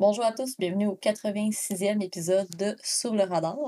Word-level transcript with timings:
Bonjour 0.00 0.24
à 0.24 0.32
tous, 0.32 0.56
bienvenue 0.58 0.86
au 0.86 0.96
86e 0.96 2.02
épisode 2.02 2.48
de 2.56 2.74
Sur 2.82 3.14
le 3.14 3.22
radar. 3.24 3.58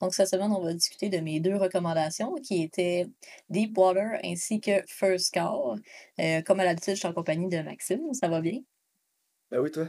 Donc 0.00 0.14
cette 0.14 0.28
semaine, 0.28 0.50
on 0.50 0.62
va 0.62 0.72
discuter 0.72 1.10
de 1.10 1.18
mes 1.18 1.38
deux 1.38 1.54
recommandations 1.54 2.34
qui 2.36 2.62
étaient 2.62 3.04
Deepwater 3.50 4.18
ainsi 4.24 4.58
que 4.58 4.82
First 4.88 5.34
Call. 5.34 5.82
Euh, 6.18 6.40
comme 6.40 6.60
à 6.60 6.64
l'habitude, 6.64 6.94
je 6.94 7.00
suis 7.00 7.08
en 7.08 7.12
compagnie 7.12 7.50
de 7.50 7.60
Maxime, 7.60 8.14
ça 8.14 8.28
va 8.28 8.40
bien? 8.40 8.60
Ben 9.50 9.60
oui, 9.60 9.70
toi? 9.70 9.86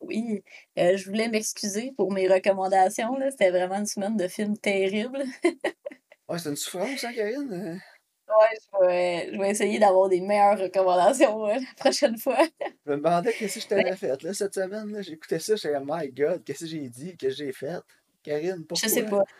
Oui, 0.00 0.42
euh, 0.78 0.96
je 0.96 1.04
voulais 1.04 1.28
m'excuser 1.28 1.92
pour 1.94 2.10
mes 2.10 2.26
recommandations. 2.26 3.14
C'était 3.28 3.50
vraiment 3.50 3.80
une 3.80 3.84
semaine 3.84 4.16
de 4.16 4.26
films 4.26 4.56
terribles. 4.56 5.22
Ouais, 6.30 6.38
c'est 6.38 6.50
une 6.50 6.56
souffrance, 6.56 7.04
hein, 7.04 7.12
Karine? 7.14 7.80
Ouais, 8.28 8.58
je 8.60 8.86
vais, 8.86 9.32
je 9.32 9.38
vais 9.38 9.50
essayer 9.50 9.78
d'avoir 9.78 10.08
des 10.08 10.20
meilleures 10.20 10.58
recommandations 10.58 11.46
euh, 11.46 11.54
la 11.54 11.60
prochaine 11.76 12.18
fois. 12.18 12.38
Je 12.86 12.90
me 12.92 12.96
demandais 12.96 13.32
qu'est-ce 13.32 13.54
que 13.56 13.60
je 13.60 13.66
t'avais 13.68 13.96
fait, 13.96 14.22
là, 14.22 14.34
cette 14.34 14.54
semaine, 14.54 14.92
là. 14.92 15.02
J'écoutais 15.02 15.38
ça, 15.38 15.56
j'étais 15.56 15.72
comme, 15.74 15.90
my 15.90 16.08
God, 16.10 16.44
qu'est-ce 16.44 16.60
que 16.60 16.66
j'ai 16.66 16.88
dit, 16.88 17.16
qu'est-ce 17.16 17.38
que 17.38 17.44
j'ai 17.46 17.52
fait? 17.52 17.80
Karine, 18.22 18.64
Je 18.74 18.88
sais 18.88 19.02
pourquoi? 19.02 19.24
pas. 19.24 19.30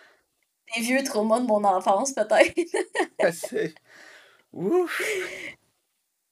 Des 0.76 0.82
vieux 0.82 1.02
traumas 1.02 1.40
de 1.40 1.46
mon 1.46 1.62
enfance, 1.64 2.12
peut-être. 2.12 2.54
C'est... 3.32 3.74
Ouf! 4.52 5.02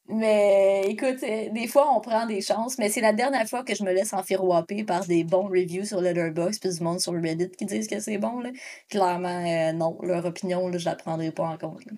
Mais 0.08 0.82
écoute, 0.88 1.22
euh, 1.24 1.48
des 1.50 1.66
fois, 1.66 1.92
on 1.92 2.00
prend 2.00 2.26
des 2.26 2.40
chances, 2.40 2.78
mais 2.78 2.88
c'est 2.88 3.00
la 3.00 3.12
dernière 3.12 3.46
fois 3.48 3.64
que 3.64 3.74
je 3.74 3.82
me 3.82 3.92
laisse 3.92 4.12
enfiroiper 4.12 4.84
par 4.84 5.04
des 5.04 5.24
bons 5.24 5.48
reviews 5.48 5.84
sur 5.84 6.00
Letterboxd 6.00 6.60
puis 6.60 6.70
du 6.72 6.80
monde 6.82 7.00
sur 7.00 7.12
Reddit 7.12 7.50
qui 7.50 7.66
disent 7.66 7.88
que 7.88 7.98
c'est 7.98 8.16
bon. 8.18 8.38
Là. 8.40 8.50
Clairement, 8.88 9.44
euh, 9.44 9.72
non. 9.72 9.98
Leur 10.02 10.24
opinion, 10.24 10.68
là, 10.68 10.78
je 10.78 10.84
la 10.84 10.94
prendrai 10.94 11.32
pas 11.32 11.48
en 11.48 11.58
compte. 11.58 11.84
là. 11.86 11.92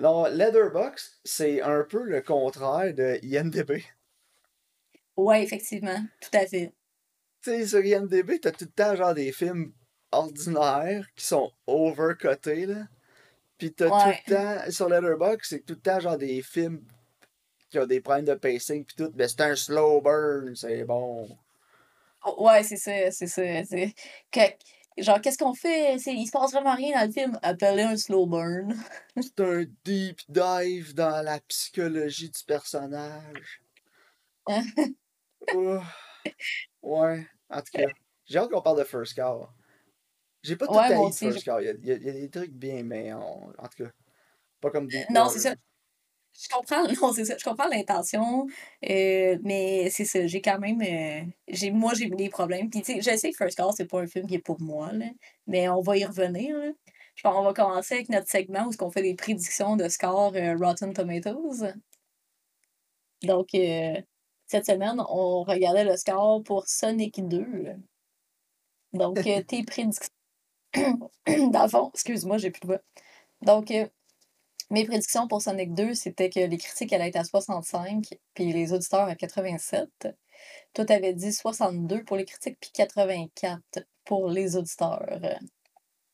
Non, 0.00 0.24
Leatherbox, 0.26 1.20
c'est 1.24 1.60
un 1.60 1.84
peu 1.84 2.02
le 2.04 2.22
contraire 2.22 2.94
de 2.94 3.18
IMDB. 3.22 3.84
Ouais, 5.16 5.42
effectivement. 5.42 5.98
Tout 6.20 6.30
à 6.38 6.46
fait. 6.46 6.72
Tu 7.42 7.50
sais, 7.50 7.66
sur 7.66 7.84
IMDB, 7.84 8.40
t'as 8.40 8.52
tout 8.52 8.64
le 8.64 8.70
temps, 8.70 8.96
genre, 8.96 9.14
des 9.14 9.32
films 9.32 9.72
ordinaires 10.12 11.06
qui 11.14 11.26
sont 11.26 11.52
overcotés, 11.66 12.66
là. 12.66 12.86
Puis 13.58 13.72
t'as 13.74 13.88
Ouais. 13.88 14.14
tout 14.24 14.30
le 14.30 14.34
temps, 14.64 14.70
sur 14.70 14.88
Letterboxd, 14.88 15.44
c'est 15.48 15.60
tout 15.66 15.74
le 15.74 15.80
temps, 15.80 16.00
genre, 16.00 16.16
des 16.18 16.40
films 16.42 16.82
qui 17.68 17.78
ont 17.78 17.86
des 17.86 18.00
problèmes 18.00 18.24
de 18.24 18.34
pacing, 18.34 18.84
puis 18.84 18.96
tout. 18.96 19.12
Mais 19.14 19.28
c'est 19.28 19.42
un 19.42 19.54
slow 19.54 20.00
burn, 20.00 20.54
c'est 20.56 20.84
bon. 20.84 21.28
Ouais, 22.38 22.62
c'est 22.62 22.76
ça, 22.76 23.10
c'est 23.10 23.26
ça. 23.26 23.42
c'est- 23.64 23.94
que- 24.30 24.40
genre, 24.98 25.20
qu'est-ce 25.20 25.38
qu'on 25.38 25.54
fait? 25.54 25.98
C'est, 25.98 26.14
il 26.14 26.26
se 26.26 26.32
passe 26.32 26.52
vraiment 26.52 26.74
rien 26.74 26.98
dans 27.00 27.06
le 27.06 27.12
film. 27.12 27.38
Appelez 27.42 27.82
un 27.82 27.96
slow 27.96 28.26
burn. 28.26 28.74
C'est 29.20 29.40
un 29.40 29.64
deep 29.84 30.20
dive 30.28 30.94
dans 30.94 31.24
la 31.24 31.40
psychologie 31.40 32.30
du 32.30 32.44
personnage. 32.46 33.62
Ouais, 36.82 37.26
en 37.50 37.60
tout 37.60 37.72
cas. 37.72 37.86
J'ai 38.26 38.38
hâte 38.38 38.50
qu'on 38.50 38.62
parle 38.62 38.78
de 38.78 38.84
First 38.84 39.14
Call. 39.14 39.46
J'ai 40.42 40.56
pas 40.56 40.66
tout 40.66 40.74
Ouais, 40.74 40.80
haï 40.92 41.10
de. 41.10 41.14
First 41.14 41.44
Call. 41.44 41.62
Il 41.62 41.66
y 41.66 41.70
a, 41.70 41.72
il 41.74 41.86
y 41.86 41.92
a- 41.92 41.96
il 41.96 42.02
y 42.04 42.08
a 42.10 42.12
des 42.12 42.30
trucs 42.30 42.52
bien, 42.52 42.82
mais 42.82 43.12
on- 43.12 43.48
en 43.58 43.68
tout 43.68 43.84
cas, 43.84 43.90
pas 44.60 44.70
comme 44.70 44.86
Deep 44.86 45.08
Non, 45.10 45.28
c'est 45.28 45.40
ça. 45.40 45.54
Je 46.38 46.48
comprends, 46.48 46.84
non, 47.02 47.12
c'est 47.12 47.24
ça. 47.24 47.36
Je 47.36 47.44
comprends 47.44 47.68
l'intention, 47.68 48.46
euh, 48.88 49.38
mais 49.42 49.90
c'est 49.90 50.04
ça. 50.04 50.26
J'ai 50.26 50.40
quand 50.40 50.58
même. 50.58 50.80
euh, 50.82 51.24
j'ai, 51.48 51.70
moi, 51.70 51.92
j'ai 51.94 52.08
des 52.08 52.28
problèmes. 52.30 52.70
Puis, 52.70 52.82
tu 52.82 52.94
sais, 52.94 53.00
je 53.02 53.16
sais 53.16 53.30
que 53.30 53.36
First 53.36 53.56
Call, 53.56 53.70
c'est 53.76 53.86
pas 53.88 54.00
un 54.00 54.06
film 54.06 54.26
qui 54.26 54.36
est 54.36 54.38
pour 54.38 54.60
moi, 54.60 54.92
là, 54.92 55.06
mais 55.46 55.68
on 55.68 55.80
va 55.82 55.96
y 55.98 56.04
revenir. 56.04 56.56
Là. 56.56 56.70
Je 57.16 57.22
pense 57.22 57.34
qu'on 57.34 57.42
va 57.44 57.52
commencer 57.52 57.94
avec 57.94 58.08
notre 58.08 58.28
segment 58.28 58.66
où 58.68 58.84
on 58.84 58.90
fait 58.90 59.02
des 59.02 59.14
prédictions 59.14 59.76
de 59.76 59.88
score 59.88 60.32
euh, 60.36 60.56
Rotten 60.56 60.92
Tomatoes. 60.94 61.74
Donc, 63.22 63.54
euh, 63.54 64.00
cette 64.46 64.66
semaine, 64.66 65.00
on 65.08 65.42
regardait 65.44 65.84
le 65.84 65.96
score 65.96 66.42
pour 66.42 66.66
Sonic 66.68 67.26
2. 67.26 67.76
Donc, 68.92 69.18
tes 69.48 69.62
prédictions. 69.64 70.10
Dans 71.26 71.62
le 71.64 71.68
fond, 71.68 71.90
excuse-moi, 71.94 72.38
j'ai 72.38 72.50
plus 72.50 72.60
de 72.60 72.66
voix. 72.66 72.80
Donc, 73.42 73.70
euh, 73.72 73.86
mes 74.70 74.86
prédictions 74.86 75.28
pour 75.28 75.42
Sonic 75.42 75.74
2, 75.74 75.94
c'était 75.94 76.30
que 76.30 76.40
les 76.40 76.58
critiques 76.58 76.92
allaient 76.92 77.08
être 77.08 77.16
à 77.16 77.24
65, 77.24 78.06
puis 78.34 78.52
les 78.52 78.72
auditeurs 78.72 79.08
à 79.08 79.16
87. 79.16 79.88
Toi, 80.74 80.84
t'avais 80.84 81.12
dit 81.12 81.32
62 81.32 82.04
pour 82.04 82.16
les 82.16 82.24
critiques, 82.24 82.58
puis 82.60 82.70
84 82.72 83.60
pour 84.04 84.28
les 84.28 84.56
auditeurs. 84.56 85.20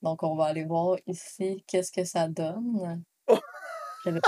Donc, 0.02 0.22
on 0.22 0.36
va 0.36 0.46
aller 0.46 0.64
voir 0.64 0.96
ici 1.06 1.64
qu'est-ce 1.66 1.92
que 1.92 2.04
ça 2.04 2.28
donne. 2.28 3.02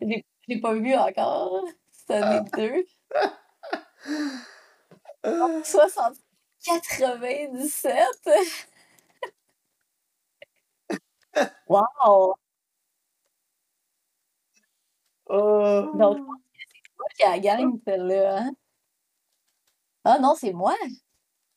J'ai 0.00 0.24
j'ai 0.46 0.60
pas 0.60 0.74
vu 0.74 0.94
encore 0.94 1.64
Sonic 2.06 2.52
2. 2.54 2.84
60 11.34 11.50
97! 11.66 11.66
Wow! 11.68 12.34
oh. 15.26 15.90
Donc, 15.94 16.18
c'est 16.74 16.94
toi 16.96 17.06
qui 17.16 17.22
a 17.24 17.38
gagne, 17.38 17.78
celle-là, 17.86 18.38
hein? 18.44 18.52
Ah 20.04 20.18
non, 20.18 20.34
c'est 20.34 20.52
moi! 20.52 20.74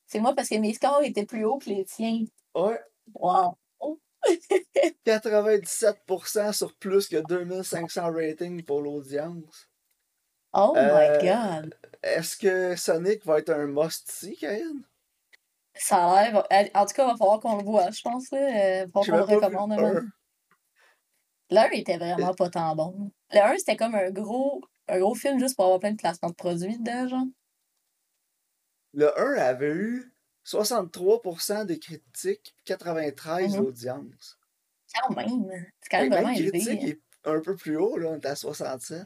C'est 0.08 0.20
moi 0.20 0.34
parce 0.36 0.50
que 0.50 0.56
mes 0.56 0.74
scores 0.74 1.04
étaient 1.04 1.26
plus 1.26 1.46
hauts 1.46 1.58
que 1.60 1.70
les 1.70 1.86
tiens. 1.86 2.24
Ouais, 2.56 2.80
Wow! 3.14 3.58
97% 5.06 6.52
sur 6.54 6.74
plus 6.76 7.08
que 7.08 7.18
2500 7.18 8.12
ratings 8.12 8.64
pour 8.64 8.82
l'audience. 8.82 9.70
Oh 10.54 10.74
my 10.76 10.82
Euh, 10.82 11.20
god! 11.22 11.76
Est-ce 12.04 12.38
que 12.38 12.76
Sonic 12.76 13.26
va 13.26 13.40
être 13.40 13.50
un 13.52 13.68
must-see, 13.68 14.36
Karine? 14.38 14.84
Ça 15.80 16.12
a 16.12 16.30
l'air. 16.32 16.44
En 16.76 16.86
tout 16.86 16.94
cas, 16.94 17.04
il 17.06 17.12
va 17.12 17.18
falloir 17.18 17.40
qu'on 17.40 17.58
le 17.58 17.64
voit, 17.64 17.90
je 17.92 18.02
pense. 18.02 18.32
Là. 18.32 18.40
Euh, 18.40 18.86
Il 18.86 18.92
va 18.92 19.02
falloir 19.04 19.26
qu'on 19.26 19.32
le 19.34 19.38
recommande. 19.38 19.72
un. 19.74 19.82
même. 19.94 20.12
Le 21.50 21.58
1 21.60 21.70
était 21.72 21.98
vraiment 21.98 22.34
pas 22.34 22.50
tant 22.50 22.76
bon. 22.76 23.12
Le 23.32 23.40
1, 23.40 23.58
c'était 23.58 23.78
comme 23.78 23.96
un 23.96 24.12
gros, 24.12 24.62
un 24.88 25.00
gros 25.00 25.16
film 25.16 25.40
juste 25.40 25.56
pour 25.56 25.66
avoir 25.66 25.80
plein 25.80 25.92
de 25.92 25.98
placements 25.98 26.30
de 26.30 26.36
produits 26.36 26.78
dedans, 26.78 27.08
genre. 27.08 27.26
Le 28.94 29.18
1 29.20 29.34
avait 29.38 29.72
eu 29.72 30.14
63% 30.46 31.66
des 31.66 31.80
critiques, 31.80 32.56
93 32.66 33.56
Mhm. 33.56 33.64
d'audience. 33.64 34.38
Quand 35.02 35.14
même! 35.16 35.66
C'est 35.82 35.90
quand 35.90 36.00
même 36.02 36.10
vraiment 36.12 36.30
élevé. 36.30 36.52
critique 36.60 36.84
est 36.84 37.02
un 37.26 37.40
peu 37.42 37.56
plus 37.56 37.78
haut, 37.78 37.98
là, 37.98 38.10
on 38.10 38.16
est 38.20 38.26
à 38.26 38.36
67. 38.36 39.04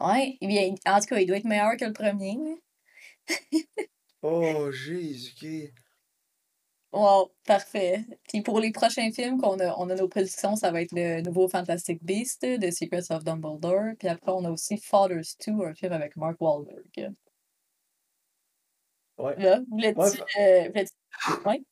Ouais, 0.00 0.36
bien, 0.40 0.74
en 0.86 0.98
tout 1.00 1.06
cas, 1.06 1.18
il 1.18 1.26
doit 1.26 1.36
être 1.36 1.44
meilleur 1.44 1.76
que 1.78 1.84
le 1.84 1.92
premier. 1.92 2.36
Oh, 4.22 4.70
Jésus. 4.72 5.72
Wow, 6.92 7.32
parfait. 7.46 8.04
Puis 8.28 8.42
pour 8.42 8.60
les 8.60 8.70
prochains 8.70 9.10
films 9.10 9.40
qu'on 9.40 9.58
a, 9.60 9.74
on 9.78 9.88
a 9.88 9.94
nos 9.94 10.08
prédictions, 10.08 10.56
ça 10.56 10.70
va 10.70 10.82
être 10.82 10.92
le 10.92 11.22
nouveau 11.22 11.48
Fantastic 11.48 12.04
Beast, 12.04 12.40
The 12.42 12.70
Secrets 12.70 13.10
of 13.10 13.24
Dumbledore. 13.24 13.94
Puis 13.98 14.08
après, 14.08 14.30
on 14.32 14.44
a 14.44 14.50
aussi 14.50 14.76
Fathers 14.76 15.36
2, 15.46 15.64
un 15.64 15.74
film 15.74 15.92
avec 15.92 16.16
Mark 16.16 16.36
Wahlberg. 16.40 17.14
Ouais. 19.18 19.36
Là. 19.38 19.60
Ouais, 19.70 19.94
euh, 20.38 20.84
ouais? 21.46 21.62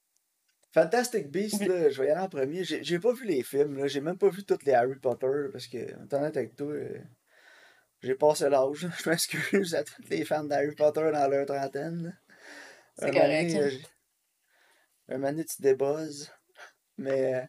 Fantastic 0.72 1.30
Beast, 1.30 1.60
là, 1.66 1.90
je 1.90 2.00
vais 2.00 2.08
y 2.08 2.10
aller 2.10 2.20
en 2.20 2.28
premier. 2.28 2.64
J'ai 2.64 2.82
j'ai 2.84 2.98
pas 2.98 3.12
vu 3.12 3.26
les 3.26 3.42
films, 3.42 3.76
là. 3.76 3.88
J'ai 3.88 4.00
même 4.00 4.18
pas 4.18 4.28
vu 4.28 4.44
tous 4.44 4.64
les 4.64 4.72
Harry 4.72 4.94
Potter 4.96 5.48
parce 5.52 5.66
que, 5.66 5.78
en 5.96 6.16
honnête 6.16 6.36
avec 6.36 6.54
toi, 6.54 6.68
euh, 6.68 6.98
j'ai 8.02 8.14
passé 8.14 8.48
l'âge. 8.48 8.88
Je 9.04 9.10
m'excuse 9.10 9.74
à 9.74 9.84
tous 9.84 10.02
les 10.08 10.24
fans 10.24 10.44
d'Harry 10.44 10.74
Potter 10.74 11.10
dans 11.12 11.28
leur 11.28 11.44
trentaine. 11.46 12.16
C'est 13.00 13.10
correct. 13.10 13.52
donné, 13.52 13.60
euh, 13.64 13.70
un 15.08 15.18
moment 15.18 15.30
donné, 15.32 15.44
tu 15.44 15.60
débuzzes. 15.62 16.30
Mais 16.98 17.48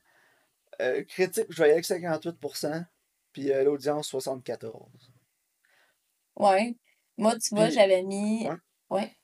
euh, 0.81 1.03
critique, 1.05 1.45
je 1.49 1.57
vais 1.61 1.69
y 1.69 1.71
aller 1.71 1.73
avec 1.73 1.85
58%, 1.85 2.85
puis 3.33 3.51
euh, 3.51 3.63
l'audience 3.63 4.11
74%. 4.13 4.71
Ouais. 6.37 6.75
Moi, 7.17 7.35
tu 7.37 7.53
vois, 7.53 7.69
j'avais 7.69 8.03
mis... 8.03 8.47
ouais, 8.47 8.55
Ouais. 8.89 9.17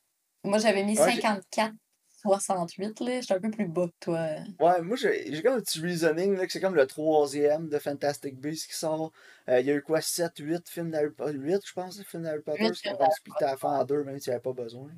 Moi, 0.44 0.60
j'avais 0.60 0.84
mis 0.84 0.98
ouais, 1.00 1.12
j'ai- 1.12 1.22
54, 1.22 1.74
68, 2.22 3.00
là. 3.02 3.22
J'étais 3.22 3.34
un 3.34 3.40
peu 3.40 3.52
plus 3.52 3.68
bas 3.68 3.88
que 3.88 3.94
toi. 4.00 4.28
Ouais, 4.60 4.82
moi 4.82 4.96
j'ai 4.98 5.42
comme 5.42 5.56
un 5.58 5.62
petit 5.62 5.80
reasoning 5.80 6.36
là, 6.36 6.46
que 6.46 6.52
c'est 6.52 6.60
comme 6.60 6.76
le 6.76 6.88
troisième 6.88 7.70
de 7.70 7.78
Fantastic 7.80 8.40
Beasts 8.40 8.68
qui 8.68 8.76
sort. 8.76 9.12
Euh, 9.50 9.60
Il 9.60 9.66
y 9.66 9.72
a 9.72 9.76
eu 9.76 9.82
quoi, 9.82 10.02
7, 10.02 10.32
8 10.38 10.68
films 10.68 10.92
d'Harry 10.92 11.12
Potter 11.12 11.38
8 11.38 11.60
je 11.66 11.74
pense, 11.74 12.02
films 12.04 12.24
d'Harry 12.24 12.42
Potter, 12.42 12.64
8 12.64 12.68
parce 12.70 12.80
qu'ils 13.20 13.32
films 13.34 13.36
ont 13.42 13.46
la 13.46 13.58
fin 13.58 13.80
en 13.80 13.86
deux, 13.86 14.04
même 14.04 14.20
s'il 14.20 14.32
n'y 14.32 14.36
avait 14.36 14.42
pas 14.42 14.54
besoin. 14.54 14.90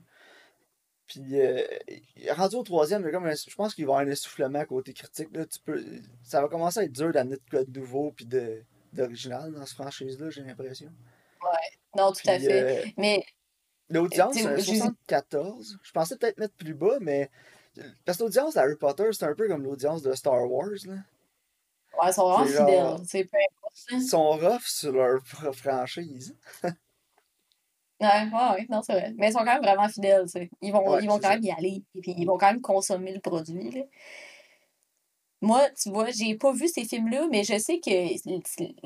Puis 1.10 1.42
euh, 1.42 1.64
rendu 2.32 2.56
au 2.56 2.64
troisième, 2.64 3.10
comme 3.12 3.26
un- 3.26 3.34
je 3.36 3.56
pense 3.56 3.74
qu'il 3.76 3.86
va 3.86 3.92
y 3.92 3.94
avoir 3.96 4.08
un 4.08 4.12
essoufflement 4.12 4.64
côté 4.66 4.94
critique. 4.94 5.30
Là, 5.36 5.46
tu 5.46 5.60
peux, 5.60 5.84
ça 6.24 6.42
va 6.42 6.48
commencer 6.48 6.80
à 6.80 6.84
être 6.84 6.92
dur 6.94 7.12
d'amener 7.12 7.36
de 7.36 7.50
code 7.50 7.76
nouveau 7.76 8.12
puis 8.12 8.26
de 8.26 8.62
d'original 8.94 9.52
dans 9.54 9.66
cette 9.66 9.76
franchise-là, 9.78 10.30
j'ai 10.30 10.42
l'impression. 10.42 10.88
Ouais. 11.44 11.78
Non, 11.98 12.12
tout 12.12 12.22
à 12.28 12.40
fait. 12.40 12.86
euh, 12.88 12.90
Mais, 12.98 13.24
l'audience, 13.90 14.36
j'ai... 14.38 14.78
74. 14.78 15.80
Je 15.84 15.92
pensais 15.92 16.16
peut-être 16.18 16.38
mettre 16.40 16.56
plus 16.56 16.74
bas, 16.74 16.98
mais 17.02 17.30
parce 18.06 18.18
que 18.18 18.24
l'audience 18.24 18.54
d'Harry 18.56 18.76
Potter, 18.76 19.10
c'est 19.12 19.26
un 19.26 19.36
peu 19.36 19.48
comme 19.48 19.64
l'audience 19.64 20.02
de 20.02 20.14
Star 20.14 20.50
Wars. 20.50 20.70
Là. 20.86 20.94
Ouais, 20.94 22.10
ils 22.10 22.14
sont 22.14 22.30
vraiment 22.32 22.46
fidèles. 22.46 22.84
là. 22.84 22.98
Ils 23.92 24.02
sont 24.04 24.30
rough 24.32 24.66
sur 24.66 24.92
leur 24.92 25.22
propre 25.24 25.56
franchise. 25.58 26.36
Ouais, 28.02 28.08
ouais, 28.32 28.50
ouais, 28.54 28.66
non, 28.70 28.82
c'est 28.82 28.94
vrai. 28.94 29.14
Mais 29.18 29.28
ils 29.28 29.34
sont 29.34 29.40
quand 29.40 29.46
même 29.56 29.62
vraiment 29.62 29.90
fidèles, 29.90 30.24
tu 30.24 30.30
sais. 30.32 30.50
Ils 30.62 30.72
vont, 30.72 30.96
Ouais, 30.96 31.02
ils 31.02 31.08
vont 31.08 31.20
quand 31.20 31.28
ça. 31.28 31.34
même 31.34 31.44
y 31.44 31.52
aller, 31.52 31.84
et 31.96 32.00
puis 32.00 32.14
ils 32.18 32.26
vont 32.26 32.38
quand 32.38 32.48
même 32.52 32.62
consommer 32.62 33.12
le 33.14 33.20
produit, 33.20 33.72
là. 33.72 33.82
Moi, 35.42 35.70
tu 35.82 35.90
vois, 35.90 36.12
j'ai 36.12 36.36
pas 36.36 36.52
vu 36.52 36.68
ces 36.68 36.84
films-là, 36.84 37.28
mais 37.32 37.46
je 37.46 37.58
sais 37.58 37.80
que 37.80 37.90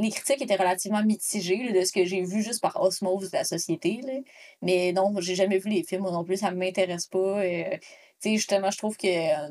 les 0.02 0.10
critiques 0.12 0.42
étaient 0.44 0.56
relativement 0.56 1.04
mitigées, 1.04 1.64
là, 1.64 1.80
de 1.80 1.84
ce 1.84 1.92
que 1.92 2.06
j'ai 2.06 2.22
vu 2.24 2.44
juste 2.44 2.62
par 2.62 2.80
osmose 2.80 3.32
de 3.32 3.38
la 3.38 3.44
société, 3.44 4.02
là. 4.04 4.14
Mais 4.62 4.92
non, 4.94 5.12
j'ai 5.20 5.34
jamais 5.36 5.58
vu 5.58 5.70
les 5.72 5.84
films, 5.84 6.04
moi 6.04 6.12
non 6.12 6.24
plus, 6.24 6.38
ça 6.38 6.52
m'intéresse 6.52 7.08
pas. 7.08 7.42
euh, 7.44 7.72
tu 8.22 8.30
sais, 8.30 8.36
justement, 8.36 8.70
je 8.70 8.78
trouve 8.78 8.98
que 8.98 9.08
euh, 9.08 9.50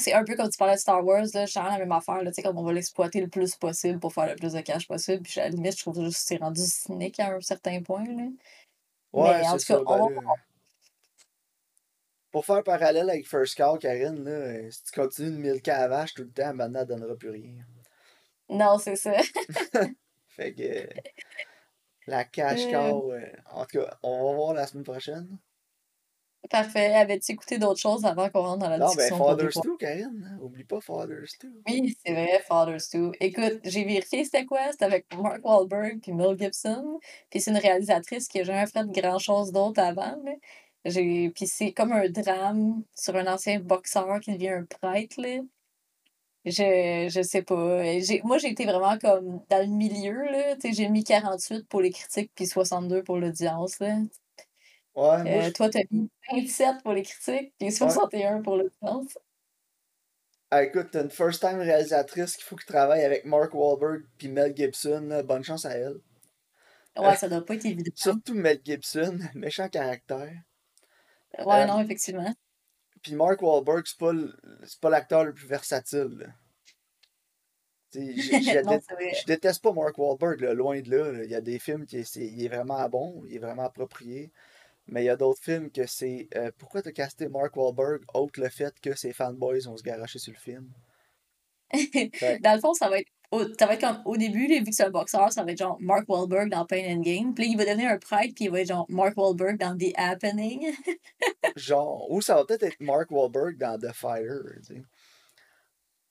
c'est 0.00 0.12
un 0.14 0.24
peu 0.24 0.36
comme 0.36 0.50
tu 0.50 0.58
parlais 0.58 0.74
de 0.74 0.80
Star 0.80 1.04
Wars, 1.04 1.24
là, 1.34 1.46
je 1.46 1.58
la 1.58 1.78
même 1.78 1.92
affaire, 1.92 2.22
là, 2.22 2.30
tu 2.30 2.36
sais, 2.36 2.42
comme 2.42 2.58
on 2.58 2.64
va 2.64 2.72
l'exploiter 2.72 3.20
le 3.20 3.28
plus 3.28 3.56
possible 3.56 4.00
pour 4.00 4.12
faire 4.14 4.26
le 4.28 4.36
plus 4.36 4.52
de 4.54 4.60
cash 4.60 4.88
possible. 4.88 5.22
Puis 5.22 5.40
à 5.40 5.44
la 5.44 5.50
limite, 5.50 5.76
je 5.76 5.82
trouve 5.82 6.02
juste 6.04 6.18
que 6.18 6.24
c'est 6.28 6.36
rendu 6.38 6.62
cynique 6.64 7.20
à 7.20 7.34
un 7.34 7.40
certain 7.40 7.82
point, 7.82 8.04
là. 8.04 8.24
Ouais, 9.12 9.40
Mais 9.40 9.48
en 9.48 9.58
c'est 9.58 9.66
tout 9.66 9.66
cas, 9.66 9.78
ça. 9.78 9.84
on 9.86 10.08
Ben 10.08 10.22
pour 12.32 12.44
faire 12.46 12.62
parallèle 12.64 13.08
avec 13.10 13.26
First 13.28 13.56
Call, 13.56 13.78
Karine, 13.78 14.24
là, 14.24 14.30
euh, 14.30 14.70
si 14.70 14.84
tu 14.84 14.92
continues 14.92 15.30
de 15.32 15.36
milquer 15.36 15.70
à 15.72 15.80
la 15.82 15.88
vache 15.88 16.14
tout 16.14 16.22
le 16.22 16.30
temps, 16.30 16.54
maintenant, 16.54 16.80
elle 16.80 16.86
donnera 16.86 17.16
plus 17.16 17.30
rien. 17.30 17.54
Non, 18.48 18.78
c'est 18.78 18.96
ça. 18.96 19.12
Fait 20.28 20.54
que 20.54 20.88
la 22.06 22.24
cash 22.24 22.66
Euh, 22.66 22.70
cow, 22.70 23.12
euh, 23.12 23.32
en 23.50 23.64
tout 23.64 23.78
cas, 23.80 23.98
on 24.02 24.26
va 24.30 24.34
voir 24.36 24.54
la 24.54 24.66
semaine 24.66 24.84
prochaine. 24.84 25.38
Parfait. 26.48 26.94
Avais-tu 26.94 27.32
écouté 27.32 27.58
d'autres 27.58 27.78
choses 27.80 28.04
avant 28.04 28.28
qu'on 28.30 28.40
rentre 28.42 28.58
dans 28.60 28.70
la 28.70 28.78
Non, 28.78 28.86
ben 28.86 28.90
discussion 28.96 29.16
pour 29.18 29.28
Fathers 29.28 29.46
répondre? 29.46 29.66
2, 29.66 29.76
Karine. 29.76 30.38
Oublie 30.42 30.64
pas 30.64 30.80
Fathers 30.80 31.28
2. 31.42 31.48
Oui, 31.68 31.96
c'est 32.04 32.12
vrai, 32.12 32.42
Fathers 32.48 32.80
2. 32.92 33.12
Écoute, 33.20 33.60
j'ai 33.64 33.84
vérifié 33.84 34.24
c'était 34.24 34.46
quoi. 34.46 34.60
C'était 34.72 34.86
avec 34.86 35.06
Mark 35.16 35.44
Wahlberg 35.44 36.00
puis 36.00 36.12
Mel 36.12 36.36
Gibson. 36.38 36.98
Puis 37.30 37.40
c'est 37.40 37.50
une 37.50 37.58
réalisatrice 37.58 38.26
qui 38.26 38.40
a 38.40 38.44
jamais 38.44 38.66
fait 38.66 38.86
grand-chose 38.90 39.52
d'autre 39.52 39.80
avant. 39.80 40.16
là. 40.24 40.32
J'ai... 40.86 41.30
Puis 41.30 41.46
c'est 41.46 41.72
comme 41.72 41.92
un 41.92 42.08
drame 42.08 42.82
sur 42.96 43.14
un 43.16 43.26
ancien 43.32 43.60
boxeur 43.60 44.18
qui 44.20 44.32
devient 44.32 44.48
un 44.50 44.64
prêtre. 44.64 45.20
Là. 45.20 45.40
Je, 46.46 47.08
je 47.12 47.22
sais 47.22 47.42
pas. 47.42 47.82
J'ai... 48.00 48.22
Moi, 48.24 48.38
j'ai 48.38 48.48
été 48.48 48.64
vraiment 48.64 48.96
comme 48.98 49.42
dans 49.50 49.58
le 49.60 49.66
milieu. 49.66 50.24
Là. 50.24 50.56
J'ai 50.64 50.88
mis 50.88 51.04
48 51.04 51.68
pour 51.68 51.82
les 51.82 51.90
critiques 51.90 52.32
puis 52.34 52.46
62 52.46 53.02
pour 53.02 53.18
l'audience. 53.18 53.78
Là. 53.80 53.96
Ouais, 54.94 55.22
moi, 55.24 55.42
Euh, 55.42 55.42
je... 55.42 55.50
toi, 55.52 55.68
t'as 55.70 55.80
mis 55.90 56.10
27 56.32 56.82
pour 56.82 56.92
les 56.92 57.02
critiques 57.02 57.54
puis 57.58 57.68
Ouais. 57.68 57.70
61 57.70 58.42
pour 58.42 58.56
l'audience. 58.56 59.16
Ah, 60.50 60.64
écoute, 60.64 60.88
t'as 60.90 61.02
une 61.04 61.10
first-time 61.10 61.58
réalisatrice 61.60 62.36
qu'il 62.36 62.44
faut 62.44 62.56
qu'il 62.56 62.66
travaille 62.66 63.04
avec 63.04 63.24
Mark 63.24 63.54
Wahlberg 63.54 64.04
puis 64.18 64.28
Mel 64.28 64.54
Gibson. 64.56 65.00
là, 65.08 65.22
Bonne 65.22 65.44
chance 65.44 65.64
à 65.64 65.70
elle. 65.76 66.00
Ouais, 66.98 67.14
ça 67.16 67.28
doit 67.28 67.44
pas 67.44 67.54
être 67.54 67.64
évident. 67.66 67.92
surtout 67.94 68.34
Mel 68.34 68.60
Gibson, 68.64 69.18
méchant 69.34 69.68
caractère. 69.68 70.32
Ouais, 71.38 71.62
Euh, 71.62 71.66
non, 71.66 71.80
effectivement. 71.80 72.34
puis 73.02 73.14
Mark 73.14 73.40
Wahlberg, 73.40 73.84
c'est 73.86 73.96
pas 73.98 74.12
le- 74.12 74.34
pas 74.80 74.90
l'acteur 74.90 75.24
le 75.24 75.32
plus 75.32 75.46
versatile. 75.46 76.34
je, 77.94 78.00
dé- 78.98 79.22
déteste 79.26 79.62
pas 79.62 79.72
Mark 79.72 79.96
Wahlberg, 79.98 80.40
là, 80.40 80.52
loin 80.54 80.80
de 80.80 80.90
là, 80.90 81.12
là. 81.12 81.24
Il 81.24 81.30
y 81.30 81.34
a 81.36 81.40
des 81.40 81.58
films 81.60 81.86
qui 81.86 82.04
c'est- 82.04 82.26
il 82.26 82.44
est 82.44 82.48
vraiment 82.48 82.88
bon, 82.88 83.22
il 83.26 83.36
est 83.36 83.38
vraiment 83.38 83.64
approprié. 83.64 84.32
Mais 84.90 85.02
il 85.02 85.06
y 85.06 85.10
a 85.10 85.16
d'autres 85.16 85.40
films 85.40 85.70
que 85.70 85.86
c'est 85.86 86.28
euh, 86.34 86.50
pourquoi 86.58 86.82
t'as 86.82 86.90
casté 86.90 87.28
Mark 87.28 87.56
Wahlberg, 87.56 88.02
autre 88.12 88.40
le 88.40 88.48
fait 88.48 88.74
que 88.80 88.96
ses 88.96 89.12
fanboys 89.12 89.60
vont 89.60 89.76
se 89.76 89.84
garocher 89.84 90.18
sur 90.18 90.32
le 90.32 90.38
film? 90.38 90.68
Dans 92.42 92.54
le 92.54 92.60
fond, 92.60 92.74
ça 92.74 92.88
va 92.88 92.98
être, 92.98 93.08
au, 93.30 93.44
ça 93.56 93.66
va 93.66 93.74
être 93.74 93.80
comme 93.80 94.02
au 94.04 94.16
début, 94.16 94.48
là, 94.48 94.58
vu 94.58 94.64
que 94.64 94.74
c'est 94.74 94.82
un 94.82 94.90
boxeur, 94.90 95.32
ça 95.32 95.44
va 95.44 95.52
être 95.52 95.58
genre 95.58 95.76
Mark 95.80 96.08
Wahlberg 96.08 96.50
dans 96.50 96.66
Pain 96.66 96.82
and 96.88 97.02
Gain. 97.02 97.32
Puis 97.32 97.44
là, 97.44 97.50
il 97.52 97.56
va 97.56 97.64
devenir 97.64 97.90
un 97.90 97.98
prêtre, 97.98 98.34
puis 98.34 98.46
il 98.46 98.50
va 98.50 98.60
être 98.62 98.68
genre 98.68 98.86
Mark 98.88 99.16
Wahlberg 99.16 99.56
dans 99.58 99.78
The 99.78 99.92
Happening. 99.96 100.74
genre, 101.56 102.10
ou 102.10 102.20
ça 102.20 102.34
va 102.34 102.44
peut-être 102.44 102.64
être 102.64 102.80
Mark 102.80 103.12
Wahlberg 103.12 103.56
dans 103.56 103.78
The 103.78 103.92
Fighter. 103.92 104.40
tu 104.66 104.74
sais. 104.74 104.82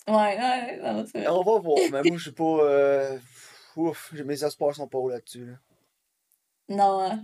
Ouais, 0.07 0.15
ouais, 0.15 0.79
non, 0.81 1.05
c'est. 1.05 1.27
On 1.27 1.43
va 1.43 1.59
voir, 1.59 1.79
mais 1.91 2.01
moi 2.03 2.17
je 2.17 2.23
suis 2.23 2.31
pas. 2.31 2.43
euh, 2.43 3.19
ouf, 3.75 4.13
mes 4.13 4.41
espoirs 4.41 4.73
sont 4.73 4.87
pas 4.87 4.97
hauts 4.97 5.09
là-dessus. 5.09 5.45
là. 5.45 5.53
Non, 6.69 7.01
hein. 7.01 7.21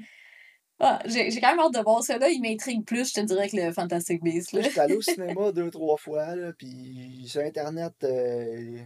Ah, 0.79 0.99
j'ai 1.05 1.31
j'ai 1.31 1.39
quand 1.39 1.51
même 1.55 1.59
hâte 1.59 1.73
de 1.73 1.79
voir 1.79 2.03
ça. 2.03 2.17
Là, 2.17 2.29
il 2.29 2.41
m'intrigue 2.41 2.83
plus, 2.85 3.09
je 3.09 3.13
te 3.13 3.21
dirais, 3.21 3.47
que 3.49 3.55
le 3.55 3.71
Fantastic 3.71 4.21
Beasts. 4.21 4.51
Là, 4.51 4.61
Là. 4.61 4.67
j'étais 4.67 4.79
allé 4.81 4.95
au 4.95 5.01
cinéma 5.01 5.51
deux, 5.53 5.71
trois 5.71 5.95
fois, 5.97 6.35
là, 6.35 6.51
puis 6.53 7.23
sur 7.27 7.41
Internet, 7.41 7.93
euh, 8.03 8.79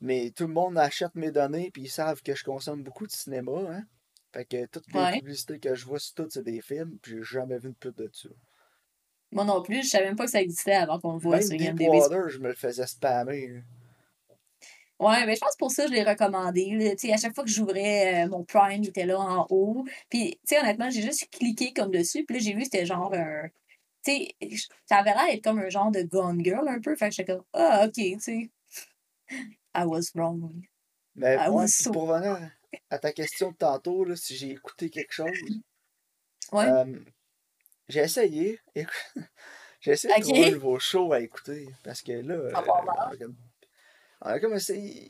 mais 0.00 0.30
tout 0.30 0.46
le 0.46 0.52
monde 0.54 0.78
achète 0.78 1.14
mes 1.14 1.30
données, 1.30 1.70
puis 1.70 1.82
ils 1.82 1.90
savent 1.90 2.22
que 2.22 2.34
je 2.34 2.42
consomme 2.42 2.82
beaucoup 2.82 3.06
de 3.06 3.12
cinéma, 3.12 3.52
hein. 3.70 3.82
Fait 4.32 4.44
que 4.44 4.64
toutes 4.66 4.86
les 4.94 5.00
Ouais. 5.00 5.18
publicités 5.18 5.58
que 5.58 5.74
je 5.74 5.84
vois 5.84 5.98
sur 5.98 6.14
toutes, 6.14 6.32
c'est 6.32 6.44
des 6.44 6.60
films, 6.62 6.96
puis 7.02 7.16
j'ai 7.16 7.22
jamais 7.38 7.58
vu 7.58 7.68
une 7.68 7.74
pub 7.74 7.96
de 7.96 8.08
ça. 8.12 8.28
Moi 9.32 9.44
non 9.44 9.60
plus, 9.60 9.82
je 9.82 9.88
savais 9.88 10.06
même 10.06 10.16
pas 10.16 10.24
que 10.24 10.30
ça 10.30 10.40
existait 10.40 10.72
avant 10.74 10.98
qu'on 11.00 11.12
le 11.14 11.18
voit 11.18 11.36
Même 11.38 11.46
sur 11.46 11.54
IMDb. 11.56 11.78
Deepwater, 11.78 12.28
je 12.28 12.38
me 12.38 12.48
le 12.48 12.54
faisais 12.54 12.86
spammer. 12.86 13.48
là. 13.48 13.60
Ouais, 15.00 15.26
mais 15.26 15.34
je 15.34 15.40
pense 15.40 15.56
pour 15.56 15.70
ça 15.70 15.86
je 15.86 15.92
l'ai 15.92 16.04
recommandé. 16.04 16.94
Tu 16.98 17.08
sais, 17.08 17.12
à 17.12 17.16
chaque 17.16 17.34
fois 17.34 17.44
que 17.44 17.50
j'ouvrais 17.50 18.24
euh, 18.24 18.28
mon 18.28 18.44
Prime, 18.44 18.82
il 18.82 18.90
était 18.90 19.06
là 19.06 19.18
en 19.18 19.46
haut. 19.50 19.84
Puis, 20.10 20.32
tu 20.32 20.38
sais, 20.44 20.60
honnêtement, 20.60 20.90
j'ai 20.90 21.02
juste 21.02 21.28
cliqué 21.30 21.72
comme 21.72 21.90
dessus. 21.90 22.24
Puis 22.24 22.36
là, 22.36 22.42
j'ai 22.42 22.52
vu 22.52 22.58
que 22.58 22.64
c'était 22.64 22.86
genre 22.86 23.12
un. 23.14 23.48
Tu 24.04 24.12
sais, 24.12 24.68
ça 24.86 24.98
avait 24.98 25.14
l'air 25.14 25.26
d'être 25.26 25.44
comme 25.44 25.58
un 25.58 25.68
genre 25.70 25.90
de 25.90 26.02
Gone 26.02 26.44
Girl 26.44 26.68
un 26.68 26.80
peu. 26.80 26.94
Fait 26.96 27.08
que 27.08 27.14
j'étais 27.14 27.32
comme, 27.32 27.44
ah, 27.54 27.86
ok, 27.86 27.94
tu 27.94 28.20
sais. 28.20 28.50
I 29.74 29.84
was 29.84 30.12
wrong. 30.14 30.52
Mais 31.14 31.36
I 31.36 31.48
was 31.48 31.64
puis 31.64 31.84
so. 31.84 31.92
pour 31.92 32.08
revenir 32.08 32.50
à 32.90 32.98
ta 32.98 33.12
question 33.12 33.50
de 33.50 33.56
tantôt, 33.56 34.04
là, 34.04 34.16
si 34.16 34.36
j'ai 34.36 34.50
écouté 34.50 34.90
quelque 34.90 35.12
chose, 35.12 35.30
Ouais, 36.52 36.66
euh, 36.66 36.98
j'ai 37.88 38.00
essayé. 38.00 38.60
J'ai 39.82 39.92
essayé 39.92 40.14
de 40.14 40.20
trouver 40.20 40.44
un 40.44 40.50
nouveau 40.50 40.78
show 40.78 41.10
à 41.14 41.20
écouter. 41.20 41.66
Parce 41.82 42.02
que 42.02 42.12
là, 42.12 42.50
on 44.22 44.28
mal. 44.28 44.36
a 44.36 44.40
comme, 44.40 44.54
essayé. 44.54 45.08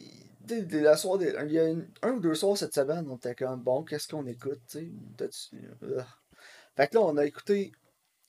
la 0.81 0.97
il 1.45 1.53
y 1.53 1.59
a 1.59 1.69
une- 1.69 1.89
un 2.03 2.13
ou 2.13 2.21
deux 2.21 2.35
soirs 2.35 2.57
cette 2.57 2.75
semaine, 2.75 3.07
on 3.09 3.17
était 3.17 3.35
comme 3.35 3.61
bon, 3.63 3.85
qu'est-ce 3.85 4.09
qu'on 4.09 4.27
écoute, 4.27 4.61
tu 4.69 4.79
sais? 4.79 4.89
T'as-tu- 5.17 5.57
Ugh. 5.83 6.05
Fait 6.77 6.89
que 6.89 6.95
là, 6.97 7.03
on 7.03 7.17
a 7.17 7.25
écouté 7.27 7.73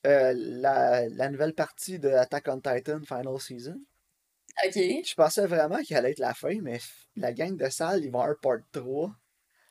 euh, 0.05 0.33
la, 0.35 1.07
la 1.09 1.29
nouvelle 1.29 1.53
partie 1.53 1.99
de 1.99 2.09
Attack 2.09 2.47
on 2.47 2.59
Titan 2.59 2.99
Final 3.05 3.39
Season. 3.39 3.79
Ok. 4.65 4.73
Je 4.75 5.13
pensais 5.15 5.45
vraiment 5.47 5.77
qu'elle 5.83 5.97
allait 5.97 6.11
être 6.11 6.19
la 6.19 6.33
fin, 6.33 6.59
mais 6.61 6.79
la 7.15 7.31
gang 7.33 7.55
de 7.55 7.69
salles, 7.69 8.03
ils 8.03 8.11
vont 8.11 8.19
avoir 8.19 8.31
un 8.31 8.39
part 8.41 8.65
3 8.71 9.11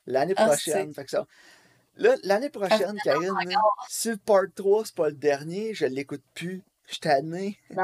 l'année 0.07 0.33
Ah, 0.37 0.47
prochaine. 0.47 0.93
Fait 0.93 1.05
que 1.05 1.11
ça, 1.11 1.27
Là, 1.97 2.15
l'année 2.23 2.49
Ça 2.51 2.51
prochaine, 2.59 2.97
Karine, 3.03 3.33
si 3.89 4.09
le 4.09 4.17
part 4.17 4.45
3, 4.55 4.85
c'est 4.85 4.95
pas 4.95 5.09
le 5.09 5.15
dernier, 5.15 5.73
je 5.73 5.85
l'écoute 5.85 6.23
plus. 6.33 6.63
Je 6.87 6.93
suis 6.93 6.99
tanné. 7.01 7.59
Non. 7.69 7.83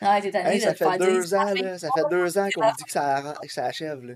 Ouais, 0.00 0.20
t'es 0.20 0.30
tanné 0.30 0.50
Hey, 0.50 0.58
de 0.58 0.64
ça 0.64 0.74
fait 0.74 0.98
deux 0.98 1.34
ans, 1.34 1.52
là. 1.54 1.78
Ça 1.78 1.88
fait 1.94 2.08
deux 2.10 2.38
ans 2.38 2.48
qu'on 2.54 2.66
me 2.66 2.76
dit 2.76 2.84
que 2.84 2.90
ça, 2.92 3.34
que 3.42 3.52
ça 3.52 3.64
achève, 3.66 4.04
là. 4.04 4.14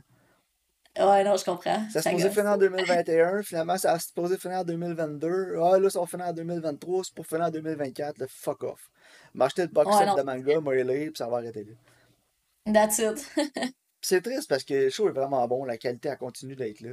Ouais, 0.99 1.25
non, 1.25 1.37
je 1.37 1.45
comprends. 1.45 1.89
Ça 1.91 2.03
se 2.03 2.11
posait 2.11 2.29
finir 2.31 2.51
en 2.51 2.57
2021, 2.59 3.43
finalement, 3.43 3.79
ça 3.79 3.99
se 3.99 4.13
posait 4.13 4.37
finir 4.37 4.59
en 4.59 4.65
2022. 4.65 5.57
Ah, 5.63 5.79
là, 5.79 5.89
ça 5.91 6.01
va 6.01 6.07
finir 6.07 6.27
en 6.27 6.33
2023, 6.35 7.05
c'est 7.05 7.15
pour 7.15 7.27
finir 7.27 7.45
en 7.47 7.51
2024, 7.51 8.19
là, 8.19 8.27
fuck 8.29 8.63
off. 8.65 8.91
M'acheter 9.33 9.63
le 9.63 9.69
box 9.69 9.89
Ouais, 9.91 10.07
set 10.07 10.17
de 10.17 10.23
manga, 10.23 10.61
moi, 10.61 10.75
le 10.75 10.83
lire, 10.83 11.07
puis 11.09 11.17
ça 11.17 11.29
va 11.29 11.39
arrêter 11.39 11.65
là. 11.65 12.73
That's 12.73 12.99
it. 12.99 13.27
C'est 14.05 14.21
triste 14.21 14.49
parce 14.49 14.65
que 14.65 14.75
le 14.75 14.91
show 14.91 15.09
est 15.09 15.13
vraiment 15.13 15.47
bon, 15.47 15.65
la 15.65 15.79
qualité 15.79 16.11
a 16.11 16.17
continué 16.17 16.57
d'être 16.57 16.81
là. 16.81 16.91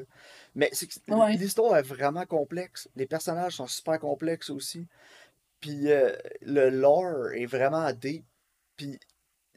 Mais 0.53 0.71
Ouais. 1.09 1.33
l'histoire 1.33 1.75
est 1.75 1.81
vraiment 1.81 2.25
complexe. 2.25 2.87
Les 2.95 3.07
personnages 3.07 3.53
sont 3.55 3.65
super 3.67 3.99
complexes 3.99 4.51
aussi. 4.51 4.87
Puis 5.59 5.91
euh, 5.91 6.15
le 6.41 6.69
lore 6.69 7.31
est 7.33 7.47
vraiment 7.47 7.91
deep. 7.91 8.23
Puis 8.79 8.97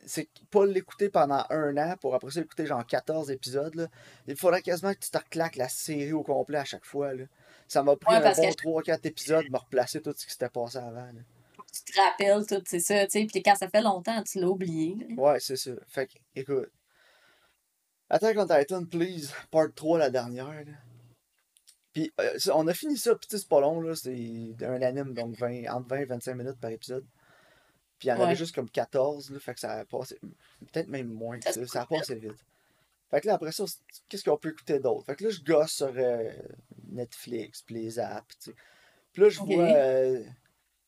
c'est 0.04 0.28
pas 0.50 0.66
l'écouter 0.66 1.08
pendant 1.08 1.44
un 1.48 1.76
an 1.76 1.94
pour 2.00 2.16
après 2.16 2.32
ça 2.32 2.40
l'écouter 2.40 2.66
genre 2.66 2.84
14 2.84 3.30
épisodes. 3.30 3.72
Là. 3.76 3.86
Il 4.26 4.36
faudrait 4.36 4.60
quasiment 4.60 4.92
que 4.92 4.98
tu 4.98 5.10
te 5.10 5.18
reclaques 5.18 5.54
la 5.54 5.68
série 5.68 6.12
au 6.12 6.24
complet 6.24 6.58
à 6.58 6.64
chaque 6.64 6.84
fois. 6.84 7.14
Là. 7.14 7.24
Ça 7.68 7.84
m'a 7.84 7.94
pris 7.94 8.12
Ouais, 8.12 8.20
un 8.20 8.32
que 8.32 8.64
bon 8.64 8.80
3-4 8.80 9.06
épisodes 9.06 9.46
de 9.46 9.50
me 9.52 9.58
replacer 9.58 10.02
tout 10.02 10.12
ce 10.16 10.26
qui 10.26 10.32
s'était 10.32 10.48
passé 10.48 10.78
avant. 10.78 11.06
là. 11.06 11.20
tu 11.72 11.92
te 11.92 12.00
rappelles 12.00 12.44
tout, 12.46 12.62
c'est 12.66 12.80
ça, 12.80 13.04
tu 13.06 13.20
sais. 13.20 13.26
Puis 13.26 13.42
quand 13.44 13.54
ça 13.54 13.68
fait 13.68 13.80
longtemps, 13.80 14.20
tu 14.24 14.40
l'as 14.40 14.48
oublié. 14.48 15.06
Ouais, 15.16 15.38
c'est 15.38 15.56
ça. 15.56 15.70
Fait 15.86 16.08
que, 16.08 16.14
écoute. 16.34 16.70
Attack 18.10 18.36
on 18.38 18.46
Titan, 18.46 18.84
please, 18.84 19.32
part 19.52 19.72
3 19.72 19.98
la 20.00 20.10
dernière. 20.10 20.46
là. 20.52 20.72
Puis 21.92 22.12
euh, 22.20 22.36
on 22.54 22.66
a 22.66 22.74
fini 22.74 22.96
ça, 22.96 23.14
puis 23.14 23.28
c'est 23.30 23.48
pas 23.48 23.60
long, 23.60 23.80
là. 23.80 23.94
C'est 23.94 24.56
un 24.62 24.82
anime, 24.82 25.14
donc 25.14 25.36
20, 25.36 25.72
entre 25.72 25.88
20 25.88 25.96
et 25.98 26.04
25 26.06 26.34
minutes 26.34 26.60
par 26.60 26.70
épisode. 26.72 27.06
Puis 28.02 28.08
il 28.08 28.10
y 28.10 28.14
en 28.14 28.20
avait 28.20 28.34
juste 28.34 28.52
comme 28.52 28.68
14, 28.68 29.30
là, 29.30 29.38
fait 29.38 29.54
que 29.54 29.60
ça 29.60 29.74
a 29.74 29.84
passé. 29.84 30.18
Peut-être 30.72 30.88
même 30.88 31.06
moins 31.06 31.38
que 31.38 31.44
Ça 31.44 31.52
ça. 31.52 31.66
Ça 31.68 31.82
a 31.82 31.86
passé 31.86 32.16
vite. 32.16 32.34
Fait 33.12 33.20
que 33.20 33.28
là, 33.28 33.34
après 33.34 33.52
ça, 33.52 33.62
qu'est-ce 34.08 34.24
qu'on 34.24 34.36
peut 34.36 34.48
écouter 34.48 34.80
d'autre? 34.80 35.06
Fait 35.06 35.14
que 35.14 35.22
là, 35.22 35.30
je 35.30 35.40
gosse 35.40 35.70
sur 35.70 35.92
euh, 35.94 36.32
Netflix, 36.88 37.62
puis 37.62 37.76
les 37.76 38.00
apps, 38.00 38.36
tu 38.42 38.50
sais. 38.50 38.56
Puis 39.12 39.22
là, 39.22 39.28
je 39.28 39.38
vois 39.38 39.68
euh, 39.68 40.24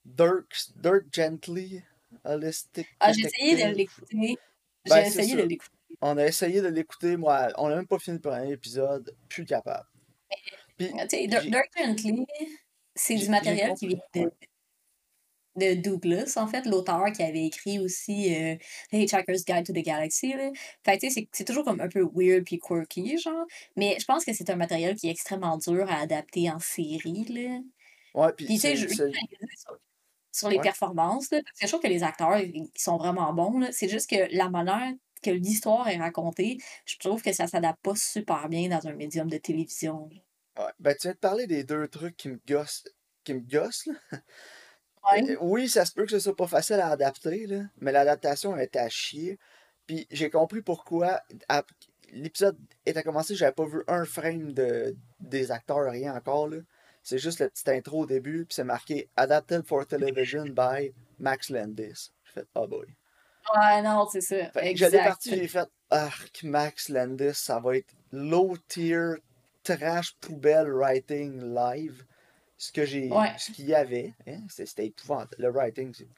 Dirk, 0.04 0.56
Dirk 0.74 1.04
Gently, 1.12 1.84
Holistic 2.24 2.88
Ah, 2.98 3.12
j'ai 3.12 3.26
essayé 3.26 3.64
de 3.64 3.76
l'écouter. 3.76 4.36
J'ai 4.84 4.90
Ben, 4.90 5.06
essayé 5.06 5.36
de 5.36 5.42
l'écouter. 5.42 5.76
On 6.00 6.18
a 6.18 6.26
essayé 6.26 6.62
de 6.62 6.66
l'écouter, 6.66 7.16
moi, 7.16 7.46
on 7.58 7.68
a 7.68 7.76
même 7.76 7.86
pas 7.86 8.00
fini 8.00 8.16
le 8.16 8.28
premier 8.28 8.50
épisode, 8.50 9.14
plus 9.28 9.44
capable. 9.44 9.86
Puis, 10.76 10.92
Dirk 11.28 11.70
Gently, 11.78 12.26
c'est 12.96 13.14
du 13.14 13.28
matériel 13.28 13.74
qui 13.74 13.86
vient 13.86 13.98
de, 14.16 14.32
de 15.56 15.74
Douglas, 15.74 16.34
en 16.36 16.46
fait, 16.46 16.66
l'auteur 16.66 17.04
qui 17.14 17.22
avait 17.22 17.44
écrit 17.44 17.78
aussi 17.78 18.34
euh, 18.34 18.56
The 18.90 18.94
Hitchhiker's 18.94 19.44
Guide 19.44 19.66
to 19.66 19.72
the 19.72 19.84
Galaxy. 19.84 20.32
Là. 20.32 20.50
Fait 20.84 20.96
que, 20.96 21.06
tu 21.06 21.10
sais, 21.10 21.20
c'est 21.20 21.28
c'est 21.32 21.44
toujours 21.44 21.64
comme 21.64 21.80
un 21.80 21.88
peu 21.88 22.08
weird 22.14 22.44
puis 22.44 22.58
quirky, 22.58 23.18
genre. 23.18 23.46
Mais 23.76 23.96
je 24.00 24.04
pense 24.04 24.24
que 24.24 24.32
c'est 24.32 24.50
un 24.50 24.56
matériel 24.56 24.96
qui 24.96 25.08
est 25.08 25.10
extrêmement 25.12 25.56
dur 25.58 25.90
à 25.90 26.00
adapter 26.00 26.50
en 26.50 26.58
série, 26.58 27.24
là. 27.30 27.60
Ouais, 28.14 28.32
puis 28.36 28.46
tu 28.46 28.58
sais, 28.58 28.76
c'est. 28.76 28.76
je, 28.76 28.88
c'est- 28.88 29.12
sur, 30.32 30.48
les 30.48 30.56
Ouais. 30.56 30.62
performances, 30.62 31.30
là, 31.30 31.40
parce 31.44 31.58
que 31.60 31.66
je 31.66 31.70
trouve 31.70 31.80
que 31.82 31.88
les 31.88 32.02
acteurs, 32.02 32.36
ils 32.38 32.68
sont 32.76 32.96
vraiment 32.96 33.32
bons, 33.32 33.58
là. 33.60 33.68
C'est 33.70 33.88
juste 33.88 34.10
que 34.10 34.34
la 34.36 34.48
manière 34.50 34.92
que 35.22 35.30
l'histoire 35.30 35.88
est 35.88 35.96
racontée, 35.96 36.58
je 36.86 36.96
trouve 36.98 37.22
que 37.22 37.32
ça 37.32 37.46
s'adapte 37.46 37.80
pas 37.82 37.94
super 37.94 38.48
bien 38.48 38.68
dans 38.68 38.86
un 38.88 38.94
médium 38.94 39.28
de 39.30 39.38
télévision. 39.38 40.08
là. 40.56 40.64
Ouais. 40.66 40.72
Ben, 40.80 40.94
tu 40.94 41.06
viens 41.06 41.12
de 41.12 41.18
parler 41.18 41.46
des 41.46 41.62
deux 41.64 41.86
trucs 41.88 42.16
qui 42.16 42.28
me 42.28 42.40
gossent. 42.48 42.84
Qui 43.22 43.34
me 43.34 43.40
gossent, 43.40 43.86
là. 43.86 44.18
Ouais. 45.12 45.30
Euh, 45.30 45.36
Oui, 45.40 45.68
ça 45.68 45.84
se 45.84 45.92
peut 45.92 46.04
que 46.04 46.10
ce 46.10 46.18
soit 46.18 46.36
pas 46.36 46.46
facile 46.46 46.80
à 46.80 46.88
adapter, 46.88 47.46
là, 47.46 47.62
mais 47.80 47.92
l'adaptation 47.92 48.56
était 48.56 48.78
à 48.78 48.88
chier. 48.88 49.38
Puis 49.86 50.06
j'ai 50.10 50.30
compris 50.30 50.62
pourquoi. 50.62 51.20
L'épisode 52.12 52.56
était 52.86 53.02
commencé, 53.02 53.34
j'avais 53.34 53.52
pas 53.52 53.66
vu 53.66 53.82
un 53.88 54.04
frame 54.04 54.52
de, 54.52 54.96
des 55.20 55.50
acteurs, 55.50 55.90
rien 55.90 56.14
encore. 56.14 56.48
là. 56.48 56.58
C'est 57.02 57.18
juste 57.18 57.40
la 57.40 57.48
petite 57.50 57.68
intro 57.68 58.02
au 58.02 58.06
début, 58.06 58.46
puis 58.46 58.54
c'est 58.54 58.64
marqué 58.64 59.08
Adapted 59.16 59.66
for 59.66 59.86
Television 59.86 60.44
by 60.44 60.94
Max 61.18 61.50
Landis. 61.50 62.12
J'ai 62.24 62.32
fait, 62.32 62.46
oh 62.54 62.66
boy. 62.66 62.86
Ouais, 63.54 63.82
non, 63.82 64.06
c'est 64.10 64.22
ça. 64.22 64.36
J'allais 64.74 65.04
parti, 65.04 65.30
j'ai 65.36 65.48
fait, 65.48 65.68
arc, 65.90 66.42
Max 66.44 66.88
Landis, 66.88 67.34
ça 67.34 67.60
va 67.60 67.76
être 67.76 67.92
low 68.10 68.56
tier, 68.68 69.16
trash 69.64 70.16
poubelle 70.20 70.70
writing 70.72 71.42
live. 71.54 72.04
Ce 72.64 72.72
que 72.72 72.86
j'ai. 72.86 73.10
Ouais. 73.10 73.34
Ce 73.36 73.52
qu'il 73.52 73.66
y 73.66 73.74
avait. 73.74 74.14
Hein, 74.26 74.40
c'était 74.48 74.86
épouvantable. 74.86 75.34
Le 75.38 75.50
writing, 75.50 75.92
c'est 75.92 76.08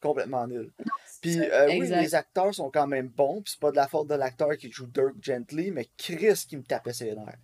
complètement 0.00 0.46
nul. 0.46 0.72
Puis 1.20 1.38
euh, 1.38 1.66
oui, 1.68 1.86
les 1.86 2.14
acteurs 2.14 2.54
sont 2.54 2.70
quand 2.70 2.86
même 2.86 3.08
bons, 3.08 3.42
puis 3.42 3.52
c'est 3.52 3.60
pas 3.60 3.70
de 3.70 3.76
la 3.76 3.86
faute 3.86 4.08
de 4.08 4.14
l'acteur 4.14 4.56
qui 4.56 4.72
joue 4.72 4.86
Dirk 4.86 5.16
Gently, 5.20 5.70
mais 5.70 5.86
Chris 5.98 6.46
qui 6.48 6.56
me 6.56 6.62
tapait 6.62 6.94
ses 6.94 7.14
nerfs. 7.14 7.36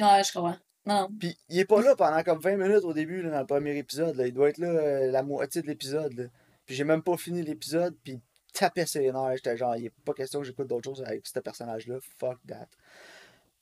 Ouais, 0.00 0.24
je 0.24 0.32
comprends. 0.32 0.56
Non. 0.86 1.08
Puis 1.20 1.38
il 1.48 1.60
est 1.60 1.64
pas 1.64 1.80
là 1.80 1.94
pendant 1.94 2.20
comme 2.24 2.40
20 2.40 2.56
minutes 2.56 2.82
au 2.82 2.92
début, 2.92 3.22
là, 3.22 3.30
dans 3.30 3.40
le 3.40 3.46
premier 3.46 3.76
épisode. 3.76 4.16
là. 4.16 4.26
Il 4.26 4.34
doit 4.34 4.48
être 4.48 4.58
là 4.58 4.68
euh, 4.68 5.10
la 5.12 5.22
moitié 5.22 5.62
de 5.62 5.68
l'épisode. 5.68 6.32
Puis 6.66 6.74
j'ai 6.74 6.82
même 6.82 7.04
pas 7.04 7.16
fini 7.16 7.42
l'épisode, 7.42 7.96
puis 8.02 8.14
il 8.14 8.52
tapait 8.52 8.86
ses 8.86 9.12
nerfs. 9.12 9.36
J'étais 9.36 9.56
genre, 9.56 9.76
il 9.76 9.86
est 9.86 9.94
pas 10.04 10.14
question 10.14 10.40
que 10.40 10.46
j'écoute 10.46 10.66
d'autre 10.66 10.90
chose 10.90 11.04
avec 11.06 11.24
ce 11.28 11.38
personnage-là. 11.38 11.98
Fuck 12.18 12.40
that. 12.48 12.66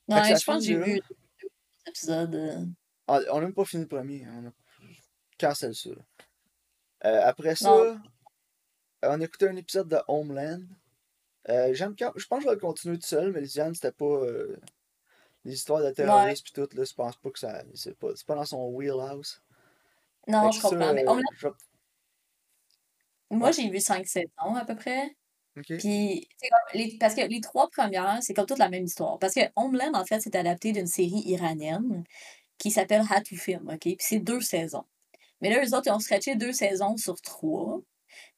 Ouais, 0.07 0.35
je 0.35 0.43
pense 0.43 0.65
que 0.65 0.65
j'ai 0.65 0.75
vu. 0.75 1.01
Ah, 1.85 2.25
On 3.31 3.35
n'a 3.35 3.41
même 3.41 3.53
pas 3.53 3.65
fini 3.65 3.83
le 3.83 3.87
premier. 3.89 4.25
On 4.29 4.47
a 4.47 4.51
cancel 5.39 5.73
ça. 5.75 5.89
Euh, 7.05 7.21
après 7.23 7.55
ça, 7.55 7.69
Non. 7.69 7.99
on 9.03 9.21
a 9.21 9.23
écouté 9.25 9.47
un 9.47 9.55
épisode 9.55 9.87
de 9.89 9.97
Homeland. 10.07 10.61
Euh, 11.49 11.73
j'aime 11.73 11.95
quand... 11.97 12.11
Je 12.15 12.25
pense 12.27 12.39
que 12.39 12.43
je 12.43 12.49
vais 12.49 12.55
le 12.55 12.61
continuer 12.61 12.97
tout 12.99 13.07
seul, 13.07 13.31
mais 13.31 13.41
Lisiane, 13.41 13.73
c'était 13.73 13.91
pas. 13.91 14.05
euh, 14.05 14.57
Les 15.43 15.53
histoires 15.53 15.81
de 15.81 15.89
terroristes 15.89 16.45
pis 16.45 16.53
tout, 16.53 16.67
là, 16.73 16.83
je 16.83 16.93
pense 16.93 17.17
pas 17.17 17.31
que 17.31 17.39
ça. 17.39 17.63
C'est 17.73 17.97
pas, 17.97 18.09
pas 18.27 18.35
dans 18.35 18.45
son 18.45 18.67
wheelhouse. 18.69 19.41
Non, 20.27 20.51
je 20.51 20.59
ça, 20.61 20.69
comprends. 20.69 20.93
Mais 20.93 21.07
Homeland, 21.07 21.23
je 21.35 21.47
moi, 23.31 23.47
Ouais. 23.47 23.53
j'ai 23.53 23.69
vu 23.69 23.79
5 23.79 24.05
saisons 24.07 24.55
à 24.55 24.65
peu 24.65 24.75
près. 24.75 25.15
Ok. 25.57 25.77
Puis, 25.79 26.27
les, 26.73 26.97
parce 26.99 27.15
que 27.15 27.21
les 27.21 27.41
trois 27.41 27.69
premières, 27.69 28.19
c'est 28.21 28.33
comme 28.33 28.45
toute 28.45 28.57
la 28.59 28.69
même 28.69 28.83
histoire. 28.85 29.19
Parce 29.19 29.33
que 29.33 29.41
Homeland, 29.55 29.93
en 29.93 30.05
fait, 30.05 30.19
c'est 30.21 30.35
adapté 30.35 30.71
d'une 30.73 30.87
série 30.87 31.23
iranienne 31.25 32.03
qui 32.61 32.71
s'appelle 32.71 33.03
Hatufim, 33.09 33.61
OK? 33.67 33.79
Puis 33.79 33.97
c'est 33.99 34.19
deux 34.19 34.41
saisons. 34.41 34.85
Mais 35.41 35.49
là, 35.49 35.63
eux 35.65 35.75
autres, 35.75 35.87
ils 35.87 35.91
ont 35.91 35.99
scratché 35.99 36.35
deux 36.35 36.53
saisons 36.53 36.95
sur 36.95 37.19
trois. 37.21 37.81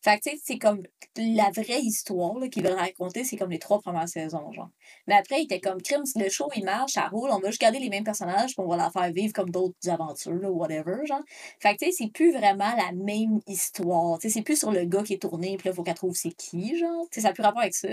Fait 0.04 0.20
que, 0.20 0.30
tu 0.30 0.36
sais, 0.36 0.42
c'est 0.44 0.58
comme 0.60 0.84
la 1.18 1.50
vraie 1.52 1.80
histoire 1.82 2.38
là, 2.38 2.50
qu'ils 2.50 2.64
veulent 2.64 2.74
raconter, 2.78 3.24
c'est 3.24 3.38
comme 3.38 3.52
les 3.52 3.60
trois 3.60 3.80
premières 3.80 4.10
saisons, 4.10 4.52
genre. 4.52 4.70
Mais 5.08 5.16
après, 5.16 5.42
il 5.42 5.46
était 5.46 5.62
comme 5.62 5.82
crime, 5.82 6.04
le 6.16 6.30
show, 6.30 6.50
il 6.56 6.66
marche, 6.66 6.94
ça 6.94 7.08
roule, 7.08 7.30
on 7.32 7.40
va 7.40 7.50
juste 7.50 7.62
garder 7.62 7.80
les 7.80 7.90
mêmes 7.90 8.04
personnages, 8.04 8.54
puis 8.56 8.60
on 8.60 8.68
va 8.68 8.76
leur 8.78 8.92
faire 8.92 9.12
vivre 9.14 9.32
comme 9.34 9.50
d'autres 9.50 9.76
aventures, 9.90 10.34
là, 10.36 10.52
whatever, 10.52 11.06
genre. 11.06 11.22
Fait 11.60 11.76
que, 11.76 11.86
tu 11.86 11.92
sais, 11.92 11.92
c'est 12.06 12.12
plus 12.12 12.32
vraiment 12.34 12.76
la 12.76 12.92
même 12.92 13.40
histoire. 13.48 14.20
Tu 14.20 14.28
sais, 14.30 14.34
c'est 14.34 14.42
plus 14.44 14.58
sur 14.60 14.72
le 14.72 14.84
gars 14.86 15.04
qui 15.04 15.14
est 15.14 15.22
tourné, 15.22 15.56
puis 15.58 15.68
là, 15.70 15.72
il 15.74 15.76
faut 15.76 15.84
qu'elle 15.84 15.94
trouve 15.96 16.16
c'est 16.16 16.32
qui, 16.34 16.78
genre. 16.78 17.06
Tu 17.10 17.16
sais, 17.16 17.22
ça 17.22 17.30
n'a 17.30 17.34
plus 17.34 17.44
rapport 17.44 17.62
avec 17.62 17.74
ça. 17.76 17.88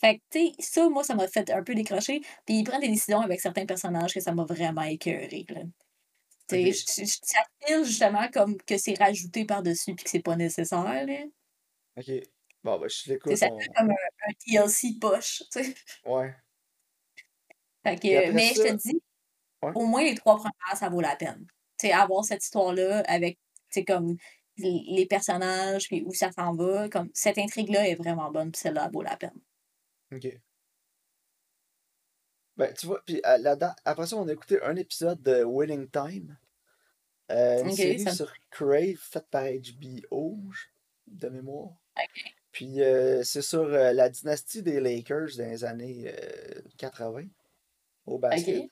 Fait 0.00 0.18
que, 0.18 0.22
tu 0.30 0.46
sais, 0.48 0.52
ça, 0.58 0.88
moi, 0.90 1.04
ça 1.04 1.14
m'a 1.14 1.28
fait 1.28 1.50
un 1.50 1.62
peu 1.62 1.74
décrocher. 1.74 2.20
Puis 2.46 2.56
ils 2.58 2.64
prennent 2.64 2.80
des 2.80 2.88
décisions 2.88 3.20
avec 3.20 3.40
certains 3.40 3.66
personnages 3.66 4.12
que 4.14 4.20
ça 4.20 4.32
m'a 4.32 4.44
vraiment 4.44 4.82
écœuré, 4.82 5.46
là. 5.48 5.62
Tu 6.48 6.56
sais, 6.56 6.70
Ok. 6.70 6.74
je- 6.74 7.04
je- 7.06 7.18
ça 7.22 7.40
file 7.66 7.84
justement 7.84 8.28
comme 8.32 8.56
que 8.62 8.78
c'est 8.78 8.98
rajouté 8.98 9.44
par-dessus 9.46 9.94
puis 9.94 10.04
que 10.04 10.10
c'est 10.10 10.20
pas 10.22 10.36
nécessaire, 10.36 11.06
là. 11.06 11.24
Ok. 11.98 12.10
Bon, 12.64 12.78
ben, 12.78 12.88
je 12.88 13.10
l'écoute. 13.10 13.36
ça 13.36 13.48
on- 13.50 13.58
fait 13.60 13.68
comme 13.76 13.90
un, 13.90 13.94
un 14.28 14.32
TLC 14.38 14.98
poche, 15.00 15.42
tu 15.52 15.62
sais. 15.64 15.74
Ouais. 16.06 16.34
Fait 17.84 17.96
que, 17.96 18.32
mais 18.32 18.48
je 18.54 18.62
te 18.62 18.72
dis, 18.74 19.00
Ouais. 19.62 19.72
au 19.74 19.86
moins 19.86 20.04
les 20.04 20.14
trois 20.14 20.36
premières, 20.36 20.76
ça 20.76 20.88
vaut 20.88 21.00
la 21.00 21.16
peine. 21.16 21.44
Tu 21.78 21.86
sais, 21.88 21.92
avoir 21.92 22.24
cette 22.24 22.44
histoire-là 22.44 23.00
avec, 23.08 23.38
tu 23.70 23.80
sais, 23.80 23.84
comme 23.84 24.16
les 24.56 25.06
personnages, 25.08 25.86
puis 25.88 26.02
où 26.04 26.12
ça 26.12 26.30
s'en 26.32 26.54
va, 26.54 26.88
comme 26.88 27.10
cette 27.14 27.38
intrigue-là 27.38 27.88
est 27.88 27.94
vraiment 27.94 28.30
bonne, 28.30 28.50
puis 28.52 28.60
celle-là 28.60 28.84
elle 28.86 28.92
vaut 28.92 29.02
la 29.02 29.16
peine. 29.16 29.38
Ok. 30.12 30.28
Ben, 32.56 32.74
tu 32.74 32.86
vois, 32.86 33.00
puis 33.04 33.20
euh, 33.24 33.38
là-dedans, 33.38 33.72
après 33.84 34.06
ça, 34.06 34.16
on 34.16 34.26
a 34.26 34.32
écouté 34.32 34.60
un 34.62 34.74
épisode 34.76 35.22
de 35.22 35.44
Winning 35.44 35.88
Time. 35.90 36.36
Euh, 37.30 37.62
une 37.62 37.72
série 37.72 38.00
ça- 38.00 38.14
sur 38.14 38.32
Crave 38.50 38.96
faite 38.96 39.28
par 39.30 39.44
HBO, 39.44 40.38
de 41.06 41.28
mémoire. 41.28 41.70
Puis 42.52 42.82
euh, 42.82 43.22
c'est 43.24 43.42
sur 43.42 43.62
euh, 43.64 43.92
la 43.92 44.08
dynastie 44.08 44.62
des 44.62 44.80
Lakers 44.80 45.36
dans 45.36 45.48
les 45.50 45.64
années 45.64 46.04
euh, 46.06 46.60
80 46.78 47.24
au 48.06 48.18
basket. 48.18 48.70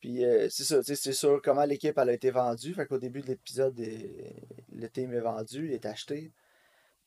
Puis 0.00 0.24
euh, 0.24 0.48
c'est 0.50 0.64
ça, 0.64 0.82
c'est 0.82 1.12
sur 1.12 1.42
comment 1.42 1.64
l'équipe 1.64 1.96
a 1.98 2.10
été 2.12 2.30
vendue. 2.30 2.72
Fait 2.74 2.86
qu'au 2.86 2.98
début 2.98 3.20
de 3.20 3.26
l'épisode, 3.28 3.78
euh, 3.80 4.30
le 4.72 4.88
team 4.88 5.12
est 5.12 5.20
vendu, 5.20 5.66
il 5.68 5.72
est 5.72 5.84
acheté 5.86 6.32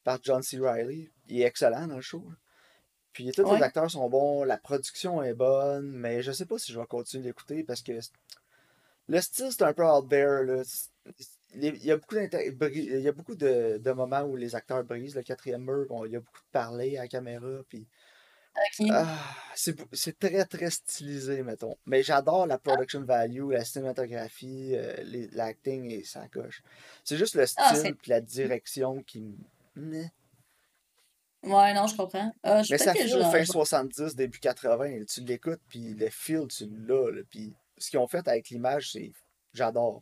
par 0.04 0.20
John 0.22 0.44
C. 0.44 0.60
Riley. 0.60 1.10
Il 1.28 1.42
est 1.42 1.46
excellent 1.46 1.88
dans 1.88 1.96
le 1.96 2.02
show. 2.02 2.24
là. 2.30 2.36
Puis 3.14 3.32
tous 3.32 3.54
les 3.54 3.62
acteurs 3.62 3.92
sont 3.92 4.10
bons, 4.10 4.44
la 4.44 4.58
production 4.58 5.22
est 5.22 5.36
bonne, 5.36 5.92
mais 5.92 6.24
je 6.24 6.32
sais 6.32 6.48
pas 6.48 6.58
si 6.58 6.72
je 6.74 6.80
vais 6.80 6.86
continuer 6.88 7.26
d'écouter 7.26 7.64
parce 7.64 7.84
que 7.84 7.92
le 9.08 9.22
style 9.22 9.52
c'est 9.52 9.62
un 9.62 9.74
peu 9.74 9.86
out 9.86 10.10
there. 10.10 10.44
Là. 10.44 10.64
Il 11.56 11.84
y 11.86 11.92
a 11.92 11.98
beaucoup, 11.98 12.16
il 12.18 13.00
y 13.02 13.08
a 13.08 13.12
beaucoup 13.12 13.36
de, 13.36 13.78
de 13.78 13.92
moments 13.92 14.22
où 14.24 14.36
les 14.36 14.56
acteurs 14.56 14.84
brisent 14.84 15.16
le 15.16 15.24
quatrième 15.24 15.64
mur, 15.64 15.86
bon, 15.88 16.06
il 16.06 16.14
y 16.14 16.16
a 16.16 16.20
beaucoup 16.20 16.40
de 16.42 16.52
parler 16.52 16.98
à 16.98 17.04
la 17.04 17.08
caméra, 17.08 17.62
puis 17.70 17.88
ah, 18.92 19.18
c'est 19.94 20.20
très 20.20 20.46
très 20.46 20.70
stylisé, 20.70 21.42
mettons. 21.44 21.76
Mais 21.86 22.04
j'adore 22.04 22.46
la 22.48 22.58
production 22.58 23.02
value, 23.04 23.52
la 23.52 23.64
cinématographie, 23.66 24.72
euh, 24.76 25.28
l'acting 25.34 25.90
et 25.92 26.04
ça 26.04 26.28
coche. 26.28 26.62
C'est 27.04 27.18
juste 27.18 27.36
le 27.36 27.46
Ah, 27.58 27.76
style 27.76 27.96
puis 27.96 28.12
la 28.12 28.22
direction 28.22 29.02
qui 29.04 29.24
me. 29.76 30.06
Ouais, 31.44 31.74
non, 31.74 31.88
je 31.88 31.96
comprends. 31.98 32.32
Euh, 32.46 32.64
Mais 32.70 32.78
ça 32.78 32.94
file 32.94 33.08
je, 33.10 33.20
fin 33.20 33.44
je- 33.44 33.52
70, 33.52 34.16
début 34.16 34.40
80. 34.40 35.04
Tu 35.06 35.22
l'écoutes, 35.22 35.62
puis 35.68 35.94
le 35.94 36.10
feel, 36.10 36.48
tu 36.48 36.68
l'as. 36.88 37.24
Puis 37.30 37.54
ce 37.78 37.90
qu'ils 37.90 38.00
ont 38.00 38.08
fait 38.08 38.28
avec 38.28 38.50
l'image, 38.50 38.92
c'est. 38.92 39.12
J'adore. 39.54 40.02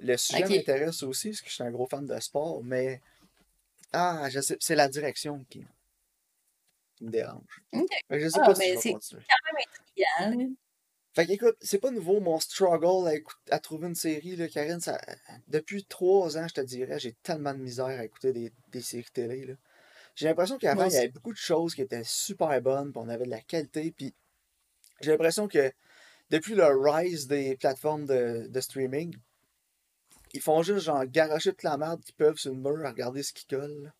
Le 0.00 0.16
sujet 0.16 0.44
m'intéresse 0.48 1.02
aussi, 1.02 1.30
parce 1.30 1.40
que 1.40 1.48
je 1.48 1.54
suis 1.54 1.64
un 1.64 1.70
gros 1.70 1.86
fan 1.86 2.06
de 2.06 2.20
sport, 2.20 2.62
mais. 2.62 3.00
Ah, 3.92 4.28
je 4.30 4.40
sais, 4.40 4.56
c'est 4.60 4.74
la 4.74 4.88
direction 4.88 5.44
qui, 5.48 5.64
me 7.00 7.10
dérange. 7.10 7.62
Ok. 7.72 7.86
Fait 7.90 8.18
que 8.18 8.20
je 8.20 8.28
sais 8.28 8.38
Ah, 8.42 8.46
pas 8.46 8.54
si 8.54 8.60
mais 8.60 8.68
je 8.68 8.74
vais 8.74 8.80
c'est- 8.80 9.16
quand 9.16 9.52
même 9.52 10.34
intriguant. 10.36 10.56
Fait 11.14 11.26
qu'écoute, 11.26 11.56
c'est 11.60 11.78
pas 11.78 11.90
nouveau 11.90 12.20
mon 12.20 12.38
struggle 12.38 13.22
à, 13.50 13.58
trouver 13.58 13.88
une 13.88 13.94
série, 13.94 14.36
là, 14.36 14.46
Karine. 14.48 14.80
Ça, 14.80 15.00
depuis 15.48 15.84
trois 15.84 16.36
ans, 16.38 16.46
je 16.46 16.54
te 16.54 16.60
dirais, 16.60 16.98
j'ai 17.00 17.14
tellement 17.14 17.54
de 17.54 17.58
misère 17.58 17.86
à 17.86 18.04
écouter 18.04 18.32
des, 18.32 18.52
des 18.68 18.82
séries 18.82 19.06
télé. 19.12 19.44
là. 19.46 19.54
J'ai 20.14 20.26
l'impression 20.26 20.58
qu'avant, 20.58 20.84
il 20.86 20.92
y 20.92 20.96
avait 20.96 21.08
beaucoup 21.08 21.32
de 21.32 21.38
choses 21.38 21.74
qui 21.74 21.82
étaient 21.82 22.04
super 22.04 22.60
bonnes, 22.60 22.92
puis 22.92 23.00
on 23.04 23.08
avait 23.08 23.24
de 23.24 23.30
la 23.30 23.40
qualité, 23.40 23.90
puis 23.90 24.14
j'ai 25.00 25.10
l'impression 25.10 25.48
que 25.48 25.72
depuis 26.30 26.54
le 26.54 26.66
rise 26.66 27.26
des 27.26 27.56
plateformes 27.56 28.04
de, 28.04 28.46
de 28.48 28.60
streaming, 28.60 29.16
ils 30.32 30.40
font 30.40 30.62
juste 30.62 30.80
genre 30.86 31.04
garocher 31.06 31.50
toute 31.50 31.62
la 31.62 31.76
merde 31.76 32.02
qu'ils 32.02 32.14
peuvent 32.14 32.38
sur 32.38 32.52
le 32.52 32.58
mur 32.58 32.84
à 32.84 32.90
regarder 32.90 33.22
ce 33.22 33.32
qui 33.32 33.46
colle. 33.46 33.92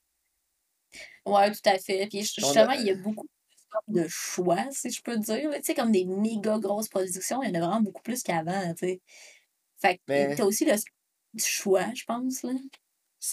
Ouais, 1.27 1.51
tout 1.53 1.61
à 1.65 1.79
fait. 1.79 2.07
Puis 2.09 2.19
a- 2.19 2.23
justement, 2.23 2.73
il 2.73 2.87
y 2.87 2.91
a 2.91 2.95
beaucoup 2.95 3.27
de 3.89 4.07
choix, 4.09 4.65
si 4.71 4.91
je 4.91 5.03
peux 5.03 5.19
dire. 5.19 5.51
Tu 5.57 5.63
sais, 5.63 5.75
comme 5.75 5.93
des 5.93 6.05
méga 6.05 6.59
grosses 6.59 6.89
productions, 6.89 7.43
il 7.43 7.49
y 7.49 7.53
en 7.53 7.63
a 7.63 7.67
vraiment 7.67 7.81
beaucoup 7.81 8.03
plus 8.03 8.23
qu'avant, 8.23 8.73
tu 8.75 8.87
sais. 8.87 9.01
Fait 9.79 9.97
que 9.97 10.03
Mais- 10.09 10.35
t'as 10.35 10.45
aussi 10.45 10.65
le 10.65 10.75
choix, 11.37 11.93
je 11.95 12.05
pense, 12.05 12.43
là. 12.43 12.53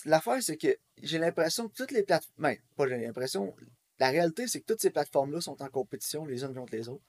L'affaire, 0.05 0.41
c'est 0.41 0.57
que 0.57 0.77
j'ai 1.01 1.17
l'impression 1.19 1.67
que 1.67 1.73
toutes 1.73 1.91
les 1.91 2.03
plateformes. 2.03 2.33
Ben, 2.37 2.57
pas 2.75 2.87
j'ai 2.87 2.97
l'impression. 2.97 3.55
La 3.99 4.09
réalité, 4.09 4.47
c'est 4.47 4.59
que 4.59 4.65
toutes 4.65 4.81
ces 4.81 4.89
plateformes-là 4.89 5.41
sont 5.41 5.61
en 5.61 5.69
compétition 5.69 6.25
les 6.25 6.43
unes 6.43 6.53
contre 6.53 6.75
les 6.75 6.89
autres. 6.89 7.03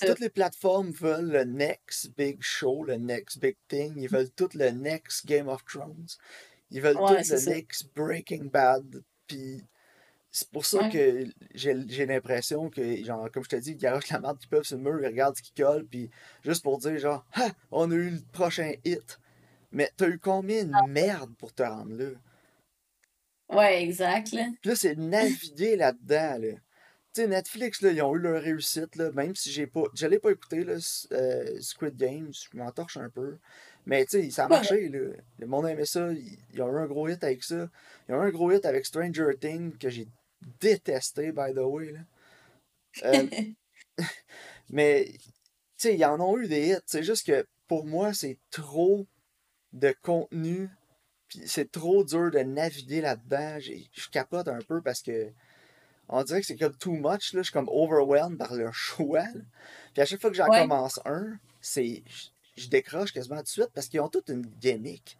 Toutes 0.00 0.20
les 0.20 0.30
plateformes 0.30 0.90
veulent 0.90 1.30
le 1.30 1.44
next 1.44 2.16
big 2.16 2.38
show, 2.40 2.84
le 2.84 2.96
next 2.96 3.38
big 3.38 3.56
thing. 3.68 3.94
Ils 3.96 4.08
veulent 4.08 4.30
tout 4.30 4.50
le 4.54 4.70
next 4.70 5.26
Game 5.26 5.48
of 5.48 5.64
Thrones. 5.64 6.08
Ils 6.70 6.80
veulent 6.80 6.96
tout 6.96 7.14
le 7.14 7.50
next 7.50 7.94
Breaking 7.94 8.44
Bad. 8.44 9.02
Puis 9.26 9.62
c'est 10.30 10.50
pour 10.50 10.66
ça 10.66 10.88
que 10.90 11.24
j'ai 11.54 12.06
l'impression 12.06 12.68
que, 12.68 13.02
genre, 13.02 13.30
comme 13.30 13.44
je 13.44 13.48
te 13.48 13.56
dis, 13.56 13.70
ils 13.70 13.78
garochent 13.78 14.10
la 14.10 14.20
merde 14.20 14.38
qui 14.38 14.46
peuvent 14.46 14.64
sur 14.64 14.76
le 14.76 14.82
mur, 14.82 15.00
ils 15.00 15.06
regardent 15.06 15.36
ce 15.36 15.42
qui 15.42 15.52
colle, 15.52 15.86
puis 15.86 16.10
juste 16.44 16.62
pour 16.62 16.78
dire, 16.78 16.98
genre, 16.98 17.24
ha, 17.32 17.48
on 17.70 17.90
a 17.90 17.94
eu 17.94 18.10
le 18.10 18.20
prochain 18.32 18.72
hit. 18.84 19.18
Mais 19.72 19.90
t'as 19.96 20.08
eu 20.08 20.18
combien 20.18 20.64
de 20.64 20.72
ah. 20.74 20.86
merde 20.86 21.34
pour 21.36 21.54
te 21.54 21.62
rendre 21.62 21.96
là? 21.96 22.10
Ouais, 23.48 23.82
exact. 23.82 24.32
Là. 24.32 24.44
Puis 24.60 24.70
là, 24.70 24.76
c'est 24.76 24.96
naviguer 24.96 25.76
là-dedans. 25.76 26.38
Là. 26.38 26.58
Tu 27.16 27.22
sais, 27.22 27.28
Netflix, 27.28 27.80
là, 27.80 27.92
ils 27.92 28.02
ont 28.02 28.14
eu 28.14 28.18
leur 28.18 28.42
réussite, 28.42 28.94
là, 28.94 29.10
même 29.12 29.34
si 29.34 29.50
j'ai 29.50 29.66
pas. 29.66 29.84
Je 29.94 30.06
l'ai 30.06 30.18
pas 30.18 30.32
écouté, 30.32 30.64
là, 30.64 30.74
euh, 31.12 31.60
Squid 31.62 31.96
Games, 31.96 32.30
je 32.30 32.58
m'en 32.58 32.70
torche 32.70 32.98
un 32.98 33.08
peu. 33.08 33.38
Mais 33.86 34.04
tu 34.04 34.22
sais, 34.22 34.30
ça 34.30 34.44
a 34.44 34.48
marché, 34.48 34.90
là. 34.90 35.14
Le 35.38 35.46
monde 35.46 35.66
aimait 35.66 35.86
ça. 35.86 36.12
Ils, 36.12 36.60
ont 36.60 36.70
eu 36.70 36.76
un 36.76 36.84
gros 36.84 37.08
hit 37.08 37.24
avec 37.24 37.42
ça. 37.42 37.70
Ils 38.06 38.14
ont 38.14 38.22
eu 38.22 38.26
un 38.26 38.30
gros 38.30 38.52
hit 38.52 38.66
avec 38.66 38.84
Stranger 38.84 39.30
Things 39.40 39.78
que 39.78 39.88
j'ai 39.88 40.08
détesté, 40.60 41.32
by 41.32 41.54
the 41.54 41.60
way. 41.60 41.92
Là. 41.92 42.00
Euh, 43.04 43.26
mais, 44.68 45.06
tu 45.06 45.18
sais, 45.78 45.96
ils 45.96 46.04
en 46.04 46.20
ont 46.20 46.36
eu 46.36 46.48
des 46.48 46.68
hits. 46.68 46.84
C'est 46.84 47.02
juste 47.02 47.26
que 47.26 47.46
pour 47.66 47.86
moi, 47.86 48.12
c'est 48.12 48.36
trop 48.50 49.06
de 49.72 49.94
contenu 50.02 50.68
puis 51.28 51.40
c'est 51.46 51.72
trop 51.72 52.04
dur 52.04 52.30
de 52.30 52.40
naviguer 52.40 53.00
là-dedans. 53.00 53.58
Je 53.58 54.10
capote 54.10 54.48
un 54.48 54.60
peu 54.68 54.82
parce 54.82 55.00
que 55.00 55.32
on 56.08 56.22
dirait 56.22 56.40
que 56.40 56.46
c'est 56.46 56.56
comme 56.56 56.76
too 56.76 56.92
much. 56.92 57.32
Là. 57.32 57.40
Je 57.40 57.42
suis 57.42 57.52
comme 57.52 57.68
overwhelmed 57.68 58.38
par 58.38 58.54
le 58.54 58.70
choix. 58.72 59.24
Puis 59.92 60.02
à 60.02 60.06
chaque 60.06 60.20
fois 60.20 60.30
que 60.30 60.36
j'en 60.36 60.46
commence 60.46 61.00
un, 61.04 61.38
c'est 61.60 62.02
je 62.56 62.68
décroche 62.68 63.12
quasiment 63.12 63.36
tout 63.36 63.44
de 63.44 63.48
suite 63.48 63.70
parce 63.74 63.88
qu'ils 63.88 64.00
ont 64.00 64.08
toute 64.08 64.28
une 64.28 64.46
gimmick. 64.60 65.18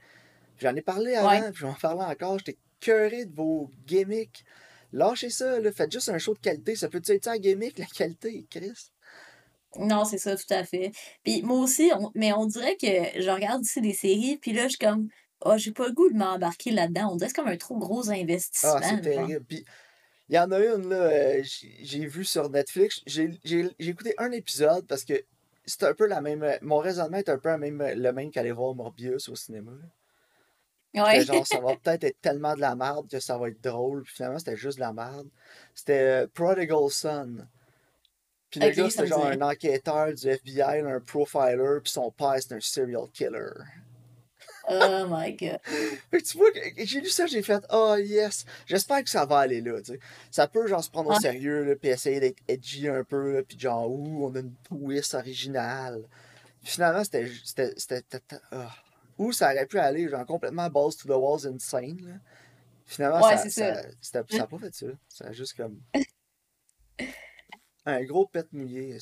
J'en 0.59 0.75
ai 0.75 0.81
parlé 0.81 1.15
avant, 1.15 1.51
puis 1.53 1.61
j'en 1.61 1.75
parlais 1.75 2.05
encore. 2.05 2.39
J'étais 2.39 2.59
curé 2.81 3.27
de 3.27 3.35
vos 3.35 3.71
gimmicks. 3.87 4.45
Lâchez 4.93 5.31
ça, 5.31 5.61
là. 5.61 5.73
faites 5.73 5.93
juste 5.93 6.09
un 6.09 6.19
show 6.19 6.33
de 6.33 6.39
qualité. 6.39 6.77
Ça 6.77 6.89
peut-être 6.89 7.11
être 7.11 7.25
ça, 7.25 7.39
gimmick, 7.39 7.79
la 7.79 7.87
qualité, 7.87 8.47
Chris? 8.51 8.91
Non, 9.79 10.05
c'est 10.07 10.19
ça, 10.19 10.35
tout 10.37 10.55
à 10.55 10.65
fait. 10.65 10.93
Puis 11.23 11.43
moi 11.43 11.59
aussi, 11.59 11.91
mais 12.15 12.33
on 12.33 12.47
dirait 12.47 12.77
que 12.77 12.87
je 13.21 13.31
regarde 13.31 13.63
ici 13.63 13.83
des 13.83 13.93
séries, 13.93 14.39
puis 14.41 14.53
là, 14.53 14.65
je 14.65 14.71
suis 14.71 14.79
comme, 14.79 15.09
oh, 15.45 15.59
j'ai 15.59 15.73
pas 15.73 15.87
le 15.89 15.93
goût 15.93 16.09
de 16.09 16.17
m'embarquer 16.17 16.71
là-dedans. 16.71 17.11
On 17.13 17.17
dirait 17.17 17.29
que 17.29 17.37
c'est 17.37 17.43
comme 17.43 17.53
un 17.53 17.59
trop 17.59 17.77
gros 17.77 18.09
investissement. 18.11 18.77
Ah, 18.77 18.89
c'est 18.89 19.01
terrible. 19.03 19.45
Puis, 19.45 19.65
il 20.29 20.35
y 20.35 20.39
en 20.39 20.51
a 20.51 20.59
une, 20.59 20.89
là, 20.89 20.97
euh, 20.97 21.43
j'ai 21.45 22.07
vu 22.07 22.25
sur 22.25 22.51
Netflix. 22.51 23.01
J'ai 23.07 23.39
écouté 23.79 24.15
un 24.19 24.33
épisode 24.33 24.87
parce 24.87 25.05
que 25.05 25.15
c'est 25.65 25.85
un 25.85 25.95
peu 25.95 26.07
la 26.07 26.21
même. 26.21 26.45
Mon 26.63 26.79
raisonnement 26.79 27.19
est 27.19 27.29
un 27.29 27.39
peu 27.39 27.51
le 27.51 27.59
même, 27.59 27.83
le 27.83 28.13
même 28.13 28.31
qu'aller 28.31 28.53
voir 28.53 28.75
Morbius 28.75 29.29
au 29.29 29.37
cinéma. 29.37 29.73
Ouais. 30.95 31.25
genre, 31.25 31.47
ça 31.47 31.61
va 31.61 31.77
peut-être 31.83 32.05
être 32.05 32.21
tellement 32.21 32.55
de 32.55 32.61
la 32.61 32.75
merde 32.75 33.09
que 33.09 33.21
ça 33.21 33.39
va 33.39 33.49
être 33.49 33.63
drôle. 33.63 34.03
Puis 34.03 34.15
finalement, 34.15 34.39
c'était 34.39 34.57
juste 34.57 34.79
de 34.79 34.83
la 34.83 34.93
merde. 34.93 35.29
C'était 35.75 36.25
euh, 36.25 36.27
Prodigal 36.33 36.91
Son. 36.91 37.47
Puis 38.51 38.61
le 38.61 38.71
gars, 38.71 38.91
c'était 38.91 39.07
genre 39.07 39.27
un 39.27 39.41
enquêteur 39.43 40.13
du 40.13 40.29
FBI, 40.29 40.81
un 40.81 41.01
profiler, 41.01 41.81
puis 41.83 41.93
son 41.93 42.11
père, 42.11 42.37
c'était 42.41 42.55
un 42.55 42.61
serial 42.61 43.09
killer. 43.13 43.51
Oh 44.69 45.07
my 45.09 45.33
god. 45.33 45.61
Fait 46.11 46.21
que 46.21 46.25
tu 46.25 46.39
vois, 46.39 46.49
j'ai 46.77 47.01
lu 47.01 47.09
ça, 47.09 47.27
j'ai 47.27 47.43
fait, 47.43 47.65
oh 47.71 47.97
yes, 47.99 48.45
j'espère 48.67 49.05
que 49.05 49.11
ça 49.11 49.25
va 49.25 49.39
aller 49.39 49.61
là, 49.61 49.81
tu 49.81 49.93
sais. 49.93 50.01
Ça 50.31 50.49
peut 50.49 50.67
genre 50.67 50.83
se 50.83 50.91
prendre 50.91 51.11
au 51.11 51.21
sérieux, 51.21 51.65
là, 51.65 51.77
puis 51.77 51.91
essayer 51.91 52.19
d'être 52.19 52.43
edgy 52.49 52.89
un 52.89 53.05
peu, 53.05 53.35
là, 53.35 53.43
puis 53.43 53.59
genre, 53.59 53.91
ouh, 53.91 54.27
on 54.27 54.35
a 54.35 54.41
une 54.41 54.55
twist 54.65 55.15
originale. 55.15 56.03
finalement, 56.63 57.05
c'était. 57.05 57.31
c'était, 57.77 58.21
oh. 58.53 58.57
Ou 59.19 59.33
ça 59.33 59.53
aurait 59.53 59.67
pu 59.67 59.79
aller, 59.79 60.09
genre, 60.09 60.27
complètement 60.27 60.69
balls 60.69 60.97
to 60.97 61.09
the 61.09 61.17
walls 61.17 61.47
insane, 61.47 61.99
là. 62.05 62.15
Finalement, 62.87 63.23
ça, 63.23 63.37
ça, 63.39 63.51
ça, 63.51 63.83
ça, 64.01 64.23
ça 64.29 64.43
a 64.43 64.47
pas 64.47 64.59
fait 64.59 64.75
ça. 64.75 64.87
Ça 65.09 65.27
a 65.27 65.33
juste 65.33 65.57
comme. 65.57 65.81
un 67.87 68.03
gros 68.05 68.27
pet 68.27 68.47
mouillé, 68.53 68.99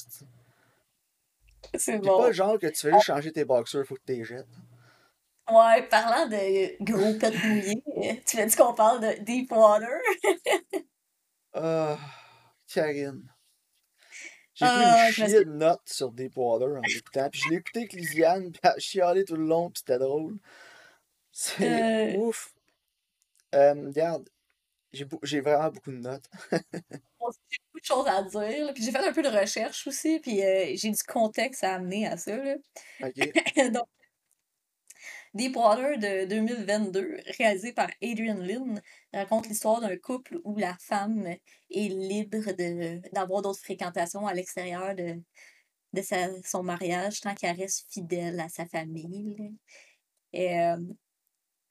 c'est 1.75 1.99
bon. 1.99 2.19
pas 2.19 2.27
le 2.29 2.33
genre 2.33 2.59
que 2.59 2.67
tu 2.67 2.81
fais 2.81 2.93
juste 2.93 3.07
changer 3.07 3.33
tes 3.33 3.45
boxers, 3.45 3.87
faut 3.87 3.95
que 3.95 4.03
tu 4.07 4.13
les 4.13 4.25
jettes. 4.25 4.47
Ouais, 5.51 5.83
parlant 5.89 6.27
de 6.27 6.83
gros 6.83 7.19
pets 7.19 7.35
mouillés, 7.45 8.23
tu 8.27 8.37
m'as 8.37 8.47
dit 8.47 8.57
qu'on 8.57 8.75
parle 8.75 9.01
de 9.01 9.23
Deepwater? 9.23 10.01
Ah, 11.57 11.97
Karine. 12.67 13.33
J'ai 14.55 14.67
pris 14.67 14.75
une 14.75 15.09
uh, 15.09 15.13
chier 15.13 15.45
de 15.45 15.51
notes 15.51 15.89
sur 15.89 16.11
Deepwater 16.11 16.79
en 16.79 16.81
l'écoutant. 16.81 17.31
Puis 17.31 17.43
je 17.45 17.51
l'ai 17.51 17.57
écouté 17.59 17.79
avec 17.81 17.93
Lisiane, 17.93 18.51
puis 18.51 18.61
elle 18.65 18.81
chialé 18.81 19.25
tout 19.25 19.37
le 19.37 19.47
long, 19.47 19.71
puis 19.71 19.79
c'était 19.79 20.01
drôle. 20.01 20.37
C'est 21.31 22.17
euh... 22.17 22.19
ouf. 22.19 22.53
Euh, 23.55 23.75
regarde, 23.87 24.29
j'ai 24.93 25.41
vraiment 25.41 25.71
beaucoup 25.71 25.91
de 25.91 25.99
notes. 25.99 26.25
j'ai 26.53 27.59
beaucoup 27.67 27.81
de 27.81 27.85
choses 27.85 28.07
à 28.07 28.23
dire. 28.23 28.73
Puis 28.75 28.85
j'ai 28.85 28.93
fait 28.93 29.07
un 29.07 29.13
peu 29.13 29.23
de 29.23 29.29
recherche 29.29 29.87
aussi, 29.87 30.21
puis 30.21 30.43
euh, 30.43 30.73
j'ai 30.75 30.91
du 30.91 31.03
contexte 31.03 31.65
à 31.65 31.75
amener 31.75 32.07
à 32.07 32.17
ça. 32.17 32.37
Là. 32.37 32.55
OK. 33.01 33.15
Donc, 33.73 33.89
Deepwater 35.35 35.99
de 35.99 36.27
2022, 36.27 37.17
réalisé 37.39 37.73
par 37.73 37.91
Adrian 38.03 38.39
Lynn, 38.39 38.81
raconte 39.13 39.49
l'histoire 39.49 39.81
d'un 39.81 39.97
couple 39.97 40.39
où 40.45 40.57
la 40.57 40.77
femme 40.81 41.27
est 41.27 41.89
libre 41.89 42.53
d'avoir 43.13 43.43
d'autres 43.43 43.61
fréquentations 43.61 44.27
à 44.27 44.35
l'extérieur 44.35 44.95
de, 44.95 45.21
de 45.93 46.03
son 46.45 46.63
mariage 46.63 47.21
tant 47.21 47.35
qu'elle 47.35 47.57
reste 47.57 47.91
fidèle 47.93 48.39
à 48.41 48.49
sa 48.49 48.67
famille. 48.67 49.55
Euh, 50.35 50.77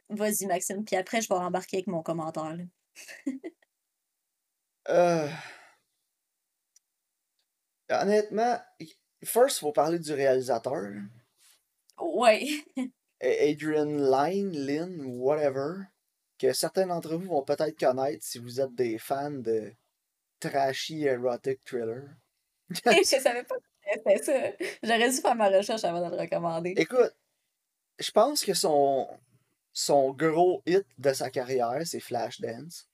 vas-y, 0.09 0.45
Maxime, 0.45 0.83
puis 0.83 0.95
après, 0.95 1.21
je 1.21 1.29
vais 1.29 1.35
embarquer 1.35 1.77
avec 1.77 1.87
mon 1.87 2.03
commentaire. 2.03 2.57
euh... 4.89 5.29
Honnêtement, 7.89 8.59
first, 9.23 9.57
il 9.57 9.59
faut 9.59 9.71
parler 9.71 9.99
du 9.99 10.13
réalisateur. 10.13 10.91
Ouais. 11.99 12.47
Adrian 13.23 13.85
Lyne, 13.85 14.51
Lynn, 14.51 15.05
whatever, 15.05 15.85
que 16.37 16.51
certains 16.53 16.87
d'entre 16.87 17.15
vous 17.15 17.29
vont 17.29 17.43
peut-être 17.43 17.79
connaître 17.79 18.23
si 18.23 18.37
vous 18.37 18.59
êtes 18.59 18.75
des 18.75 18.97
fans 18.97 19.31
de 19.31 19.73
trashy 20.39 21.05
erotic 21.05 21.63
thriller. 21.63 22.09
je 22.69 23.03
savais 23.03 23.43
pas 23.43 23.55
que 23.55 23.63
c'était 23.95 24.23
ça. 24.23 24.65
J'aurais 24.83 25.09
dû 25.09 25.17
faire 25.17 25.35
ma 25.35 25.49
recherche 25.49 25.83
avant 25.83 26.05
de 26.09 26.15
le 26.15 26.21
recommander. 26.21 26.73
Écoute, 26.75 27.15
je 27.99 28.11
pense 28.11 28.43
que 28.43 28.53
son, 28.53 29.07
son 29.71 30.11
gros 30.11 30.61
hit 30.65 30.85
de 30.97 31.13
sa 31.13 31.29
carrière, 31.29 31.81
c'est 31.85 31.99
Flashdance. 31.99 32.89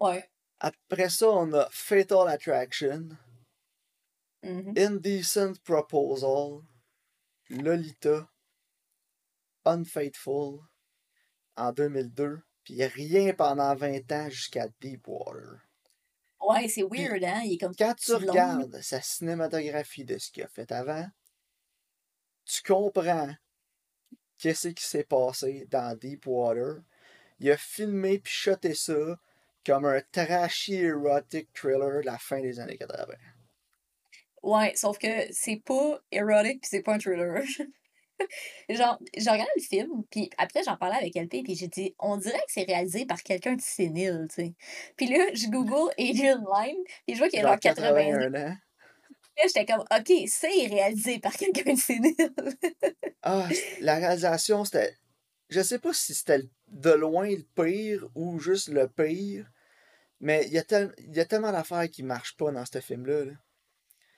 Ouais. 0.00 0.28
Après 0.58 1.08
ça, 1.08 1.28
on 1.28 1.52
a 1.52 1.68
Fatal 1.70 2.28
Attraction, 2.28 3.08
mm-hmm. 4.42 4.78
Indecent 4.78 5.60
Proposal, 5.64 6.62
Lolita, 7.50 8.28
Unfaithful 9.64 10.60
en 11.56 11.72
2002, 11.72 12.40
puis 12.64 12.84
rien 12.84 13.32
pendant 13.34 13.74
20 13.74 14.10
ans 14.12 14.30
jusqu'à 14.30 14.68
Deepwater. 14.80 15.60
Ouais, 16.40 16.68
c'est 16.68 16.82
weird, 16.82 17.22
hein? 17.22 17.42
Il 17.44 17.54
est 17.54 17.58
comme 17.58 17.74
quand 17.76 17.94
tu 17.94 18.14
regardes 18.14 18.80
sa 18.80 19.00
cinématographie 19.00 20.04
de 20.04 20.18
ce 20.18 20.30
qu'il 20.30 20.42
a 20.42 20.48
fait 20.48 20.70
avant, 20.72 21.06
tu 22.44 22.62
comprends 22.62 23.32
qu'est-ce 24.38 24.68
qui 24.68 24.84
s'est 24.84 25.04
passé 25.04 25.66
dans 25.70 25.96
Deepwater. 25.96 26.82
Il 27.38 27.50
a 27.50 27.56
filmé 27.56 28.18
puis 28.18 28.32
shoté 28.32 28.74
ça 28.74 29.18
comme 29.64 29.84
un 29.84 30.00
trashy 30.10 30.74
erotic 30.74 31.52
thriller 31.54 32.00
de 32.00 32.06
la 32.06 32.18
fin 32.18 32.40
des 32.40 32.58
années 32.58 32.76
80. 32.76 33.14
Ouais, 34.42 34.72
sauf 34.74 34.98
que 34.98 35.32
c'est 35.32 35.62
pas 35.64 36.00
erotic 36.10 36.62
puis 36.62 36.68
c'est 36.68 36.82
pas 36.82 36.94
un 36.94 36.98
thriller. 36.98 37.44
genre, 38.68 38.98
je 39.16 39.22
regardé 39.22 39.50
le 39.56 39.62
film, 39.62 40.04
puis 40.10 40.30
après, 40.38 40.62
j'en 40.64 40.76
parlais 40.76 40.96
avec 40.96 41.14
LP, 41.14 41.42
puis 41.44 41.54
j'ai 41.54 41.68
dit, 41.68 41.94
on 41.98 42.16
dirait 42.16 42.38
que 42.38 42.52
c'est 42.52 42.64
réalisé 42.64 43.06
par 43.06 43.22
quelqu'un 43.22 43.54
de 43.54 43.60
sénile, 43.60 44.26
tu 44.28 44.34
sais. 44.34 44.54
Puis 44.96 45.06
là, 45.06 45.26
je 45.34 45.48
google 45.48 45.92
Adrian 45.98 46.38
Lyne, 46.38 46.82
puis 47.06 47.14
je 47.14 47.18
vois 47.18 47.28
qu'il 47.28 47.40
a 47.40 47.42
genre 47.42 47.58
81 47.58 48.34
ans. 48.34 48.56
Là, 49.38 49.44
j'étais 49.46 49.64
comme, 49.64 49.80
OK, 49.80 50.12
c'est 50.26 50.66
réalisé 50.66 51.18
par 51.18 51.32
quelqu'un 51.32 51.72
de 51.72 51.78
sénile. 51.78 52.14
ah, 53.22 53.48
la 53.80 53.94
réalisation, 53.94 54.64
c'était. 54.64 54.96
Je 55.48 55.60
sais 55.60 55.78
pas 55.78 55.92
si 55.92 56.14
c'était 56.14 56.42
de 56.68 56.90
loin 56.90 57.28
le 57.28 57.44
pire 57.54 58.08
ou 58.14 58.38
juste 58.38 58.68
le 58.68 58.88
pire, 58.88 59.50
mais 60.20 60.46
il 60.46 60.52
y, 60.52 60.58
a 60.58 60.64
y 60.98 61.20
a 61.20 61.24
tellement 61.24 61.52
d'affaires 61.52 61.90
qui 61.90 62.02
marchent 62.02 62.36
pas 62.36 62.50
dans 62.52 62.64
ce 62.64 62.80
film-là. 62.80 63.24
Là. 63.24 63.32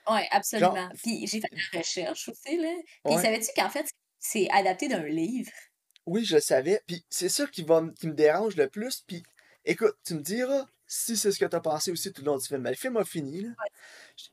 Oui, 0.08 0.20
absolument. 0.30 0.88
Puis 1.02 1.26
j'ai 1.26 1.40
fait 1.40 1.50
la 1.52 1.78
recherche 1.78 2.28
aussi, 2.28 2.56
là. 2.58 2.74
Puis 3.04 3.14
savais-tu 3.14 3.50
qu'en 3.56 3.70
fait, 3.70 3.86
c'est 4.18 4.48
adapté 4.50 4.88
d'un 4.88 5.04
livre? 5.04 5.50
Oui, 6.06 6.24
je 6.24 6.36
le 6.36 6.40
savais. 6.40 6.80
Puis 6.86 7.04
c'est 7.08 7.28
ça 7.28 7.46
qui, 7.46 7.62
va, 7.62 7.82
qui 7.98 8.06
me 8.08 8.14
dérange 8.14 8.56
le 8.56 8.68
plus. 8.68 9.02
Puis 9.06 9.22
écoute, 9.64 9.96
tu 10.04 10.14
me 10.14 10.20
diras, 10.20 10.66
si 10.86 11.16
c'est 11.16 11.32
ce 11.32 11.38
que 11.38 11.46
t'as 11.46 11.60
pensé 11.60 11.90
aussi 11.90 12.12
tout 12.12 12.22
le 12.22 12.26
long 12.26 12.36
du 12.36 12.46
film. 12.46 12.60
Mais 12.60 12.70
le 12.70 12.76
film 12.76 12.96
a 12.96 13.04
fini, 13.04 13.42
là. 13.42 13.50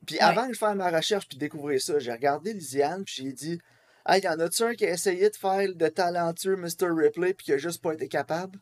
Puis 0.06 0.18
avant 0.18 0.46
je 0.52 0.58
fasse 0.58 0.76
ma 0.76 0.90
recherche 0.90 1.26
puis 1.28 1.38
découvrir 1.38 1.80
ça, 1.80 1.98
j'ai 1.98 2.12
regardé 2.12 2.52
Lisiane 2.52 3.04
puis 3.04 3.14
j'ai 3.16 3.32
dit 3.32 3.60
Hey, 4.06 4.20
y 4.20 4.28
en 4.28 4.38
a-tu 4.38 4.62
un 4.62 4.74
qui 4.74 4.84
a 4.84 4.90
essayé 4.90 5.30
de 5.30 5.36
faire 5.36 5.68
le 5.68 5.90
talentueux 5.90 6.56
Mr. 6.56 6.88
Ripley 6.90 7.34
puis 7.34 7.46
qui 7.46 7.52
a 7.52 7.58
juste 7.58 7.80
pas 7.82 7.94
été 7.94 8.08
capable? 8.08 8.58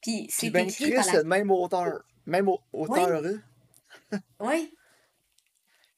Puis 0.00 0.26
c'est 0.30 0.50
ben 0.50 0.68
écrit 0.68 0.90
Chris, 0.90 0.94
par 0.94 1.14
la... 1.14 1.24
même 1.24 1.50
auteur. 1.50 2.02
Même 2.26 2.48
au- 2.48 2.60
auteur, 2.72 3.24
hein? 3.24 4.20
Oui, 4.40 4.72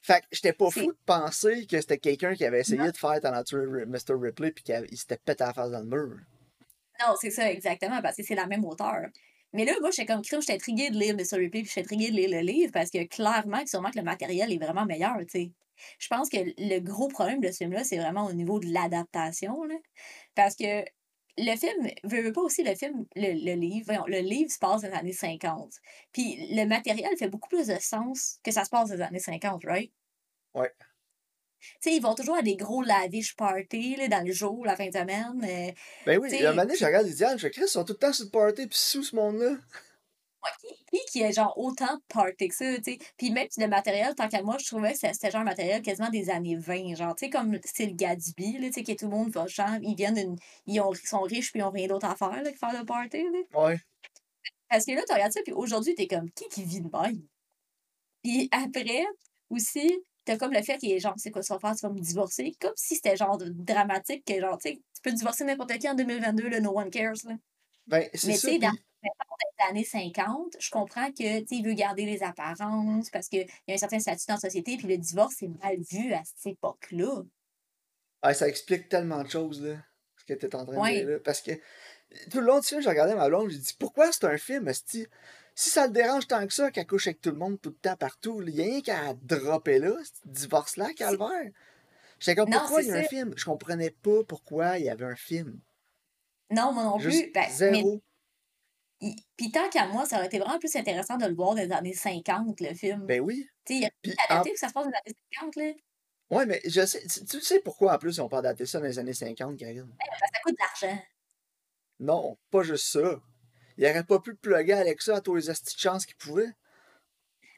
Fait 0.05 0.21
que 0.21 0.27
j'étais 0.33 0.53
pas 0.53 0.71
fou 0.71 0.93
de 0.93 0.99
penser 1.07 1.67
que 1.67 1.81
c'était 1.81 1.97
quelqu'un 1.97 2.35
qui 2.35 2.45
avait 2.45 2.61
essayé 2.61 2.93
de 2.93 2.97
faire 2.97 3.19
talentueux 3.21 3.87
Mr. 3.87 4.14
Ripley 4.21 4.51
puis 4.51 4.62
qu'il 4.62 4.99
s'était 4.99 5.17
pété 5.17 5.45
la 5.45 5.55
face 5.55 5.71
dans 5.71 5.79
le 5.79 5.87
mur. 5.87 6.19
Non, 7.01 7.14
c'est 7.19 7.31
ça, 7.31 7.51
exactement, 7.51 8.03
parce 8.03 8.19
que 8.19 8.23
c'est 8.23 8.35
la 8.35 8.47
même 8.47 8.67
auteur. 8.67 9.07
Mais 9.55 9.64
là, 9.64 9.73
moi, 9.81 9.90
j'étais 9.90 10.05
comme 10.05 10.21
crime, 10.21 10.43
j'étais 10.43 10.53
intriguée 10.53 10.90
de 10.90 10.99
lire 10.99 11.14
Mr. 11.14 11.38
Ripley, 11.38 11.62
puis 11.62 11.73
j'étais 11.75 11.81
intriguée 11.81 12.11
de 12.11 12.17
lire 12.17 12.29
le 12.31 12.40
livre, 12.40 12.71
parce 12.71 12.90
que 12.90 13.03
clairement, 13.05 13.64
sûrement 13.67 13.90
que 13.90 13.97
le 13.97 14.05
matériel 14.05 14.53
est 14.53 14.59
vraiment 14.59 14.85
meilleur, 14.85 15.17
tu 15.21 15.29
sais. 15.31 15.51
Je 15.99 16.09
pense 16.09 16.29
que 16.29 16.37
le 16.37 16.81
gros 16.81 17.09
problème 17.09 17.40
de 17.40 17.51
ce 17.51 17.59
film-là, 17.59 17.83
c'est 17.83 17.97
vraiment 17.97 18.27
au 18.27 18.33
niveau 18.35 18.61
de 18.61 18.67
l'adaptation, 18.67 19.64
là. 19.64 19.77
Parce 20.35 20.55
que 20.55 20.85
le 21.37 21.57
film, 21.57 21.88
veut, 22.05 22.23
veut 22.23 22.33
pas 22.33 22.40
aussi 22.42 22.62
le 22.62 22.75
film, 22.75 23.07
le, 23.16 23.33
le 23.33 23.55
livre, 23.55 23.87
voyons, 23.87 24.05
le 24.07 24.20
livre 24.20 24.51
se 24.51 24.59
passe 24.59 24.83
dans 24.83 24.88
les 24.88 24.94
années 24.94 25.12
50. 25.12 25.73
Puis 26.12 26.49
le 26.55 26.64
matériel 26.66 27.16
fait 27.18 27.29
beaucoup 27.29 27.49
plus 27.49 27.66
de 27.66 27.77
sens 27.81 28.38
que 28.44 28.53
ça 28.53 28.64
se 28.64 28.70
passe 28.70 28.90
dans 28.90 28.97
les 28.97 29.03
années 29.03 29.18
50, 29.18 29.62
right? 29.64 29.92
Ouais. 30.55 30.70
Tu 31.61 31.90
sais, 31.90 31.97
ils 31.97 32.03
vont 32.03 32.14
toujours 32.14 32.37
à 32.37 32.42
des 32.42 32.57
gros 32.57 32.83
lavish 32.83 33.35
parties, 33.37 33.97
là, 33.97 34.09
dans 34.09 34.27
le 34.27 34.33
jour, 34.33 34.64
la 34.66 34.77
fin 34.77 34.87
de 34.88 34.92
semaine. 34.92 35.40
euh, 35.42 35.73
Ben 36.05 36.18
oui, 36.18 36.31
moment 36.42 36.62
donné, 36.62 36.77
je 36.77 36.85
regarde 36.85 37.07
Lisiane, 37.07 37.38
je 37.38 37.47
fais 37.47 37.51
Chris, 37.51 37.62
ils 37.64 37.68
sont 37.68 37.85
tout 37.85 37.94
le 37.94 37.99
temps 37.99 38.12
sur 38.12 38.27
le 38.27 38.31
party 38.31 38.66
puis 38.66 38.79
sous 38.79 39.03
ce 39.03 39.16
monde-là. 39.16 39.57
Qui, 40.91 40.99
qui 41.11 41.23
est 41.23 41.33
genre 41.33 41.57
autant 41.59 41.99
party 42.09 42.49
que 42.49 42.55
ça, 42.55 42.77
tu 42.77 42.93
sais. 42.93 42.99
Puis 43.17 43.31
même 43.31 43.49
le 43.57 43.67
matériel, 43.67 44.15
tant 44.15 44.29
qu'à 44.29 44.43
moi, 44.43 44.57
je 44.59 44.67
trouvais 44.67 44.93
que 44.93 44.99
c'était 44.99 45.31
genre 45.31 45.41
un 45.41 45.45
matériel 45.45 45.83
quasiment 45.83 46.11
des 46.11 46.31
années 46.31 46.57
20, 46.57 46.95
genre, 46.95 47.15
tu 47.15 47.27
sais, 47.27 47.31
comme 47.31 47.59
style 47.65 47.97
Gatsby, 47.97 48.59
là, 48.59 48.69
tu 48.69 48.75
sais, 48.75 48.83
que 48.83 48.93
tout 48.93 49.07
le 49.07 49.11
monde 49.11 49.31
va, 49.31 49.47
genre, 49.47 49.69
ils 49.83 49.95
viennent, 49.97 50.15
d'une- 50.15 50.37
ils, 50.67 50.81
ont, 50.81 50.93
ils 50.93 51.07
sont 51.09 51.23
riches 51.23 51.51
puis 51.51 51.61
ils 51.61 51.65
ont 51.65 51.71
rien 51.71 51.87
d'autre 51.89 52.07
à 52.07 52.15
faire, 52.17 52.43
là, 52.43 52.53
que 52.53 52.59
faire 52.59 52.79
le 52.79 52.85
party, 52.85 53.23
là. 53.23 53.61
Ouais. 53.67 53.79
Parce 54.69 54.85
que 54.87 54.93
là, 54.93 55.03
tu 55.07 55.13
regardes 55.13 55.33
ça, 55.33 55.41
puis 55.43 55.53
aujourd'hui, 55.53 55.95
t'es 55.95 56.07
comme, 56.07 56.31
qui 56.31 56.49
qui 56.49 56.65
vit 56.65 56.81
de 56.81 56.89
même? 56.93 57.23
Puis 58.23 58.49
après, 58.53 59.05
aussi, 59.51 59.93
t'as 60.25 60.37
comme 60.37 60.53
le 60.53 60.63
fait 60.63 60.79
qu'il 60.79 60.93
est 60.93 61.01
genre, 61.01 61.15
c'est 61.17 61.31
quoi 61.31 61.43
ça 61.43 61.55
va 61.55 61.61
faire, 61.61 61.77
tu 61.77 61.87
vas 61.87 61.93
me 61.93 62.01
divorcer, 62.01 62.53
comme 62.61 62.73
si 62.77 62.97
c'était 62.97 63.17
genre 63.17 63.39
dramatique, 63.39 64.25
que 64.25 64.41
genre, 64.41 64.59
tu 64.59 64.71
sais, 64.71 64.77
tu 64.77 65.03
peux 65.03 65.13
divorcer 65.13 65.45
n'importe 65.45 65.79
qui 65.79 65.89
en 65.89 65.95
2022, 65.95 66.49
là, 66.49 66.61
no 66.61 66.77
one 66.77 66.91
cares, 66.91 67.15
là. 67.25 67.35
Ben, 67.87 68.09
c'est 68.15 68.29
Mais 68.29 68.35
tu 68.35 68.41
sais, 68.41 68.59
dans 68.59 68.73
Années 69.69 69.85
50, 69.85 70.57
je 70.59 70.71
comprends 70.71 71.11
que 71.11 71.40
tu 71.40 71.55
il 71.55 71.64
veut 71.64 71.73
garder 71.73 72.05
les 72.05 72.23
apparences 72.23 73.09
parce 73.11 73.29
qu'il 73.29 73.47
y 73.67 73.71
a 73.71 73.75
un 73.75 73.79
certain 73.79 73.99
statut 73.99 74.27
dans 74.29 74.35
la 74.35 74.40
société, 74.40 74.77
puis 74.77 74.88
le 74.88 74.99
divorce, 74.99 75.37
c'est 75.38 75.49
mal 75.62 75.79
vu 75.90 76.12
à 76.12 76.23
cette 76.25 76.53
époque-là. 76.53 77.23
ah, 78.23 78.35
ça 78.35 78.49
explique 78.49 78.88
tellement 78.88 79.23
de 79.23 79.31
choses, 79.31 79.62
là. 79.62 79.77
Ce 80.17 80.25
que 80.25 80.35
t'es 80.35 80.55
en 80.55 80.67
train 80.67 80.77
de 80.77 80.95
dire, 80.95 81.09
là. 81.09 81.19
Parce 81.25 81.40
que 81.40 81.53
tout 82.31 82.40
le 82.40 82.47
long 82.47 82.61
du 82.61 82.67
film, 82.67 82.83
j'ai 82.83 82.88
regardé 82.88 83.14
ma 83.14 83.29
blonde, 83.29 83.51
j'ai 83.51 83.59
dit 83.59 83.75
pourquoi 83.79 84.12
c'est 84.12 84.25
un 84.25 84.37
film? 84.37 84.71
Si 84.75 85.07
ça 85.55 85.87
le 85.87 85.93
dérange 85.93 86.27
tant 86.27 86.47
que 86.47 86.53
ça 86.53 86.71
qu'elle 86.71 86.87
couche 86.87 87.07
avec 87.07 87.21
tout 87.21 87.31
le 87.31 87.37
monde 87.37 87.61
tout 87.61 87.71
le 87.71 87.77
temps 87.77 87.97
partout, 87.97 88.43
il 88.43 88.55
y 88.55 88.61
a 88.61 88.64
rien 88.64 88.81
qu'à 88.81 89.14
dropper 89.23 89.79
là, 89.79 89.93
ce 90.03 90.29
divorce-là, 90.29 90.93
calvaire. 90.95 91.51
J'étais 92.19 92.35
comme 92.37 92.51
pourquoi 92.51 92.83
il 92.83 92.88
y 92.88 92.93
a 92.93 92.97
un 92.97 93.03
film? 93.05 93.35
Je 93.37 93.45
comprenais 93.45 93.90
pas 93.90 94.25
pourquoi 94.27 94.79
il 94.79 94.87
y 94.87 94.90
avait 94.90 95.05
un 95.05 95.17
film. 95.17 95.61
Non, 96.51 96.73
moi 96.73 96.85
non 96.85 96.99
Juste 96.99 97.25
plus. 97.25 97.33
Ben, 97.33 97.45
mais 97.47 97.53
zéro. 97.53 98.03
Il- 99.09 99.17
puis 99.37 99.51
tant 99.51 99.69
qu'à 99.69 99.87
moi, 99.87 100.07
ça 100.07 100.17
aurait 100.17 100.27
été 100.27 100.38
vraiment 100.38 100.59
plus 100.59 100.75
intéressant 100.77 101.17
de 101.17 101.27
le 101.27 101.35
voir 101.35 101.55
dans 101.55 101.62
les 101.62 101.73
années 101.73 101.95
50, 101.95 102.61
le 102.61 102.75
film. 102.75 103.07
Ben 103.07 103.21
oui. 103.21 103.49
Tu 103.64 103.81
sais, 103.81 103.90
il 104.03 104.11
a 104.11 104.31
en 104.31 104.35
adapter 104.35 104.53
que 104.53 104.59
ça 104.59 104.69
se 104.69 104.73
passe 104.73 104.85
dans 104.85 104.90
les 104.90 104.97
années 105.11 105.17
50, 105.35 105.57
là. 105.57 105.73
Ouais, 106.31 106.47
mais 106.47 106.61
je 106.64 106.85
sais, 106.87 107.03
tu, 107.07 107.40
sais 107.40 107.61
pourquoi 107.61 107.95
en 107.95 107.99
plus 107.99 108.17
ils 108.17 108.21
ont 108.21 108.29
pas 108.29 108.38
adapté 108.38 108.67
ça 108.67 108.79
dans 108.79 108.87
les 108.87 108.99
années 108.99 109.12
50, 109.12 109.59
Karine? 109.59 109.83
Ben, 109.83 110.07
parce 110.09 110.21
que 110.21 110.27
ça 110.33 110.40
coûte 110.43 110.55
de 110.55 110.88
l'argent. 110.88 111.03
Non, 112.01 112.38
pas 112.51 112.62
juste 112.62 112.87
ça. 112.87 113.21
Il 113.77 113.87
aurait 113.87 114.05
pas 114.05 114.21
pu 114.21 114.35
plugger 114.35 114.73
Alexa 114.73 115.17
à 115.17 115.21
tous 115.21 115.35
les 115.35 115.51
astis 115.51 115.75
de 115.75 115.81
chance 115.81 116.07
qu'il 116.07 116.17
pouvait. 116.17 116.53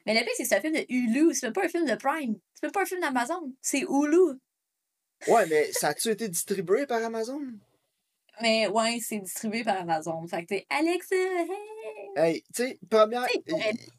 Mais 0.05 0.13
le 0.13 0.21
pire, 0.21 0.31
c'est 0.35 0.43
que 0.43 0.49
c'est 0.49 0.57
un 0.57 0.61
film 0.61 0.73
de 0.73 0.85
Hulu, 0.89 1.33
c'est 1.33 1.51
pas 1.51 1.65
un 1.65 1.69
film 1.69 1.85
de 1.85 1.95
Prime. 1.95 2.39
C'est 2.53 2.71
pas 2.71 2.81
un 2.81 2.85
film 2.85 3.01
d'Amazon. 3.01 3.53
C'est 3.61 3.81
Hulu. 3.81 4.39
Ouais, 5.27 5.45
mais 5.47 5.71
ça 5.73 5.89
a-tu 5.89 6.09
été 6.09 6.27
distribué 6.27 6.85
par 6.85 7.03
Amazon? 7.03 7.41
Mais 8.41 8.67
ouais, 8.67 8.99
c'est 9.01 9.19
distribué 9.19 9.63
par 9.63 9.77
Amazon. 9.77 10.25
Fait 10.27 10.43
que 10.43 10.47
t'es 10.47 10.65
Alexa, 10.69 11.15
hey! 11.15 11.47
Hey, 12.15 12.43
tu 12.53 12.63
sais, 12.63 12.79
première. 12.89 13.25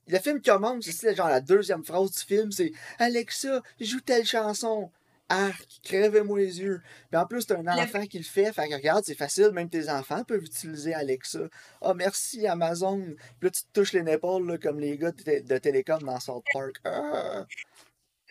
Le 0.08 0.18
film 0.18 0.40
commence, 0.42 0.84
c'est 0.90 1.14
genre 1.14 1.28
la 1.28 1.40
deuxième 1.40 1.84
phrase 1.84 2.12
du 2.12 2.20
film, 2.24 2.50
c'est 2.50 2.72
Alexa, 2.98 3.62
joue 3.80 4.00
telle 4.00 4.24
chanson. 4.26 4.90
Arc, 5.30 5.80
crève-moi 5.82 6.38
les 6.38 6.60
yeux. 6.60 6.80
Puis 7.10 7.20
en 7.20 7.26
plus, 7.26 7.46
t'as 7.46 7.58
un 7.58 7.62
Le- 7.62 7.82
enfant 7.82 8.06
qui 8.06 8.16
le 8.16 8.24
fait. 8.24 8.50
Fait 8.50 8.66
que 8.66 8.74
regarde, 8.74 9.04
c'est 9.04 9.14
facile, 9.14 9.50
même 9.52 9.68
tes 9.68 9.90
enfants 9.90 10.24
peuvent 10.24 10.42
utiliser 10.42 10.94
Alexa. 10.94 11.40
Ah, 11.82 11.92
merci 11.94 12.46
Amazon. 12.46 12.98
Puis 13.38 13.48
là, 13.48 13.50
tu 13.50 13.62
te 13.64 13.68
touches 13.74 13.92
les 13.92 14.10
épaules 14.10 14.46
là, 14.50 14.56
comme 14.56 14.80
les 14.80 14.96
gars 14.96 15.12
de, 15.12 15.40
de 15.46 15.58
Télécom 15.58 16.02
dans 16.02 16.18
South 16.18 16.44
Park. 16.52 16.76
Ah! 16.86 17.44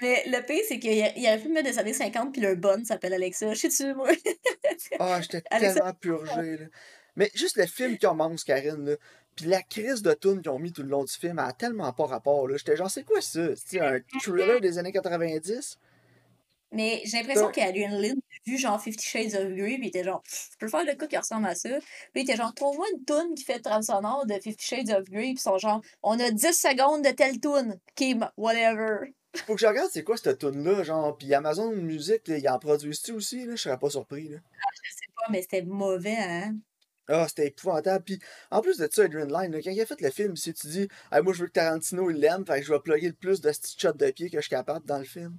Mais 0.02 0.24
le 0.28 0.46
pire, 0.46 0.62
c'est 0.68 0.80
qu'il 0.80 0.94
y 0.94 1.02
a- 1.04 1.18
il 1.18 1.26
aurait 1.26 1.40
pu 1.40 1.48
me 1.50 1.56
mettre 1.56 1.70
des 1.70 1.80
années 1.80 1.94
50, 1.94 2.32
puis 2.32 2.42
leur 2.42 2.56
bonne 2.56 2.86
s'appelle 2.86 3.14
Alexa. 3.14 3.54
Je 3.54 3.68
dessus, 3.68 3.94
moi? 3.96 4.10
Ah, 5.00 5.22
j'étais 5.22 5.42
tellement 5.86 5.94
purgé, 5.94 6.58
là. 6.58 6.66
Mais 7.16 7.32
juste 7.34 7.58
le 7.58 7.66
film 7.66 7.98
commence, 7.98 8.44
Karine, 8.44 8.86
là. 8.86 8.96
Puis 9.36 9.46
la 9.48 9.62
crise 9.62 10.02
de 10.02 10.14
tune 10.14 10.42
qu'ils 10.42 10.50
ont 10.52 10.60
mis 10.60 10.72
tout 10.72 10.82
le 10.84 10.90
long 10.90 11.04
du 11.04 11.14
film 11.14 11.40
a 11.40 11.52
tellement 11.54 11.92
pas 11.94 12.06
rapport, 12.06 12.48
là. 12.48 12.58
J'étais 12.58 12.76
genre, 12.76 12.90
c'est 12.90 13.04
quoi 13.04 13.22
ça? 13.22 13.56
C'est 13.56 13.80
un 13.80 14.00
thriller 14.22 14.62
des 14.62 14.78
années 14.78 14.92
90? 14.92 15.78
Mais 16.74 17.02
j'ai 17.06 17.18
l'impression 17.20 17.50
qu'Adrian 17.52 17.98
Lynn 17.98 18.20
vu 18.46 18.58
genre 18.58 18.82
Fifty 18.82 19.06
Shades 19.06 19.36
of 19.36 19.54
Grey, 19.54 19.76
puis 19.76 19.84
il 19.84 19.88
était 19.88 20.04
genre, 20.04 20.22
je 20.30 20.58
peux 20.60 20.68
faire 20.68 20.84
le 20.84 20.96
coup 20.96 21.08
qui 21.08 21.18
ressemble 21.18 21.48
à 21.48 21.56
ça. 21.56 21.70
Puis 22.14 22.22
il 22.22 22.22
était 22.24 22.36
genre, 22.36 22.54
trouve-moi 22.54 22.86
une 22.94 23.06
toune 23.06 23.36
qui 23.36 23.46
fait 23.46 23.60
trame 23.60 23.82
sonore 23.84 24.26
de 24.26 24.34
Fifty 24.34 24.66
Shades 24.66 24.90
of 24.90 25.06
Grey, 25.06 25.22
puis 25.22 25.32
ils 25.34 25.40
sont 25.40 25.58
genre, 25.58 25.82
on 26.04 26.20
a 26.20 26.30
10 26.30 26.52
secondes 26.60 27.04
de 27.06 27.12
telle 27.12 27.40
toune. 27.40 27.80
Ok, 28.00 28.18
whatever. 28.36 29.14
Faut 29.46 29.56
que 29.56 29.62
je 29.62 29.68
regarde 29.68 29.90
c'est 29.92 30.04
quoi 30.04 30.18
cette 30.18 30.40
tune 30.40 30.64
là 30.64 30.84
genre. 30.84 31.18
Puis 31.18 31.34
Amazon 31.34 31.72
Music, 31.72 32.22
ils 32.28 32.50
en 32.50 32.60
produisent-tu 32.60 33.12
aussi, 33.14 33.46
là? 33.46 33.56
Je 33.56 33.62
serais 33.62 33.78
pas 33.78 33.90
surpris, 33.90 34.28
là. 34.30 34.38
Je 34.84 34.92
sais 34.92 35.12
pas, 35.16 35.32
mais 35.32 35.42
c'était 35.42 35.64
mauvais, 35.64 36.18
hein. 36.18 36.56
Ah, 37.10 37.26
c'était 37.28 37.48
épouvantable. 37.48 38.04
Puis 38.04 38.20
en 38.52 38.62
plus 38.62 38.78
de 38.78 38.88
ça, 38.92 39.04
Adrian 39.04 39.26
Lyne, 39.26 39.52
là, 39.54 39.62
quand 39.62 39.72
il 39.72 39.82
a 39.82 39.86
fait 39.86 40.02
le 40.02 40.10
film, 40.12 40.36
si 40.36 40.54
tu 40.54 40.68
dis, 40.68 40.88
hey, 41.12 41.22
moi 41.24 41.34
je 41.34 41.42
veux 41.42 41.48
que 41.48 41.54
Tarantino 41.54 42.10
il 42.10 42.18
l'aime, 42.18 42.46
fait 42.46 42.60
que 42.60 42.66
je 42.66 42.74
vais 42.74 42.80
plugger 42.80 43.08
le 43.08 43.14
plus 43.14 43.40
de 43.40 43.50
petits 43.50 43.80
shots 43.80 43.94
de 43.94 44.12
pied 44.12 44.30
que 44.30 44.38
je 44.38 44.42
suis 44.42 44.50
capable 44.50 44.86
dans 44.86 44.98
le 44.98 45.06
film. 45.06 45.38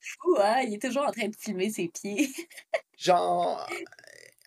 Fou, 0.00 0.36
hein? 0.38 0.60
Il 0.60 0.74
est 0.74 0.82
toujours 0.82 1.06
en 1.06 1.10
train 1.10 1.28
de 1.28 1.36
filmer 1.36 1.70
ses 1.70 1.88
pieds. 1.88 2.28
Genre, 2.96 3.68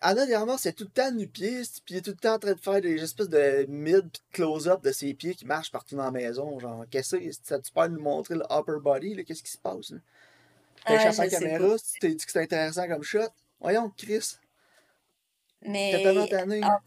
Anna 0.02 0.26
Diarmand, 0.26 0.58
c'est 0.58 0.72
tout 0.72 0.84
le 0.84 0.90
temps 0.90 1.10
nu-pied, 1.12 1.62
puis 1.84 1.94
il 1.94 1.96
est 1.98 2.02
tout 2.02 2.10
le 2.10 2.16
temps 2.16 2.34
en 2.34 2.38
train 2.38 2.54
de 2.54 2.60
faire 2.60 2.80
des 2.80 3.02
espèces 3.02 3.28
de 3.28 3.66
mid 3.68 4.02
pis 4.02 4.18
de 4.18 4.18
close-up 4.32 4.82
de 4.82 4.90
ses 4.90 5.14
pieds 5.14 5.34
qui 5.34 5.46
marchent 5.46 5.70
partout 5.70 5.96
dans 5.96 6.04
la 6.04 6.10
maison. 6.10 6.58
Genre, 6.58 6.84
qu'est-ce 6.90 7.16
que 7.16 7.32
c'est? 7.32 7.44
Ça 7.44 7.60
tu 7.60 7.72
peux 7.72 7.86
nous 7.86 8.00
montrer 8.00 8.34
le 8.34 8.44
upper 8.50 8.80
body? 8.82 9.24
Qu'est-ce 9.24 9.42
qui 9.42 9.50
se 9.50 9.58
passe? 9.58 9.94
T'as 10.84 11.12
la 11.12 11.28
caméra, 11.28 11.78
si 11.78 11.92
tu 11.94 11.98
t'es 12.00 12.08
dit 12.08 12.16
que 12.16 12.32
c'était 12.32 12.40
intéressant 12.40 12.88
comme 12.88 13.02
shot. 13.02 13.28
Voyons, 13.60 13.92
Chris, 13.96 14.38
tellement 15.62 16.22
Mais, 16.22 16.28
tanné. 16.28 16.60
ah, 16.62 16.80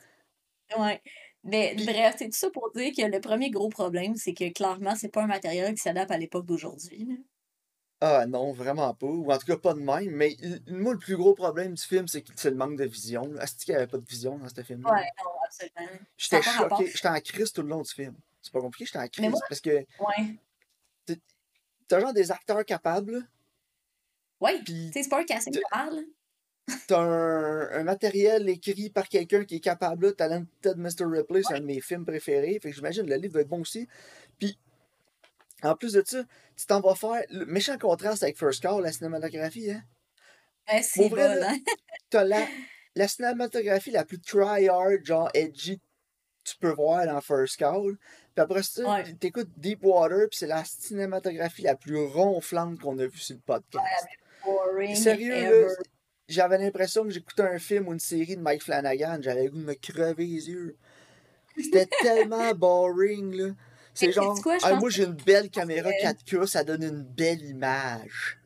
ouais. 0.78 1.02
Mais 1.46 1.76
bref, 1.76 2.16
c'est 2.18 2.26
tout 2.26 2.38
ça 2.38 2.50
pour 2.50 2.72
dire 2.76 2.92
que 2.96 3.04
le 3.04 3.22
premier 3.22 3.52
gros 3.52 3.70
problème, 3.70 4.16
c'est 4.16 4.34
que 4.34 4.52
clairement, 4.52 4.96
c'est 4.96 5.10
pas 5.10 5.24
un 5.24 5.28
matériel 5.28 5.74
qui 5.76 5.82
s'adapte 5.82 6.12
à 6.12 6.18
l'époque 6.18 6.46
d'aujourd'hui. 6.46 7.24
Ah 8.02 8.26
non, 8.28 8.52
vraiment 8.52 8.94
pas. 8.94 9.08
Ou 9.08 9.32
en 9.32 9.38
tout 9.38 9.46
cas, 9.48 9.58
pas 9.58 9.74
de 9.74 9.80
même. 9.80 10.12
Mais 10.12 10.36
moi, 10.68 10.94
le 10.94 11.00
plus 11.00 11.16
gros 11.16 11.34
problème 11.34 11.74
du 11.74 11.82
film, 11.82 12.08
c'est 12.08 12.24
le 12.46 12.56
manque 12.56 12.78
de 12.78 12.84
vision. 12.86 13.34
Est-ce 13.40 13.56
qu'il 13.66 13.74
n'y 13.74 13.78
avait 13.78 13.88
pas 13.88 13.98
de 13.98 14.06
vision 14.06 14.38
dans 14.38 14.50
ce 14.50 14.62
film-là? 14.62 14.92
Ouais, 14.92 15.08
non, 15.24 15.32
absolument. 15.46 16.00
J'étais 16.18 16.42
choqué. 16.42 16.88
J'étais 16.88 17.08
en 17.08 17.20
crise 17.22 17.52
tout 17.54 17.62
le 17.62 17.70
long 17.70 17.82
du 17.82 17.92
film. 17.92 18.16
C'est 18.42 18.52
pas 18.54 18.60
compliqué, 18.62 18.86
j'étais 18.86 19.00
en 19.00 19.08
crise. 19.08 19.30
moi, 19.30 19.40
Parce 19.50 19.62
que 19.62 19.70
ouais. 19.70 21.16
t'as 21.88 22.00
genre 22.00 22.14
des 22.14 22.32
acteurs 22.32 22.64
capables, 22.66 23.28
Ouais, 24.42 24.60
puis 24.66 24.88
tu 24.88 24.92
sais, 24.94 25.04
c'est 25.04 25.10
pas 25.10 25.22
un 25.22 25.24
casting 25.24 25.54
de- 25.54 25.62
mal. 25.74 25.96
là. 25.96 26.76
t'as 26.88 27.00
un, 27.00 27.70
un 27.80 27.84
matériel 27.84 28.50
écrit 28.50 28.90
par 28.90 29.08
quelqu'un 29.08 29.46
qui 29.46 29.56
est 29.56 29.60
capable. 29.62 30.14
Talented 30.16 30.78
Mr. 30.78 31.06
Ripley, 31.06 31.42
c'est 31.48 31.54
un 31.56 31.60
de 31.62 31.66
mes 31.66 31.80
films 31.80 32.06
préférés. 32.06 32.60
Fait 32.62 32.70
que 32.70 32.76
j'imagine 32.76 33.08
le 33.08 33.16
livre 33.16 33.36
va 33.36 33.42
être 33.42 33.48
bon 33.48 33.62
aussi. 33.62 33.88
Puis, 34.38 34.60
en 35.66 35.76
plus 35.76 35.94
de 35.94 36.04
ça, 36.06 36.24
tu 36.56 36.66
t'en 36.66 36.82
vas 36.82 36.96
faire 36.96 37.24
le 37.30 37.46
méchant 37.46 37.78
contraste 37.78 38.24
avec 38.24 38.38
First 38.38 38.62
Call, 38.62 38.82
la 38.84 38.92
cinématographie, 38.92 39.72
hein? 39.72 39.84
Ouais, 40.72 40.82
c'est 40.82 41.10
bon, 41.10 41.16
là, 41.16 41.52
hein? 41.52 41.58
t'as 42.10 42.24
la, 42.24 42.46
la 42.96 43.08
cinématographie 43.08 43.92
la 43.92 44.04
plus 44.06 44.20
try-hard, 44.20 45.04
genre 45.04 45.30
edgy, 45.34 45.80
tu 46.44 46.56
peux 46.58 46.72
voir 46.72 47.06
dans 47.06 47.22
First 47.22 47.58
Call. 47.58 47.98
Puis 48.34 48.42
après 48.42 48.64
ça, 48.64 48.84
Ouais. 48.84 49.14
t'écoutes 49.14 49.50
Deepwater, 49.58 50.28
puis 50.30 50.38
c'est 50.38 50.48
la 50.48 50.64
cinématographie 50.66 51.62
la 51.64 51.76
plus 51.76 51.98
ronflante 52.06 52.80
qu'on 52.80 52.98
a 53.00 53.06
vue 53.06 53.18
sur 53.18 53.36
le 53.36 53.42
podcast. 53.42 54.08
Boring. 54.44 54.96
Sérieux, 54.96 55.68
j'avais 56.28 56.58
l'impression 56.58 57.04
que 57.04 57.10
j'écoutais 57.12 57.44
un 57.44 57.60
film 57.60 57.88
ou 57.88 57.94
une 57.94 58.00
série 58.00 58.36
de 58.36 58.42
Mike 58.42 58.64
Flanagan. 58.64 59.20
J'avais 59.22 59.46
le 59.46 59.50
goût 59.52 59.58
de 59.60 59.64
me 59.64 59.74
crever 59.76 60.26
les 60.26 60.50
yeux. 60.50 60.76
C'était 61.58 61.88
tellement 62.02 62.54
boring, 62.54 63.34
là. 63.36 63.54
C'est 63.96 64.12
genre, 64.12 64.40
quoi, 64.42 64.58
ah, 64.62 64.76
moi 64.76 64.90
j'ai 64.90 65.04
une 65.06 65.14
belle 65.14 65.50
caméra 65.50 65.90
euh 65.90 66.04
4K, 66.04 66.46
ça 66.46 66.64
donne 66.64 66.84
une 66.84 67.02
belle 67.02 67.42
image. 67.44 68.40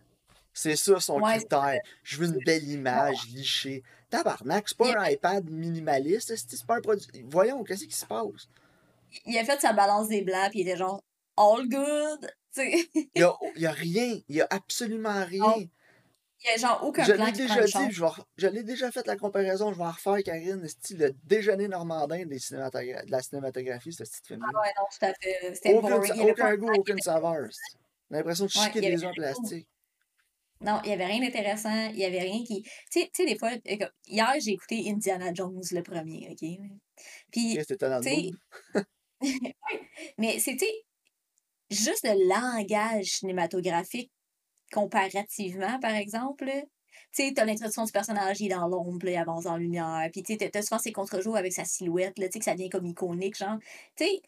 C'est 0.53 0.75
ça 0.75 0.99
son 0.99 1.19
Ouais, 1.19 1.37
critère. 1.37 1.79
Je 2.03 2.17
veux 2.17 2.27
une 2.27 2.43
belle 2.45 2.67
image 2.67 3.27
lichée. 3.29 3.83
Tabarnak, 4.09 4.69
c'est 4.69 4.77
pas 4.77 4.93
a 4.93 5.03
un 5.03 5.09
iPad 5.09 5.49
minimaliste, 5.49 6.35
c'est 6.35 6.65
pas 6.65 6.77
un 6.77 6.81
produit. 6.81 7.07
Voyons, 7.25 7.63
qu'est-ce 7.63 7.85
qui 7.85 7.95
se 7.95 8.05
passe? 8.05 8.47
il 9.25 9.37
a 9.37 9.43
fait 9.43 9.59
sa 9.59 9.73
balance 9.73 10.07
des 10.07 10.21
blancs, 10.21 10.49
puis 10.51 10.59
il 10.59 10.67
était 10.67 10.77
genre 10.77 11.01
all 11.37 11.67
good. 11.67 12.31
Tu 12.53 12.61
sais, 12.61 12.89
Il 13.15 13.21
y 13.21 13.23
a, 13.23 13.33
il 13.55 13.61
y 13.61 13.65
a 13.65 13.71
rien, 13.71 14.19
il 14.27 14.35
y 14.35 14.41
a 14.41 14.47
absolument 14.49 15.23
rien. 15.25 15.65
Il 16.43 16.47
y 16.47 16.53
a 16.53 16.57
genre 16.57 16.83
aucun 16.83 17.03
Je 17.03 17.11
l'ai 17.13 17.31
déjà 17.31 17.63
dit, 17.63 17.91
je, 17.91 17.99
vais 18.01 18.07
re- 18.07 18.23
je 18.37 18.47
l'ai 18.47 18.63
déjà 18.63 18.91
fait 18.91 19.05
la 19.07 19.17
comparaison, 19.17 19.71
je 19.73 19.77
vais 19.77 19.83
en 19.83 19.91
refaire, 19.91 20.23
Karine, 20.23 20.67
style 20.67 20.97
le 20.97 21.13
déjeuner 21.23 21.67
normandin 21.67 22.25
des 22.25 22.39
cinématogra- 22.39 23.05
de 23.05 23.11
la 23.11 23.21
cinématographie, 23.21 23.93
ce 23.93 24.03
petit 24.03 24.19
Ah 24.23 24.27
film-là. 24.27 24.59
ouais, 24.61 24.71
non, 24.77 24.83
tout 24.91 25.05
à 25.05 25.13
fait. 25.13 25.55
C'était 25.55 25.73
Aucun, 25.73 25.97
boring. 25.97 26.29
Aucun 26.31 26.45
un 26.45 26.55
goût, 26.55 26.71
aucune 26.73 26.99
saveur. 26.99 27.47
L'impression 28.09 28.45
de 28.45 28.51
Ouais, 28.57 28.65
chiquer 28.65 28.79
avait 28.79 28.95
des 28.95 29.03
œufs 29.03 29.09
en 29.09 29.13
plastique. 29.13 29.67
Non, 30.61 30.81
il 30.83 30.89
y 30.89 30.93
avait 30.93 31.05
rien 31.05 31.21
d'intéressant. 31.21 31.89
Il 31.91 31.97
y 31.99 32.05
avait 32.05 32.19
rien 32.19 32.43
qui. 32.43 32.63
Tu 32.91 33.01
sais, 33.13 33.25
des 33.25 33.37
fois, 33.37 33.51
euh, 33.51 33.87
hier, 34.07 34.33
j'ai 34.43 34.51
écouté 34.51 34.83
Indiana 34.89 35.33
Jones 35.33 35.61
le 35.71 35.81
premier, 35.83 36.27
OK? 36.31 36.49
Puis, 37.31 37.57
dans 37.79 37.97
le 37.97 38.03
sais, 38.03 38.15
mood? 38.15 38.35
ouais, 39.21 39.55
mais 40.17 40.39
c'était 40.39 40.83
juste 41.69 42.05
le 42.05 42.27
langage 42.27 43.05
cinématographique 43.05 44.11
comparativement, 44.71 45.79
par 45.79 45.95
exemple. 45.95 46.45
Tu 47.11 47.23
sais, 47.25 47.33
t'as 47.35 47.45
l'introduction 47.45 47.83
du 47.85 47.91
personnage, 47.91 48.39
il 48.41 48.47
est 48.51 48.55
dans 48.55 48.67
l'ombre, 48.67 49.05
là, 49.05 49.11
il 49.11 49.17
avance 49.17 49.45
en 49.45 49.57
lumière. 49.57 50.07
Puis, 50.11 50.23
tu 50.23 50.37
sais, 50.37 50.49
t'as- 50.49 50.61
souvent 50.61 50.79
ses 50.79 50.91
contre-jours 50.91 51.37
avec 51.37 51.53
sa 51.53 51.65
silhouette, 51.65 52.17
là, 52.19 52.27
tu 52.27 52.33
sais, 52.33 52.39
que 52.39 52.45
ça 52.45 52.53
devient 52.53 52.69
comme 52.69 52.85
iconique, 52.85 53.37
genre. 53.37 53.57
Tu 53.95 54.05
sais, 54.05 54.21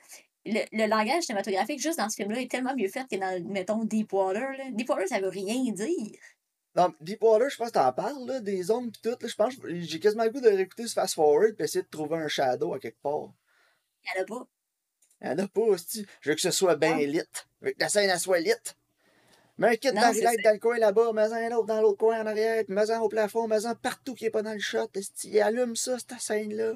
le, 0.46 0.62
le 0.72 0.88
langage 0.88 1.24
cinématographique, 1.24 1.80
juste 1.82 2.00
dans 2.00 2.10
ce 2.10 2.16
film-là, 2.16 2.42
est 2.42 2.50
tellement 2.50 2.76
mieux 2.76 2.88
fait 2.88 3.08
que 3.10 3.16
dans, 3.18 3.44
mettons, 3.52 3.84
Deepwater, 3.86 4.52
là. 4.58 4.72
Deepwater, 4.72 5.08
ça 5.08 5.20
veut 5.20 5.30
rien 5.30 5.72
dire. 5.72 6.18
Non, 6.76 6.94
Deepwater, 7.02 7.50
je 7.50 7.58
pense 7.58 7.68
que 7.68 7.74
t'en 7.74 7.92
parles, 7.94 8.26
là, 8.26 8.40
des 8.40 8.72
ondes 8.72 8.92
pis 8.92 9.02
tout. 9.02 9.10
Là, 9.10 9.28
je 9.28 9.36
pense 9.36 9.56
que 9.58 9.80
j'ai 9.82 10.00
quasiment 10.00 10.24
le 10.24 10.32
goût 10.32 10.40
de 10.42 10.48
réécouter 10.48 10.88
ce 10.88 10.94
fast-forward 10.94 11.56
pis 11.56 11.64
essayer 11.64 11.84
de 11.84 11.90
trouver 11.90 12.18
un 12.18 12.28
shadow 12.30 12.74
à 12.74 12.80
quelque 12.80 13.02
part. 13.02 13.34
Il 14.04 14.18
y 14.18 14.20
en 14.20 14.24
a 14.24 14.26
pas. 14.26 14.48
Y'en 15.22 15.38
a 15.38 15.48
pas, 15.48 15.62
hostie. 15.62 16.06
Je 16.22 16.30
veux 16.30 16.36
que 16.36 16.42
ce 16.42 16.50
soit 16.52 16.76
bien 16.78 16.92
Non, 16.96 16.98
lit. 16.98 17.22
Je 17.62 17.68
veux 17.68 17.72
que 17.74 17.80
la 17.80 17.90
scène, 17.90 18.10
elle 18.10 18.20
soit 18.20 18.40
lit. 18.40 18.54
Mets 19.58 19.68
un 19.68 19.76
kit 19.76 19.92
d'Harry 19.92 20.22
dans 20.22 20.54
le 20.54 20.60
coin 20.60 20.78
là-bas, 20.78 21.14
mets 21.14 21.34
un 21.34 21.52
autre 21.56 21.68
dans 21.68 21.82
l'autre 21.82 21.98
coin 21.98 22.22
en 22.22 22.26
arrière, 22.26 22.66
pis 22.66 22.72
mets 22.72 22.90
un 22.90 23.00
au 23.00 23.10
plafond, 23.10 23.48
mets 23.48 23.66
un 23.66 23.76
partout 23.76 24.14
qui 24.14 24.26
est 24.26 24.30
pas 24.30 24.42
dans 24.42 24.54
le 24.54 24.60
shot. 24.60 24.90
esti. 24.96 25.40
Allume 25.40 25.76
ça, 25.76 25.98
cette 26.00 26.20
scène-là. 26.20 26.74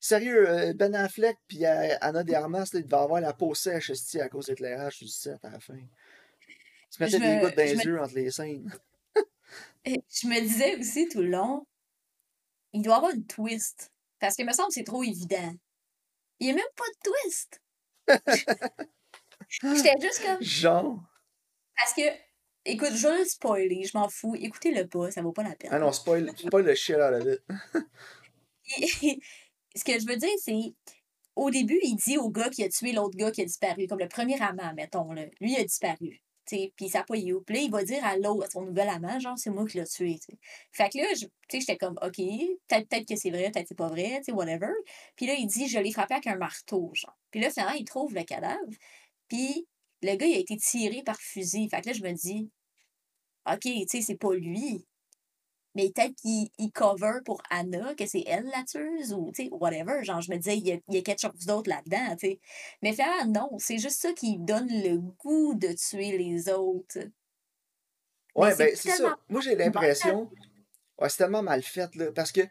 Sérieux, 0.00 0.48
euh, 0.50 0.74
Ben 0.74 0.94
Affleck 0.94 1.38
pis 1.48 1.64
euh, 1.64 1.96
Anna 2.02 2.22
de 2.24 2.34
Armas, 2.34 2.68
là, 2.74 2.98
avoir 3.00 3.20
la 3.20 3.32
peau 3.32 3.54
sèche 3.54 3.90
à 4.20 4.28
cause 4.28 4.46
de 4.46 4.52
l'éclairage 4.52 5.00
le 5.00 5.06
set 5.06 5.42
à 5.44 5.50
la 5.50 5.60
fin. 5.60 5.78
Ils 5.78 5.86
se 6.90 6.98
Je 6.98 7.04
mettaient 7.04 7.18
des 7.18 7.40
gouttes 7.40 7.56
dans 7.56 7.62
les 7.62 7.84
yeux 7.84 8.00
entre 8.00 8.14
les 8.14 8.30
scènes. 8.30 8.70
je 9.86 10.26
me 10.26 10.40
disais 10.40 10.76
aussi 10.76 11.08
tout 11.08 11.22
le 11.22 11.28
long, 11.28 11.66
il 12.74 12.82
doit 12.82 12.94
y 12.94 12.96
avoir 12.98 13.12
une 13.12 13.24
twist. 13.24 13.92
Parce 14.20 14.36
que 14.36 14.42
me 14.42 14.52
semble 14.52 14.68
que 14.68 14.74
c'est 14.74 14.84
trop 14.84 15.02
évident. 15.02 15.54
Il 16.40 16.46
n'y 16.46 16.52
a 16.52 16.56
même 16.56 16.64
pas 16.76 16.84
de 16.84 17.10
twist. 17.10 17.62
J'étais 19.48 20.00
juste 20.00 20.22
comme. 20.22 20.42
Genre? 20.42 21.02
Parce 21.76 21.94
que, 21.94 22.02
écoute, 22.64 22.92
je 22.94 23.06
vais 23.08 23.18
le 23.18 23.24
spoiler, 23.24 23.82
je 23.84 23.96
m'en 23.96 24.08
fous. 24.08 24.34
Écoutez-le 24.36 24.86
pas, 24.86 25.10
ça 25.10 25.22
vaut 25.22 25.32
pas 25.32 25.42
la 25.42 25.50
Ah 25.50 25.56
peine. 25.56 25.78
non, 25.80 25.92
spoil, 25.92 26.30
spoil 26.36 26.64
le 26.64 26.74
shit 26.74 26.96
of 26.96 27.24
it. 27.26 27.40
Et- 29.02 29.20
Ce 29.76 29.82
que 29.82 29.98
je 29.98 30.06
veux 30.06 30.16
dire, 30.16 30.30
c'est. 30.40 30.72
Au 31.34 31.50
début, 31.50 31.80
il 31.82 31.96
dit 31.96 32.16
au 32.16 32.30
gars 32.30 32.48
qui 32.48 32.62
a 32.62 32.68
tué 32.68 32.92
l'autre 32.92 33.16
gars 33.16 33.32
qui 33.32 33.42
a 33.42 33.44
disparu, 33.44 33.88
comme 33.88 33.98
le 33.98 34.06
premier 34.06 34.40
amant, 34.40 34.72
mettons, 34.74 35.12
là. 35.12 35.24
Lui, 35.40 35.52
il 35.54 35.56
a 35.56 35.64
disparu. 35.64 36.20
Puis 36.46 36.70
il 36.78 36.88
s'est 36.90 37.02
pas 37.02 37.16
où. 37.16 37.40
Puis 37.40 37.56
là, 37.56 37.60
il 37.62 37.70
va 37.72 37.82
dire 37.82 38.04
à 38.04 38.16
l'autre, 38.16 38.46
à 38.46 38.50
son 38.50 38.62
nouvel 38.62 38.88
amant, 38.88 39.18
genre, 39.18 39.36
c'est 39.36 39.50
moi 39.50 39.66
qui 39.66 39.78
l'ai 39.78 39.84
tué. 39.86 40.16
t'sais. 40.20 40.38
Fait 40.70 40.88
que 40.90 40.98
là, 40.98 41.06
j'étais 41.50 41.76
comme, 41.76 41.98
OK, 42.02 42.16
peut-être 42.16 42.88
peut 42.88 43.04
que 43.08 43.16
c'est 43.16 43.30
vrai, 43.30 43.50
peut-être 43.50 43.66
c'est 43.66 43.74
pas 43.76 43.88
vrai, 43.88 44.20
t'sais, 44.20 44.30
whatever. 44.30 44.68
Puis 45.16 45.26
là, 45.26 45.34
il 45.34 45.46
dit, 45.48 45.66
je 45.66 45.78
l'ai 45.80 45.90
frappé 45.90 46.14
avec 46.14 46.28
un 46.28 46.36
marteau, 46.36 46.90
genre. 46.94 47.16
Puis 47.32 47.40
là, 47.40 47.50
finalement, 47.50 47.74
il 47.74 47.84
trouve 47.84 48.14
le 48.14 48.22
cadavre. 48.22 48.60
Puis 49.26 49.66
le 50.04 50.16
gars, 50.16 50.26
il 50.26 50.34
a 50.34 50.38
été 50.38 50.56
tiré 50.56 51.02
par 51.02 51.18
fusil. 51.20 51.68
Fait 51.68 51.80
que 51.80 51.88
là, 51.88 51.92
je 51.92 52.02
me 52.02 52.12
dis, 52.12 52.50
OK, 53.50 53.60
tu 53.62 53.86
sais, 53.88 54.00
c'est 54.02 54.16
pas 54.16 54.34
lui. 54.34 54.86
Mais 55.74 55.90
peut-être 55.90 56.14
qu'il 56.14 56.48
il 56.58 56.70
cover 56.70 57.18
pour 57.24 57.42
Anna, 57.50 57.94
que 57.96 58.06
c'est 58.06 58.22
elle 58.26 58.44
la 58.44 58.62
tueuse, 58.62 59.12
ou, 59.12 59.32
tu 59.34 59.44
sais, 59.44 59.48
whatever. 59.50 60.04
Genre, 60.04 60.20
je 60.20 60.30
me 60.30 60.36
disais, 60.36 60.56
il 60.56 60.66
y 60.66 60.72
a, 60.72 60.78
il 60.88 60.94
y 60.94 60.98
a 60.98 61.02
quelque 61.02 61.20
chose 61.20 61.46
d'autre 61.46 61.68
là-dedans, 61.68 62.16
tu 62.16 62.28
sais. 62.28 62.40
Mais 62.82 62.92
finalement, 62.92 63.48
non, 63.50 63.58
c'est 63.58 63.78
juste 63.78 64.00
ça 64.00 64.12
qui 64.12 64.38
donne 64.38 64.68
le 64.68 64.98
goût 64.98 65.54
de 65.54 65.72
tuer 65.72 66.16
les 66.16 66.48
autres. 66.48 67.00
Ouais, 68.36 68.52
c'est 68.52 68.58
ben, 68.58 68.76
c'est 68.76 68.88
tellement 68.90 69.08
ça. 69.08 69.18
Moi, 69.28 69.40
j'ai 69.40 69.56
l'impression. 69.56 70.30
Ouais, 70.98 71.08
c'est 71.08 71.16
tellement 71.16 71.42
mal 71.42 71.62
fait, 71.62 71.92
là. 71.96 72.12
Parce 72.12 72.30
que, 72.30 72.42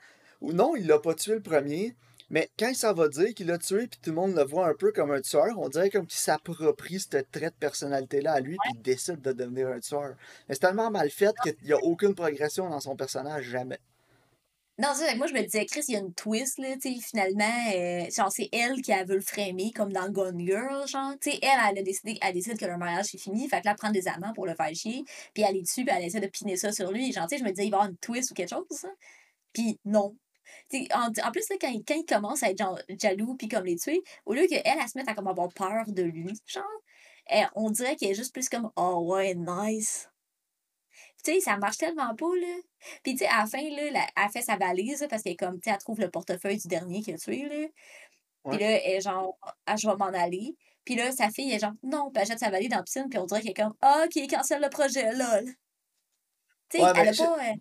ou 0.41 0.51
non, 0.51 0.75
il 0.75 0.85
l'a 0.85 0.99
pas 0.99 1.15
tué 1.15 1.35
le 1.35 1.41
premier, 1.41 1.95
mais 2.29 2.49
quand 2.57 2.69
il 2.69 2.75
s'en 2.75 2.93
va 2.93 3.07
dire 3.07 3.33
qu'il 3.33 3.47
l'a 3.47 3.57
tué, 3.57 3.88
puis 3.88 3.99
tout 4.01 4.09
le 4.09 4.15
monde 4.15 4.36
le 4.36 4.43
voit 4.43 4.67
un 4.67 4.73
peu 4.73 4.91
comme 4.91 5.12
un 5.12 5.21
tueur, 5.21 5.57
on 5.57 5.69
dirait 5.69 5.89
comme 5.89 6.07
qu'il 6.07 6.19
s'approprie 6.19 6.99
ce 6.99 7.17
trait 7.31 7.49
de 7.49 7.55
personnalité-là 7.59 8.33
à 8.33 8.39
lui, 8.39 8.57
puis 8.62 8.71
il 8.75 8.81
décide 8.81 9.21
de 9.21 9.31
devenir 9.31 9.67
un 9.67 9.79
tueur. 9.79 10.15
Mais 10.47 10.55
c'est 10.55 10.62
tellement 10.62 10.91
mal 10.91 11.09
fait 11.09 11.36
qu'il 11.43 11.55
n'y 11.63 11.73
a 11.73 11.77
aucune 11.83 12.15
progression 12.15 12.69
dans 12.69 12.79
son 12.79 12.95
personnage, 12.95 13.45
jamais. 13.45 13.79
Non, 14.79 14.88
que 14.93 15.17
moi, 15.17 15.27
je 15.27 15.33
me 15.33 15.43
disais, 15.43 15.67
Chris, 15.67 15.83
il 15.88 15.93
y 15.93 15.97
a 15.97 15.99
une 15.99 16.15
twist, 16.15 16.57
là, 16.57 16.73
tu 16.81 16.95
sais, 16.95 16.99
finalement, 16.99 17.71
euh, 17.75 18.09
genre, 18.09 18.31
c'est 18.31 18.49
elle 18.51 18.81
qui 18.81 18.91
a 18.91 19.03
veut 19.03 19.15
le 19.15 19.21
framer, 19.21 19.71
comme 19.71 19.93
dans 19.93 20.09
Gone 20.09 20.39
Girl, 20.39 20.88
genre, 20.88 21.13
tu 21.21 21.29
sais, 21.29 21.39
elle, 21.43 21.59
elle 21.69 21.77
a 21.77 21.83
décidé, 21.83 22.17
elle 22.23 22.33
décide 22.33 22.57
que 22.57 22.65
leur 22.65 22.79
mariage 22.79 23.13
est 23.13 23.19
fini, 23.19 23.47
fait 23.47 23.62
que 23.62 23.65
là, 23.65 23.71
elle 23.71 23.77
prend 23.77 23.91
des 23.91 24.07
amants 24.07 24.33
pour 24.33 24.47
le 24.47 24.55
faire 24.55 24.73
chier, 24.73 25.03
puis 25.36 25.43
elle 25.47 25.57
est 25.57 25.62
dessus, 25.62 25.86
puis 25.86 25.95
elle 25.95 26.03
essaie 26.03 26.19
de 26.21 26.27
piner 26.27 26.57
ça 26.57 26.71
sur 26.71 26.91
lui, 26.91 27.13
genre, 27.13 27.27
tu 27.27 27.36
sais, 27.36 27.39
je 27.39 27.43
me 27.43 27.51
disais, 27.51 27.67
il 27.67 27.69
va 27.69 27.77
y 27.77 27.79
avoir 27.81 27.89
une 27.91 27.97
twist 27.97 28.31
ou 28.31 28.33
quelque 28.33 28.49
chose, 28.49 28.65
ça. 28.71 28.89
Puis 29.53 29.79
non. 29.86 30.15
En, 30.93 31.07
en 31.07 31.31
plus, 31.31 31.49
là, 31.49 31.55
quand, 31.62 31.69
il- 31.69 31.83
quand 31.86 31.95
il 31.95 32.05
commence 32.05 32.43
à 32.43 32.49
être 32.51 32.57
genre, 32.59 32.79
jaloux, 33.01 33.36
puis 33.36 33.47
comme 33.47 33.65
les 33.65 33.77
tuer, 33.77 34.01
au 34.25 34.33
lieu 34.33 34.47
qu'elle, 34.47 34.62
elle 34.65 34.88
se 34.89 34.97
mette 34.97 35.07
à 35.09 35.13
comme 35.15 35.27
avoir 35.27 35.49
peur 35.53 35.86
de 35.88 36.03
lui, 36.03 36.33
genre, 36.47 36.63
elle- 37.27 37.49
on 37.55 37.69
dirait 37.71 37.95
qu'elle 37.95 38.12
est 38.12 38.15
juste 38.15 38.33
plus 38.33 38.49
comme, 38.49 38.71
oh 38.75 39.03
ouais, 39.07 39.36
nice. 39.36 40.09
Tu 41.23 41.33
sais, 41.33 41.39
ça 41.39 41.57
marche 41.57 41.77
tellement 41.77 42.15
pas, 42.15 42.36
là. 42.36 42.55
Puis, 43.03 43.13
tu 43.13 43.19
sais, 43.19 43.27
à 43.27 43.39
la 43.39 43.45
fin, 43.47 43.62
là, 43.62 44.07
elle 44.15 44.29
fait 44.31 44.41
sa 44.41 44.57
valise, 44.57 45.01
là, 45.01 45.07
parce 45.07 45.23
qu'elle 45.23 45.38
comme, 45.38 45.55
tu 45.59 45.69
sais, 45.69 45.71
elle 45.71 45.77
trouve 45.79 45.99
le 45.99 46.09
portefeuille 46.09 46.57
du 46.57 46.67
dernier 46.67 47.01
qui 47.01 47.13
a 47.13 47.17
tué, 47.17 47.47
là. 47.47 47.67
Puis 48.49 48.59
là, 48.59 48.71
elle 48.71 48.91
est 48.97 49.01
genre, 49.01 49.38
ah, 49.65 49.75
je 49.77 49.88
vais 49.89 49.95
m'en 49.97 50.07
aller. 50.07 50.55
Puis 50.86 50.95
là, 50.95 51.12
sa 51.12 51.29
fille 51.31 51.51
est 51.53 51.59
genre, 51.59 51.73
non, 51.83 52.12
puis 52.12 52.21
elle 52.21 52.27
jette 52.29 52.39
sa 52.39 52.49
valise 52.51 52.69
dans 52.69 52.77
la 52.77 52.83
piscine, 52.83 53.07
puis 53.09 53.19
on 53.19 53.25
dirait 53.25 53.41
qu'elle 53.41 53.51
est 53.51 53.55
comme, 53.63 53.75
ah, 53.81 54.05
ok, 54.05 54.29
cancelle 54.29 54.62
le 54.62 54.69
projet, 54.69 55.13
lol. 55.13 55.45
Tu 56.69 56.77
sais, 56.79 56.83
Ouais, 56.83 56.91
elle 56.95 57.05
mais 57.05 57.09
a 57.09 57.13
pas. 57.15 57.38
euh, 57.51 57.53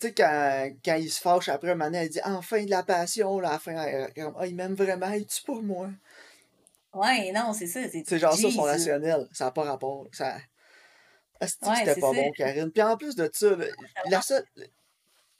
Tu 0.00 0.08
sais, 0.08 0.14
quand, 0.14 0.70
quand 0.84 0.96
il 0.96 1.10
se 1.10 1.20
fâche 1.20 1.48
après 1.48 1.70
un 1.70 1.74
moment, 1.74 1.96
elle 1.96 2.08
dit 2.08 2.20
enfin 2.24 2.64
de 2.64 2.70
la 2.70 2.82
passion, 2.82 3.38
là, 3.40 3.48
à 3.48 3.52
la 3.52 3.58
fin, 3.58 3.72
elle 3.72 4.10
ah, 4.38 4.46
il 4.46 4.54
m'aime 4.54 4.74
vraiment, 4.74 5.10
il 5.10 5.26
tue 5.26 5.42
pour 5.42 5.62
moi. 5.62 5.88
Ouais, 6.92 7.32
non, 7.32 7.52
c'est 7.52 7.66
ça. 7.66 7.80
C'est 7.90 8.18
genre 8.18 8.36
ça, 8.36 8.50
son 8.50 8.62
rationnel. 8.62 9.28
Ça 9.32 9.46
n'a 9.46 9.50
pas 9.50 9.64
rapport. 9.64 10.06
Ça... 10.12 10.36
Asti 11.40 11.58
que 11.58 11.66
Ouais, 11.66 11.76
c'était 11.76 12.00
pas 12.00 12.12
ça. 12.12 12.22
bon, 12.22 12.30
Karine. 12.32 12.70
Puis 12.70 12.82
en 12.82 12.96
plus 12.96 13.16
de 13.16 13.28
ça, 13.32 13.56
là, 13.56 13.64
la 14.08 14.22
seule... 14.22 14.44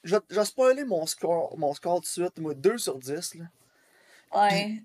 Je 0.03 0.15
vais, 0.15 0.21
je 0.29 0.35
vais 0.35 0.45
spoiler 0.45 0.83
mon 0.83 1.05
score, 1.07 1.57
mon 1.57 1.73
score 1.73 2.01
de 2.01 2.05
suite, 2.05 2.37
moi, 2.37 2.53
2 2.53 2.77
sur 2.77 2.99
10. 2.99 3.35
Là. 3.35 3.45
Ouais. 4.35 4.83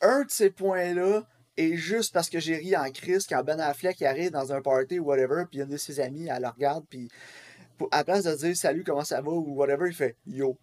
Un 0.00 0.24
de 0.24 0.30
ces 0.30 0.50
points-là 0.50 1.22
est 1.56 1.76
juste 1.76 2.12
parce 2.12 2.28
que 2.28 2.40
j'ai 2.40 2.56
ri 2.56 2.76
en 2.76 2.90
crise 2.90 3.26
quand 3.26 3.42
Ben 3.44 3.60
Affleck 3.60 4.02
arrive 4.02 4.30
dans 4.30 4.52
un 4.52 4.60
party 4.60 4.98
ou 4.98 5.04
whatever, 5.04 5.44
puis 5.50 5.60
une 5.60 5.68
de 5.68 5.76
ses 5.76 6.00
amies, 6.00 6.28
elle 6.28 6.42
le 6.42 6.48
regarde, 6.48 6.84
puis 6.88 7.08
pour- 7.78 7.88
à 7.90 7.98
la 7.98 8.04
place 8.04 8.24
de 8.24 8.34
dire 8.34 8.56
salut, 8.56 8.84
comment 8.84 9.04
ça 9.04 9.20
va 9.20 9.30
ou 9.30 9.54
whatever, 9.54 9.88
il 9.88 9.94
fait 9.94 10.16
yo. 10.26 10.56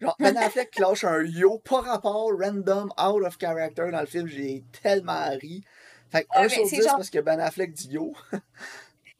Genre, 0.00 0.16
Ben 0.18 0.36
Affleck 0.36 0.70
qui 0.70 0.80
lâche 0.80 1.04
un 1.04 1.22
yo, 1.24 1.58
pas 1.58 1.80
rapport, 1.82 2.30
random, 2.38 2.90
out 2.98 3.24
of 3.26 3.36
character 3.38 3.90
dans 3.90 4.00
le 4.00 4.06
film, 4.06 4.26
j'ai 4.26 4.64
tellement 4.82 5.28
ri. 5.30 5.62
Fait 6.10 6.24
que 6.24 6.28
Ouais, 6.30 6.38
1 6.38 6.42
mais 6.44 6.48
sur 6.48 6.66
c'est 6.68 6.76
10 6.76 6.82
genre- 6.84 6.96
parce 6.96 7.10
que 7.10 7.18
Ben 7.18 7.38
Affleck 7.38 7.72
dit 7.72 7.88
yo. 7.90 8.14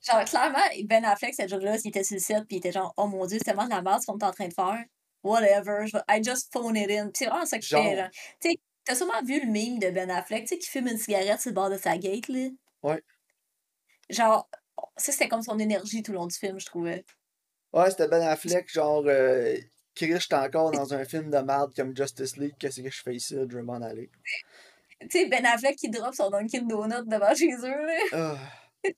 Genre, 0.02 0.24
clairement, 0.24 0.58
Ben 0.84 1.04
Affleck, 1.04 1.34
cette 1.34 1.50
jour-là, 1.50 1.76
il 1.84 1.88
était 1.88 2.02
sur 2.02 2.14
le 2.14 2.20
set, 2.20 2.38
puis 2.46 2.56
il 2.56 2.58
était 2.58 2.72
genre, 2.72 2.94
oh 2.96 3.06
mon 3.06 3.26
dieu, 3.26 3.36
c'est 3.36 3.44
tellement 3.44 3.66
de 3.66 3.70
la 3.70 3.82
merde 3.82 4.00
ce 4.00 4.06
qu'on 4.06 4.16
est 4.16 4.24
en 4.24 4.30
train 4.32 4.48
de 4.48 4.54
faire. 4.54 4.82
Whatever, 5.22 5.86
je 5.86 5.98
vais- 5.98 6.02
I 6.08 6.24
just 6.24 6.50
phone 6.50 6.74
it 6.74 6.90
in. 6.90 7.10
C'est 7.12 7.26
vraiment 7.26 7.44
ça 7.44 7.58
que 7.58 7.64
je 7.64 7.76
fais, 7.76 7.82
Genre. 7.82 7.96
genre. 7.96 8.08
Tu 8.40 8.50
sais, 8.52 8.56
t'as 8.86 8.94
sûrement 8.94 9.22
vu 9.22 9.38
le 9.44 9.46
meme 9.52 9.78
de 9.78 9.90
Ben 9.90 10.10
Affleck, 10.10 10.44
tu 10.44 10.54
sais, 10.54 10.58
qui 10.58 10.70
fume 10.70 10.86
une 10.88 10.96
cigarette 10.96 11.38
sur 11.42 11.50
le 11.50 11.54
bord 11.54 11.68
de 11.68 11.76
sa 11.76 11.98
gate, 11.98 12.28
là? 12.28 12.48
Ouais. 12.82 13.02
Genre, 14.08 14.48
ça, 14.96 15.12
c'était 15.12 15.28
comme 15.28 15.42
son 15.42 15.58
énergie 15.58 16.02
tout 16.02 16.12
le 16.12 16.18
long 16.18 16.26
du 16.26 16.36
film, 16.36 16.58
je 16.60 16.66
trouvais. 16.66 17.04
Ouais, 17.72 17.90
c'était 17.90 18.08
Ben 18.08 18.22
Affleck, 18.22 18.70
genre, 18.72 19.04
euh, 19.06 19.56
Chris, 19.94 20.12
j'étais 20.18 20.34
encore 20.34 20.70
dans 20.72 20.92
un 20.94 21.04
film 21.04 21.30
de 21.30 21.38
merde 21.38 21.72
comme 21.74 21.96
Justice 21.96 22.36
League, 22.36 22.54
qu'est-ce 22.58 22.80
que 22.80 22.90
je 22.90 23.02
fais 23.02 23.14
ici, 23.14 23.36
je 23.48 23.58
m'en 23.58 23.80
aller. 23.80 24.10
Tu 25.02 25.08
sais, 25.10 25.26
Ben 25.28 25.44
Affleck 25.46 25.76
qui 25.76 25.88
drop 25.88 26.14
son 26.14 26.30
Dunkin' 26.30 26.66
Donut 26.66 27.06
devant 27.08 27.34
chez 27.34 27.52
eux, 27.52 27.86
là. 27.86 27.98
Ah. 28.12 28.38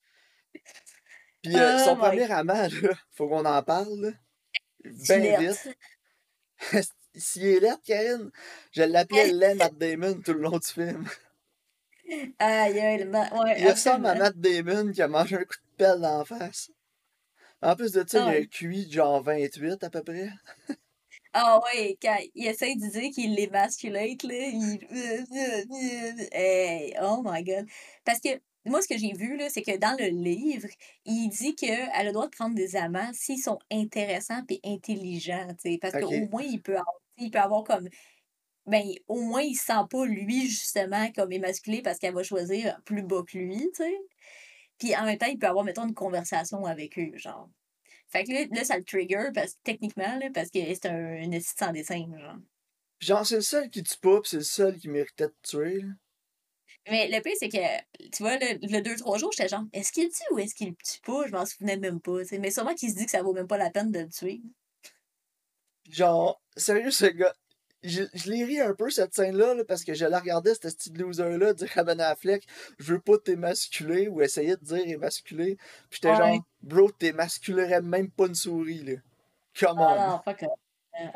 Puis 1.43 1.57
euh, 1.57 1.79
son 1.85 1.93
Oh 1.93 1.95
my- 1.97 2.01
premier 2.01 2.31
amant, 2.33 2.69
là, 2.83 2.95
faut 3.13 3.29
qu'on 3.29 3.45
en 3.45 3.63
parle, 3.63 3.95
là. 4.01 4.11
Ben 5.09 5.39
vite. 5.39 5.77
S'il 7.15 7.45
est 7.47 7.61
laid, 7.61 7.77
Karine, 7.85 8.31
je 8.73 8.83
l'appelais 8.83 9.33
Len 9.33 9.59
Matt 9.59 9.77
Damon 9.77 10.15
tout 10.25 10.33
le 10.33 10.41
long 10.41 10.59
du 10.59 10.67
film. 10.67 11.07
Aïe, 12.39 12.79
aïe, 12.81 13.05
ouais, 13.09 13.61
Il 13.61 13.69
ressemble 13.69 14.07
à. 14.07 14.15
Matt 14.15 14.37
Damon 14.39 14.93
qui 14.93 15.03
a 15.03 15.09
mangé 15.09 15.37
un 15.37 15.45
coup 15.45 15.55
de 15.55 15.77
pelle 15.77 16.01
d'en 16.01 16.25
face. 16.25 16.71
En 17.63 17.77
plus 17.77 17.93
de 17.93 18.05
ça, 18.07 18.25
Ah 18.27 18.33
il 18.33 18.37
a 18.37 18.41
ouais. 18.41 18.47
cuit 18.49 18.91
genre 18.91 19.23
28 19.23 19.83
à 19.85 19.91
peu 19.91 20.03
près. 20.03 20.31
Ah 21.35 21.61
ouais, 21.65 21.97
quand 22.03 22.17
il 22.35 22.47
essaie 22.47 22.75
de 22.75 22.91
dire 22.91 23.11
qu'il 23.11 23.35
l'émasculate, 23.35 24.23
là, 24.25 24.35
il... 24.49 24.79
Hey, 26.33 26.95
oh 27.01 27.23
my 27.25 27.43
god. 27.43 27.67
Parce 28.05 28.21
que 28.21 28.29
moi, 28.67 28.83
ce 28.83 28.89
que 28.89 28.99
j'ai 28.99 29.13
vu, 29.15 29.37
là, 29.39 29.49
c'est 29.49 29.63
que 29.63 29.77
dans 29.79 29.97
le 29.99 30.09
livre, 30.09 30.69
il 31.07 31.29
dit 31.31 31.55
qu'elle 31.55 31.89
a 31.95 32.05
le 32.05 32.13
droit 32.13 32.27
de 32.27 32.31
prendre 32.37 32.55
des 32.55 32.77
amants 32.77 33.11
s'ils 33.15 33.41
sont 33.43 33.59
intéressants 33.71 34.43
et 34.51 34.61
intelligents, 34.65 35.47
tu 35.63 35.73
sais, 35.73 35.79
parce 35.81 35.95
qu'au 35.95 36.11
moins, 36.31 36.43
il 36.43 36.61
peut 36.63 36.77
avoir, 36.77 37.01
il 37.17 37.31
peut 37.31 37.39
avoir 37.39 37.65
comme... 37.65 37.89
Ben, 38.67 38.85
au 39.09 39.21
moins, 39.21 39.43
il 39.43 39.55
se 39.57 39.65
sent 39.67 39.73
pas, 39.91 40.07
lui, 40.07 40.49
justement, 40.49 41.11
comme 41.13 41.33
émasculé 41.33 41.83
parce 41.83 41.99
qu'elle 41.99 42.15
va 42.15 42.23
choisir 42.23 42.81
plus 42.85 43.03
bas 43.03 43.23
que 43.27 43.39
lui, 43.39 43.59
tu 43.59 43.83
sais. 43.83 43.99
Puis 44.79 44.97
en 44.97 45.05
même 45.05 45.19
temps, 45.19 45.27
il 45.27 45.39
peut 45.39 45.47
avoir, 45.49 45.65
mettons, 45.65 45.87
une 45.87 45.95
conversation 45.95 46.65
avec 46.65 46.99
eux, 46.99 47.13
genre. 47.17 47.49
Fait 48.09 48.25
que 48.25 48.33
là, 48.33 48.45
là, 48.53 48.65
ça 48.65 48.77
le 48.79 48.85
trigger, 48.85 49.31
parce, 49.35 49.57
techniquement, 49.65 50.19
là, 50.19 50.29
parce 50.33 50.51
que 50.51 50.61
c'est 50.75 50.87
un, 50.87 51.15
une 51.17 51.41
sans 51.41 51.73
dessin, 51.73 52.07
genre. 52.19 52.37
Genre, 53.01 53.27
c'est 53.27 53.37
le 53.37 53.41
seul 53.43 53.71
qui 53.71 53.83
tue 53.83 53.99
pas, 53.99 54.21
pis 54.21 54.31
c'est 54.31 54.37
le 54.37 54.43
seul 54.45 54.79
qui 54.79 54.89
méritait 54.89 55.27
de 55.27 55.35
tuer. 55.43 55.81
là. 55.81 55.89
Mais 56.91 57.09
le 57.09 57.21
pire, 57.21 57.33
c'est 57.39 57.49
que, 57.49 58.09
tu 58.11 58.23
vois, 58.23 58.37
le, 58.39 58.59
le 58.61 58.81
deux, 58.81 58.97
trois 58.97 59.19
jours, 59.19 59.31
j'étais 59.33 59.49
genre, 59.49 59.65
est-ce 59.73 59.93
qu'il 59.93 60.05
le 60.05 60.11
tue 60.11 60.35
ou 60.35 60.39
est-ce 60.39 60.55
qu'il 60.55 60.69
le 60.71 60.77
tue 60.77 61.01
pas? 61.01 61.27
Je 61.27 61.33
m'en 61.33 61.47
souvenais 61.47 61.77
même 61.77 62.01
pas, 62.01 62.21
tu 62.21 62.27
sais. 62.27 62.39
Mais 62.39 62.51
sûrement 62.51 62.75
qu'il 62.75 62.91
se 62.91 62.97
dit 62.97 63.05
que 63.05 63.11
ça 63.11 63.23
vaut 63.23 63.33
même 63.33 63.47
pas 63.47 63.59
la 63.59 63.71
peine 63.71 63.91
de 63.93 64.01
le 64.01 64.09
tuer. 64.09 64.41
Genre, 65.89 66.43
sérieux, 66.57 66.91
ce 66.91 67.07
gars. 67.07 67.35
Je, 67.85 68.05
je 68.15 68.31
l'ai 68.31 68.45
ri 68.45 68.61
un 68.61 68.75
peu 68.75 68.91
cette 68.91 69.15
scène-là 69.15 69.55
là, 69.55 69.65
parce 69.65 69.83
que 69.85 69.93
je 69.95 70.05
la 70.05 70.21
regardais, 70.21 70.55
ce 70.55 70.61
petit 70.61 70.93
loser-là, 70.93 71.53
dire 71.53 71.71
à 71.77 71.83
Ben 71.85 72.01
Affleck, 72.01 72.47
je 72.79 72.93
veux 72.93 73.01
pas 73.01 73.19
t'émasculer 73.19 74.09
ou 74.09 74.23
essayer 74.23 74.57
de 74.57 74.65
dire 74.65 74.87
émasculer. 74.87 75.57
Puis 75.91 76.01
j'étais 76.03 76.11
Ouais. 76.11 76.17
genre, 76.17 76.45
bro, 76.63 76.91
t'émasculerais 76.93 77.83
même 77.83 78.09
pas 78.11 78.27
une 78.27 78.35
souris, 78.35 78.83
là. 78.85 78.93
Come 79.59 79.79
on. 79.81 79.87
Ah 79.89 80.09
non, 80.09 80.21
fuck 80.25 80.43
off. 80.45 80.59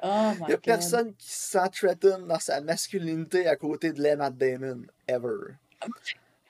Oh 0.03 0.33
my 0.41 0.41
Y 0.41 0.53
a 0.53 0.57
god. 0.57 0.63
personne 0.65 1.15
qui 1.17 1.31
se 1.31 1.51
sent 1.51 1.69
threatened 1.73 2.27
dans 2.27 2.41
sa 2.41 2.61
masculinité 2.61 3.47
à 3.47 3.57
côté 3.57 3.93
de 3.93 4.15
Matt 4.17 4.37
Damon. 4.37 4.83
Ever. 5.07 5.55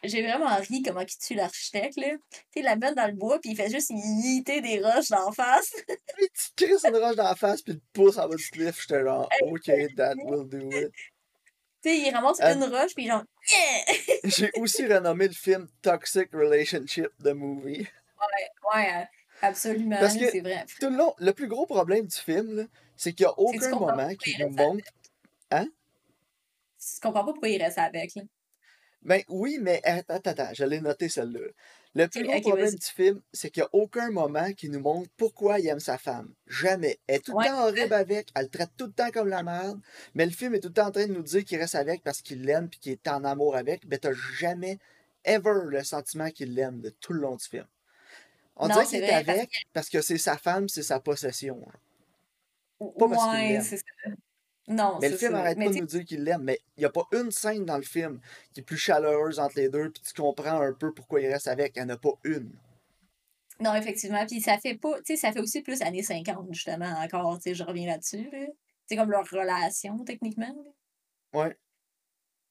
J'ai 0.03 0.23
vraiment 0.23 0.55
ri 0.57 0.83
comment 0.83 1.01
il 1.01 1.07
tue 1.07 1.35
l'architecte, 1.35 1.97
là. 1.97 2.09
Tu 2.11 2.39
sais, 2.39 2.61
il 2.61 2.65
la 2.65 2.77
met 2.77 2.95
dans 2.95 3.07
le 3.07 3.15
bois, 3.15 3.41
puis 3.41 3.51
il 3.51 3.57
fait 3.57 3.71
juste 3.71 3.91
yeeter 3.91 4.61
des 4.61 4.81
roches 4.81 5.09
d'en 5.09 5.33
face. 5.33 5.73
Te 6.57 6.65
crisses 6.65 6.85
une 6.85 6.97
roche 6.97 7.17
dans 7.17 7.25
la 7.25 7.35
face, 7.35 7.63
puis 7.63 7.75
tu 7.75 7.81
te 7.81 7.87
pousses 7.93 8.19
en 8.19 8.29
bas 8.29 8.37
du 8.37 8.51
cliff. 8.51 8.81
J'étais 8.83 9.03
genre, 9.03 9.29
ok, 9.43 9.71
that 9.97 10.15
will 10.25 10.47
do 10.49 10.71
it. 10.71 10.93
Tu 11.83 11.91
sais, 11.91 11.99
il 11.99 12.11
ramasse 12.15 12.41
une 12.41 12.65
roche, 12.65 12.95
puis 12.95 13.07
genre, 13.07 13.25
yeah! 13.51 14.21
J'ai 14.25 14.51
aussi 14.57 14.87
renommé 14.87 15.29
le 15.29 15.35
film 15.35 15.67
Toxic 15.83 16.33
Relationship, 16.33 17.09
the 17.23 17.35
movie. 17.35 17.87
Ouais, 18.75 18.89
euh, 18.95 19.05
absolument, 19.43 19.99
Parce 19.99 20.17
que 20.17 20.31
c'est 20.31 20.41
vrai. 20.41 20.65
tout 20.81 20.91
le 20.91 20.97
long, 20.97 21.15
le 21.19 21.33
plus 21.33 21.49
gros 21.49 21.67
problème 21.67 22.07
du 22.07 22.17
film, 22.17 22.57
là, 22.57 22.65
c'est 22.97 23.13
qu'il 23.13 23.27
n'y 23.27 23.31
a 23.31 23.39
aucun 23.39 23.71
moment 23.79 24.15
qui 24.15 24.33
il 24.33 24.47
nous 24.47 24.51
montre. 24.51 24.85
Hein? 25.51 25.67
Tu 26.79 27.01
comprends 27.01 27.25
pas 27.25 27.33
pourquoi 27.33 27.49
il 27.49 27.63
reste 27.63 27.79
avec, 27.79 28.15
là. 28.15 28.23
Ben 29.07 29.23
oui, 29.29 29.59
mais 29.61 29.81
attends, 29.85 30.17
attends, 30.17 30.53
l'ai 30.67 30.81
noté 30.81 31.09
celle-là. 31.09 31.41
Le 31.95 32.09
plus 32.09 32.25
gros 32.25 32.41
problème 32.41 32.75
du 32.77 32.87
film, 32.87 33.23
c'est 33.33 33.51
qu'il 33.51 33.63
n'y 33.63 33.67
a 33.67 33.71
aucun 33.73 34.11
moment 34.11 34.53
qui 34.53 34.69
nous 34.69 34.81
montre 34.81 35.09
pourquoi 35.17 35.61
il 35.61 35.69
aime 35.69 35.81
sa 35.81 35.97
femme. 35.97 36.35
Jamais. 36.47 36.99
Elle 37.07 37.17
est 37.17 37.21
tout 37.25 37.33
le 37.35 37.39
Ouais. 37.39 37.47
temps 37.49 37.63
horrible 37.69 37.95
avec, 37.95 38.31
elle 38.35 38.45
le 38.45 38.51
traite 38.51 38.73
tout 38.77 38.87
le 38.87 38.93
temps 38.93 39.11
comme 39.13 39.29
la 39.29 39.43
merde, 39.45 39.81
mais 40.15 40.27
le 40.27 40.33
film 40.33 40.55
est 40.57 40.61
tout 40.61 40.69
le 40.69 40.75
temps 40.75 40.89
en 40.89 40.91
train 40.91 41.07
de 41.07 41.13
nous 41.15 41.23
dire 41.23 41.45
qu'il 41.45 41.59
reste 41.59 41.77
avec 41.77 42.03
parce 42.03 42.21
qu'il 42.23 42.43
l'aime 42.45 42.69
puis 42.69 42.81
qu'il 42.81 42.93
est 42.93 43.09
en 43.09 43.25
amour 43.25 43.57
avec, 43.57 43.85
mais 43.87 43.99
t'as 43.99 44.13
jamais, 44.13 44.79
ever, 45.25 45.61
le 45.67 45.85
sentiment 45.85 46.31
qu'il 46.31 46.55
l'aime 46.55 46.81
de 46.81 46.91
tout 46.91 47.13
le 47.15 47.21
long 47.21 47.37
du 47.37 47.45
film. 47.47 47.67
On 48.57 48.69
Non, 48.69 48.71
dirait 48.71 48.87
c'est 48.87 49.01
qu'il 49.03 49.05
est 49.05 49.13
vrai, 49.25 49.41
avec 49.41 49.51
parce 49.75 49.91
que 49.91 50.03
c'est 50.03 50.19
sa 50.19 50.39
femme, 50.39 50.69
c'est 50.69 50.83
sa 50.85 51.01
possession. 51.01 51.61
que... 52.81 52.99
Pas 52.99 53.09
parce 53.09 53.27
qu'il 53.27 53.47
Ouais, 53.47 53.49
l'aime. 53.49 53.71
Non, 54.69 54.99
Mais 55.01 55.11
le 55.11 55.17
film 55.17 55.33
ça. 55.33 55.39
arrête 55.39 55.59
Mais 55.59 55.67
pas 55.67 55.73
de 55.73 55.79
nous 55.79 55.87
dire 55.87 56.05
qu'il 56.05 56.25
l'aime, 56.25 56.43
mais 56.43 56.59
il 56.77 56.81
n'y 56.81 56.87
a 56.87 56.91
pas 56.91 57.07
une 57.13 57.31
scène 57.31 57.65
dans 57.65 57.77
le 57.77 57.85
film 57.85 58.21
qui 58.53 58.61
est 58.61 58.63
plus 58.65 58.77
chaleureuse 58.77 59.39
entre 59.39 59.57
les 59.57 59.69
deux, 59.69 59.91
puis 59.91 60.03
tu 60.03 60.21
comprends 60.21 60.61
un 60.61 60.73
peu 60.73 60.93
pourquoi 60.93 61.21
il 61.21 61.29
reste 61.29 61.47
avec. 61.47 61.75
Il 61.77 61.85
n'y 61.85 61.91
en 61.93 61.95
a 61.95 61.97
pas 61.99 62.13
une. 62.25 62.51
Non, 63.61 63.75
effectivement. 63.75 64.27
Puis 64.27 64.41
ça 64.41 64.59
fait 64.59 64.75
pas, 64.75 64.97
tu 64.99 65.15
sais, 65.15 65.17
ça 65.17 65.33
fait 65.33 65.41
aussi 65.41 65.63
plus 65.63 65.81
années 65.83 66.03
50, 66.03 66.49
justement, 66.53 66.93
encore, 66.99 67.37
tu 67.37 67.43
sais, 67.45 67.55
je 67.55 67.63
reviens 67.63 67.87
là-dessus, 67.87 68.29
là. 68.31 68.47
C'est 68.89 68.97
comme 68.97 69.11
leur 69.11 69.25
relation, 69.29 69.99
techniquement, 70.05 70.55
là. 71.33 71.41
Ouais. 71.41 71.57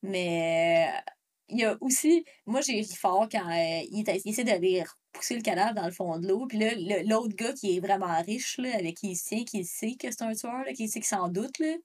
Mais 0.02 0.88
euh, 0.90 1.12
il 1.50 1.60
y 1.60 1.66
a 1.66 1.78
aussi, 1.82 2.26
moi, 2.46 2.62
j'ai 2.62 2.74
ri 2.82 2.96
fort 2.96 3.28
quand 3.32 3.50
euh, 3.50 3.82
il, 3.92 4.04
essaie 4.26 4.44
d'aller 4.44 4.84
repousser 5.14 5.36
le 5.36 5.42
cadavre 5.42 5.74
dans 5.74 5.86
le 5.86 5.92
fond 5.92 6.18
de 6.20 6.28
l'eau. 6.28 6.46
Puis 6.48 6.58
là, 6.60 6.72
le- 6.76 7.08
l'autre 7.08 7.36
gars 7.36 7.54
qui 7.54 7.78
est 7.78 7.80
vraiment 7.80 8.22
riche, 8.22 8.58
là, 8.58 8.76
avec 8.76 8.98
qui 8.98 9.12
il 9.12 9.18
tient, 9.20 9.44
qui 9.44 9.64
sait 9.66 9.96
que 9.96 10.12
c'est 10.12 10.22
un 10.24 10.34
tueur, 10.34 10.64
là, 10.66 10.74
qui 10.74 10.88
sait 10.88 11.00
qu'il 11.00 11.08
s'en 11.08 11.28
doute, 11.30 11.58
là. 11.60 11.76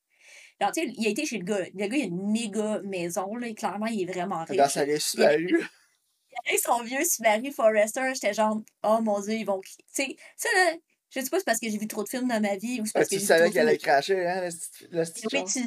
Alors, 0.61 0.73
tu 0.73 0.83
sais, 0.83 0.93
il 0.97 1.07
a 1.07 1.11
été 1.11 1.25
chez 1.25 1.39
le 1.39 1.45
gars. 1.45 1.65
Le 1.75 1.87
gars, 1.87 1.97
il 1.97 2.03
a 2.03 2.07
une 2.07 2.31
méga 2.31 2.81
maison, 2.85 3.35
là. 3.37 3.49
et 3.49 3.55
Clairement, 3.55 3.87
il 3.87 4.03
est 4.03 4.13
vraiment 4.13 4.45
riche. 4.45 4.59
Dans 4.59 4.69
sa 4.69 4.85
là. 4.85 4.93
liste 4.93 5.15
Il 5.15 5.23
a 5.25 5.33
Subaru. 5.33 5.65
avec 6.47 6.61
son 6.61 6.83
vieux 6.83 7.05
Subaru 7.05 7.51
Forester, 7.51 8.13
j'étais 8.15 8.35
genre, 8.35 8.61
oh 8.85 8.99
mon 9.01 9.21
dieu, 9.21 9.35
ils 9.35 9.47
vont. 9.47 9.61
Tu 9.61 9.75
sais, 9.93 10.17
ça 10.37 10.49
là, 10.55 10.77
je 11.11 11.21
sais 11.21 11.29
pas 11.29 11.39
si 11.39 11.41
c'est 11.41 11.45
parce 11.45 11.59
que 11.59 11.69
j'ai 11.69 11.79
vu 11.79 11.89
trop 11.89 12.05
de 12.05 12.09
films 12.09 12.29
dans 12.29 12.41
ma 12.41 12.57
vie 12.57 12.81
ou 12.81 12.87
c'est 12.87 12.93
Ah, 12.95 13.01
parce 13.01 13.09
que 13.09 13.17
tu 13.17 13.21
savais 13.21 13.51
qu'elle 13.51 13.69
allait 13.69 13.79
cracher, 13.79 14.27
hein, 14.27 14.43
le 14.43 14.99
le 14.99 15.05
petit 15.05 15.27
Oui, 15.33 15.45
tu 15.45 15.61
sais, 15.61 15.65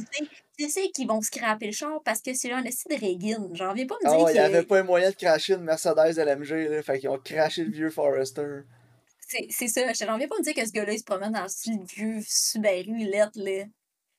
tu 0.57 0.69
sais 0.69 0.89
qu'ils 0.89 1.07
vont 1.07 1.21
scraper 1.21 1.67
le 1.67 1.71
char 1.73 2.01
parce 2.05 2.21
que 2.21 2.33
c'est 2.33 2.51
un 2.51 2.63
esti 2.63 2.87
de 2.87 2.95
Reagan. 2.95 3.53
Genre, 3.53 3.73
viens 3.73 3.85
pas 3.85 3.95
me 4.01 4.07
Ah 4.07 4.15
dire 4.15 4.25
ouais, 4.25 4.31
il 4.31 4.35
n'y 4.35 4.39
avait 4.39 4.63
pas 4.63 4.79
un 4.79 4.83
moyen 4.83 5.09
de 5.09 5.15
cracher 5.15 5.53
une 5.53 5.63
Mercedes 5.63 6.17
LMG, 6.17 6.69
là. 6.69 6.81
Fait 6.81 6.99
qu'ils 6.99 7.09
ont 7.09 7.19
craché 7.19 7.65
le 7.65 7.71
vieux 7.71 7.89
Forester. 7.89 8.61
c'est 9.49 9.67
ça. 9.67 9.91
Genre, 9.91 10.17
viens 10.17 10.27
pas 10.27 10.37
me 10.37 10.43
dire 10.43 10.53
que 10.53 10.65
ce 10.65 10.71
gars-là, 10.71 10.93
il 10.93 10.99
se 10.99 11.03
promène 11.03 11.33
dans 11.33 11.47
ce 11.49 11.71
vieux 11.93 12.21
Subaru 12.25 12.97
lettre, 12.99 13.31
là. 13.35 13.65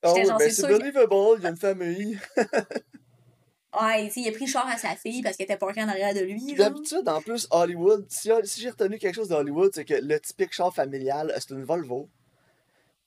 Ah 0.05 0.13
oui, 0.13 0.25
genre, 0.27 0.39
ben 0.39 0.51
c'est 0.51 0.69
believable, 0.69 1.15
il 1.39 1.43
y 1.43 1.47
a 1.47 1.51
une 1.51 1.57
famille. 1.57 2.19
Ouais, 3.81 4.07
il 4.15 4.29
a 4.29 4.31
pris 4.31 4.45
le 4.45 4.51
char 4.51 4.69
à 4.69 4.77
sa 4.77 4.95
fille 4.95 5.21
parce 5.23 5.37
qu'elle 5.37 5.47
était 5.47 5.57
parkée 5.57 5.83
en 5.83 5.89
arrière 5.89 6.15
de 6.15 6.21
lui. 6.21 6.55
D'habitude, 6.55 7.09
en 7.09 7.21
plus, 7.21 7.49
Hollywood, 7.51 8.07
si, 8.09 8.31
si 8.45 8.61
j'ai 8.61 8.71
retenu 8.71 8.99
quelque 8.99 9.17
chose 9.17 9.29
d'Hollywood, 9.29 9.73
c'est 9.75 9.85
que 9.85 9.95
le 9.95 10.21
typique 10.21 10.53
char 10.53 10.73
familial, 10.73 11.31
euh, 11.31 11.35
c'est 11.41 11.51
une 11.51 11.65
Volvo. 11.65 12.09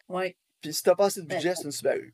Ouais. 0.10 0.36
Puis 0.62 0.74
si 0.74 0.84
t'as 0.84 0.96
pas 0.96 1.06
assez 1.06 1.22
de 1.22 1.26
Ben, 1.28 1.38
budget, 1.38 1.54
c'est 1.56 1.64
une 1.64 1.72
Subaru. 1.72 2.14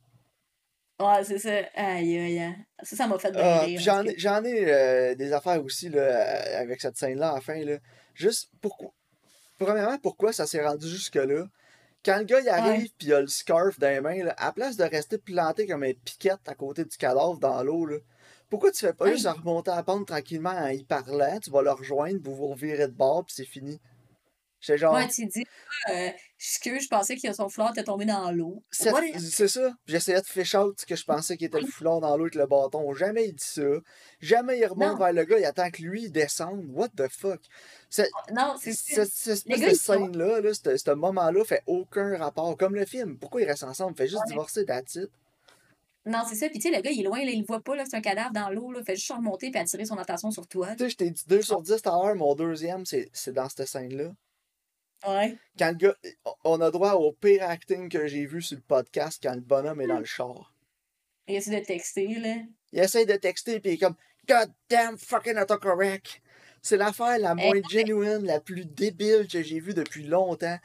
ouais, 1.00 1.24
c'est 1.24 1.38
ça. 1.38 1.50
Aïe, 1.74 2.16
aïe, 2.16 2.38
aïe. 2.38 2.54
Ça, 2.84 2.94
ça 2.96 3.06
m'a 3.08 3.18
fait 3.18 3.32
bien 3.32 3.42
Ah, 3.42 3.66
j'en 3.76 4.44
ai, 4.44 4.50
ai 4.50 4.72
euh, 4.72 5.14
des 5.16 5.32
affaires 5.32 5.62
aussi 5.64 5.88
là, 5.88 6.02
euh, 6.02 6.60
avec 6.60 6.80
cette 6.80 6.96
scène-là 6.96 7.30
à 7.30 7.34
la 7.36 7.40
fin. 7.40 7.56
Là. 7.64 7.78
Juste 8.14 8.50
pourquoi. 8.60 8.92
Premièrement, 9.58 9.98
pourquoi 9.98 10.32
ça 10.32 10.46
s'est 10.46 10.64
rendu 10.64 10.88
jusque-là? 10.88 11.46
Quand 12.04 12.18
le 12.18 12.24
gars 12.24 12.40
il 12.40 12.48
arrive 12.48 12.90
puis 12.98 13.08
il 13.08 13.14
a 13.14 13.20
le 13.20 13.26
scarf 13.26 13.78
dans 13.78 13.88
les 13.88 14.00
mains, 14.00 14.24
là, 14.24 14.34
à 14.36 14.46
la 14.46 14.52
place 14.52 14.76
de 14.76 14.84
rester 14.84 15.16
planté 15.16 15.66
comme 15.66 15.82
un 15.82 15.92
piquette 16.04 16.46
à 16.46 16.54
côté 16.54 16.84
du 16.84 16.96
cadavre 16.96 17.38
dans 17.38 17.62
l'eau, 17.62 17.88
pourquoi 18.50 18.70
tu 18.70 18.80
fais 18.84 18.92
pas 18.92 19.10
juste 19.10 19.26
remonter 19.26 19.70
à 19.70 19.76
la 19.76 19.82
pente 19.82 20.06
tranquillement 20.06 20.50
en 20.50 20.68
y 20.68 20.84
parlant? 20.84 21.40
Tu 21.40 21.50
vas 21.50 21.62
le 21.62 21.72
rejoindre, 21.72 22.20
vous 22.22 22.34
vous 22.34 22.48
revirez 22.48 22.88
de 22.88 22.92
bord 22.92 23.24
puis 23.24 23.34
c'est 23.34 23.44
fini. 23.44 23.80
J'étais 24.64 24.78
genre. 24.78 24.94
Ouais, 24.94 25.06
tu 25.08 25.26
dis, 25.26 25.44
ah, 25.86 25.92
euh, 25.92 26.10
excuse, 26.38 26.84
je 26.84 26.88
pensais 26.88 27.16
que 27.16 27.32
son 27.34 27.48
foulard 27.48 27.70
était 27.72 27.84
tombé 27.84 28.06
dans 28.06 28.30
l'eau. 28.30 28.62
C'est 28.70 29.48
ça. 29.48 29.72
J'essayais 29.86 30.20
de 30.20 30.26
fish 30.26 30.54
out 30.54 30.80
ce 30.80 30.86
que 30.86 30.96
je 30.96 31.04
pensais 31.04 31.36
qu'il 31.36 31.48
était 31.48 31.60
le 31.60 31.66
foulard 31.66 32.00
dans 32.00 32.16
l'eau 32.16 32.24
avec 32.24 32.34
le 32.34 32.46
bâton. 32.46 32.94
Jamais 32.94 33.26
il 33.26 33.34
dit 33.34 33.44
ça. 33.44 33.62
Jamais 34.20 34.58
il 34.58 34.66
remonte 34.66 34.92
Non. 34.92 34.96
vers 34.98 35.12
le 35.12 35.24
gars, 35.24 35.38
il 35.38 35.44
attend 35.44 35.70
que 35.70 35.82
lui 35.82 36.04
il 36.04 36.12
descende. 36.12 36.64
What 36.70 36.88
the 36.96 37.08
fuck? 37.10 37.40
C'est- 37.90 38.10
Non, 38.32 38.54
c'est 38.60 38.72
ça. 38.72 39.04
Cette, 39.04 39.12
cette 39.12 39.50
espèce 39.50 39.70
de 39.72 39.74
scène-là, 39.76 40.40
là, 40.40 40.54
ce 40.54 40.76
ce 40.76 40.90
moment-là, 40.92 41.44
fait 41.44 41.62
aucun 41.66 42.16
rapport. 42.16 42.56
Comme 42.56 42.74
le 42.74 42.86
film. 42.86 43.18
Pourquoi 43.18 43.42
ils 43.42 43.46
restent 43.46 43.64
ensemble? 43.64 43.96
Fait 43.96 44.06
juste 44.06 44.20
Ouais. 44.22 44.28
divorcer 44.28 44.62
it. 44.62 45.10
Non, 46.06 46.22
c'est 46.28 46.34
ça. 46.34 46.48
Puis 46.50 46.58
tu 46.58 46.68
sais, 46.68 46.76
le 46.76 46.82
gars, 46.82 46.90
il 46.90 47.00
est 47.00 47.04
loin, 47.04 47.18
là, 47.24 47.30
il 47.30 47.40
le 47.40 47.46
voit 47.46 47.60
pas, 47.62 47.74
là, 47.74 47.84
c'est 47.88 47.96
un 47.96 48.02
cadavre 48.02 48.32
dans 48.32 48.50
l'eau, 48.50 48.70
là. 48.72 48.82
Fait 48.84 48.94
juste 48.94 49.10
remonter 49.10 49.50
puis 49.50 49.58
attirer 49.58 49.86
son 49.86 49.96
attention 49.96 50.30
sur 50.30 50.46
toi. 50.46 50.68
Tu 50.72 50.84
sais, 50.84 50.90
je 50.90 50.96
t'ai 50.96 51.10
dit 51.10 51.22
2 51.26 51.40
sur 51.40 51.62
10 51.62 51.80
tout 51.80 51.88
à 51.88 51.92
l'heure, 51.92 52.14
mon 52.14 52.34
deuxième, 52.34 52.84
c'est 52.84 53.08
c'est 53.14 53.32
dans 53.32 53.48
cette 53.48 53.66
scène-là. 53.66 54.10
Ouais. 55.06 55.36
Quand 55.58 55.68
le 55.68 55.76
gars, 55.76 55.96
on 56.44 56.60
a 56.60 56.70
droit 56.70 56.92
au 56.92 57.12
pire 57.12 57.42
acting 57.42 57.88
que 57.88 58.06
j'ai 58.06 58.26
vu 58.26 58.42
sur 58.42 58.56
le 58.56 58.62
podcast 58.62 59.20
quand 59.22 59.34
le 59.34 59.40
bonhomme 59.40 59.80
est 59.80 59.86
dans 59.86 59.98
le 59.98 60.04
char. 60.04 60.52
Il 61.26 61.36
essaie 61.36 61.60
de 61.60 61.64
texter, 61.64 62.14
là. 62.18 62.36
Il 62.72 62.80
essaye 62.80 63.06
de 63.06 63.16
texter, 63.16 63.60
puis 63.60 63.72
il 63.72 63.74
est 63.74 63.78
comme 63.78 63.96
God 64.28 64.52
damn 64.68 64.98
fucking 64.98 65.38
autocorrect. 65.38 66.20
C'est 66.62 66.76
l'affaire 66.76 67.18
la 67.18 67.34
Hey, 67.36 67.52
moins 67.52 67.60
genuine, 67.68 68.24
la 68.24 68.40
plus 68.40 68.64
débile 68.64 69.28
que 69.30 69.42
j'ai 69.42 69.60
vue 69.60 69.74
depuis 69.74 70.04
longtemps. 70.04 70.58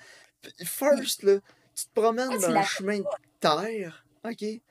First, 0.64 1.24
là, 1.24 1.40
tu 1.76 1.86
te 1.86 2.00
promènes 2.00 2.32
tu 2.32 2.40
dans 2.40 2.52
un 2.52 2.64
chemin 2.64 3.00
de 3.00 3.06
terre, 3.40 4.06
ok? 4.24 4.42
Ouais. 4.42 4.62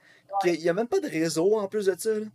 Il 0.44 0.60
n'y 0.60 0.68
a 0.68 0.74
même 0.74 0.88
pas 0.88 1.00
de 1.00 1.08
réseau 1.08 1.58
en 1.58 1.68
plus 1.68 1.86
de 1.86 1.94
ça. 1.98 2.14
Là. 2.14 2.26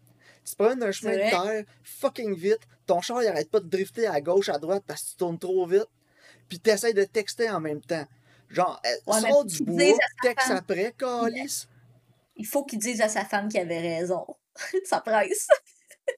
Tu 0.46 0.52
te 0.52 0.56
promènes 0.56 0.80
dans 0.80 0.88
un 0.88 0.92
chemin 0.92 1.14
de 1.14 1.30
terre, 1.30 1.66
fucking 1.84 2.36
vite. 2.36 2.62
Ton 2.86 3.02
char, 3.02 3.24
il 3.24 3.28
arrête 3.28 3.50
pas 3.50 3.60
de 3.60 3.68
drifter 3.68 4.08
à 4.08 4.22
gauche, 4.22 4.50
à 4.50 4.60
droite 4.60 4.84
parce 4.86 5.04
que 5.04 5.10
tu 5.12 5.16
tournes 5.18 5.40
trop 5.40 5.66
vite. 5.66 5.88
Puis 6.50 6.60
tu 6.60 6.70
essaies 6.70 6.94
de 6.94 7.04
texter 7.04 7.50
en 7.50 7.60
même 7.60 7.82
temps. 7.82 8.06
Genre, 8.50 8.82
euh, 8.86 9.12
Ouais, 9.12 9.22
sors 9.22 9.46
du 9.46 9.64
bois, 9.64 9.98
texte 10.22 10.48
femme. 10.48 10.58
après, 10.58 10.94
calice. 10.98 11.68
Il 12.36 12.46
faut 12.46 12.64
qu'il 12.64 12.80
dise 12.80 13.02
à 13.02 13.10
sa 13.10 13.26
femme 13.26 13.48
qu'il 13.50 13.60
avait 13.60 13.80
raison. 13.98 14.26
ça 14.86 15.02
presse. 15.02 15.48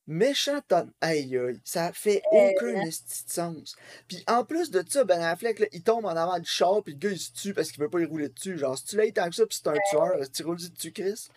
Méchant 0.07 0.61
ton. 0.67 0.91
Aïe 0.99 1.37
aïe, 1.37 1.61
ça 1.63 1.93
fait 1.93 2.21
Euh, 2.33 2.51
aucun 2.51 2.89
sens. 2.91 3.75
Puis 4.07 4.23
en 4.27 4.43
plus 4.43 4.71
de 4.71 4.83
ça, 4.87 5.03
Ben 5.03 5.21
Affleck, 5.21 5.59
là, 5.59 5.67
il 5.71 5.83
tombe 5.83 6.05
en 6.05 6.15
avant 6.15 6.39
du 6.39 6.49
char, 6.49 6.81
puis 6.83 6.93
le 6.93 6.99
gars 6.99 7.11
il 7.11 7.19
se 7.19 7.31
tue 7.31 7.53
parce 7.53 7.71
qu'il 7.71 7.81
veut 7.81 7.89
pas 7.89 7.99
y 7.99 8.05
rouler 8.05 8.29
dessus. 8.29 8.57
Genre, 8.57 8.77
si 8.77 8.85
tu 8.85 8.97
l'as 8.97 9.11
tant 9.11 9.29
que 9.29 9.35
ça, 9.35 9.45
puis 9.45 9.57
c'est 9.61 9.67
un 9.69 9.75
tueur, 9.91 10.15
est-ce 10.15 10.29
que 10.31 10.35
tu 10.35 10.43
roules 10.43 10.57
dessus, 10.57 10.91
Chris? 10.91 11.27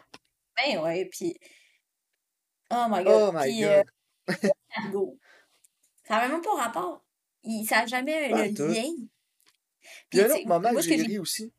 Ben 0.57 0.79
ouais, 0.79 1.05
puis. 1.13 1.39
Oh 2.71 2.87
my 2.89 3.05
god. 3.05 3.29
Oh 3.29 3.33
my 3.33 3.65
euh, 3.65 3.83
god. 4.29 4.51
Argo. 4.77 5.19
Ça 6.07 6.17
n'a 6.17 6.29
même 6.29 6.41
pas 6.43 6.55
rapport. 6.57 7.05
Il, 7.49 7.67
ça 7.67 7.81
n'a 7.81 7.87
jamais 7.87 8.31
Pas 8.31 8.47
le 8.47 8.73
lien. 8.73 8.91
Puis 10.11 10.19
il 10.19 10.19
y 10.19 10.21
a 10.21 10.27
un 10.27 10.31
autre 10.31 10.47
moment 10.47 10.73
moi, 10.73 10.83
que 10.83 10.89
j'ai 10.89 11.03
ri 11.03 11.19
aussi. 11.19 11.53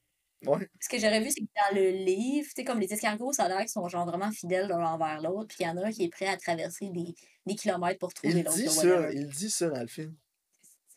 Ouais. 0.45 0.69
ce 0.79 0.87
que 0.87 0.97
j'aurais 0.97 1.19
vu, 1.19 1.31
c'est 1.31 1.41
que 1.41 1.47
dans 1.69 1.75
le 1.75 1.89
livre, 1.89 2.47
tu 2.47 2.53
sais, 2.55 2.63
comme 2.63 2.79
les 2.79 2.93
escargots, 2.93 3.33
ça 3.33 3.43
a 3.43 3.47
l'air 3.49 3.59
qu'ils 3.59 3.69
sont 3.69 3.87
genre 3.89 4.05
vraiment 4.05 4.31
fidèles 4.31 4.67
l'un 4.67 4.93
envers 4.93 5.19
l'autre, 5.21 5.47
puis 5.49 5.57
il 5.61 5.67
y 5.67 5.69
en 5.69 5.75
a 5.75 5.87
un 5.87 5.91
qui 5.91 6.03
est 6.03 6.09
prêt 6.09 6.27
à 6.27 6.37
traverser 6.37 6.89
des, 6.91 7.13
des 7.45 7.55
kilomètres 7.55 7.99
pour 7.99 8.13
trouver 8.13 8.43
l'autre. 8.43 8.57
il 8.57 9.27
dit 9.27 9.49
ça 9.49 9.69
dans 9.69 9.81
le 9.81 9.87
film. 9.87 10.15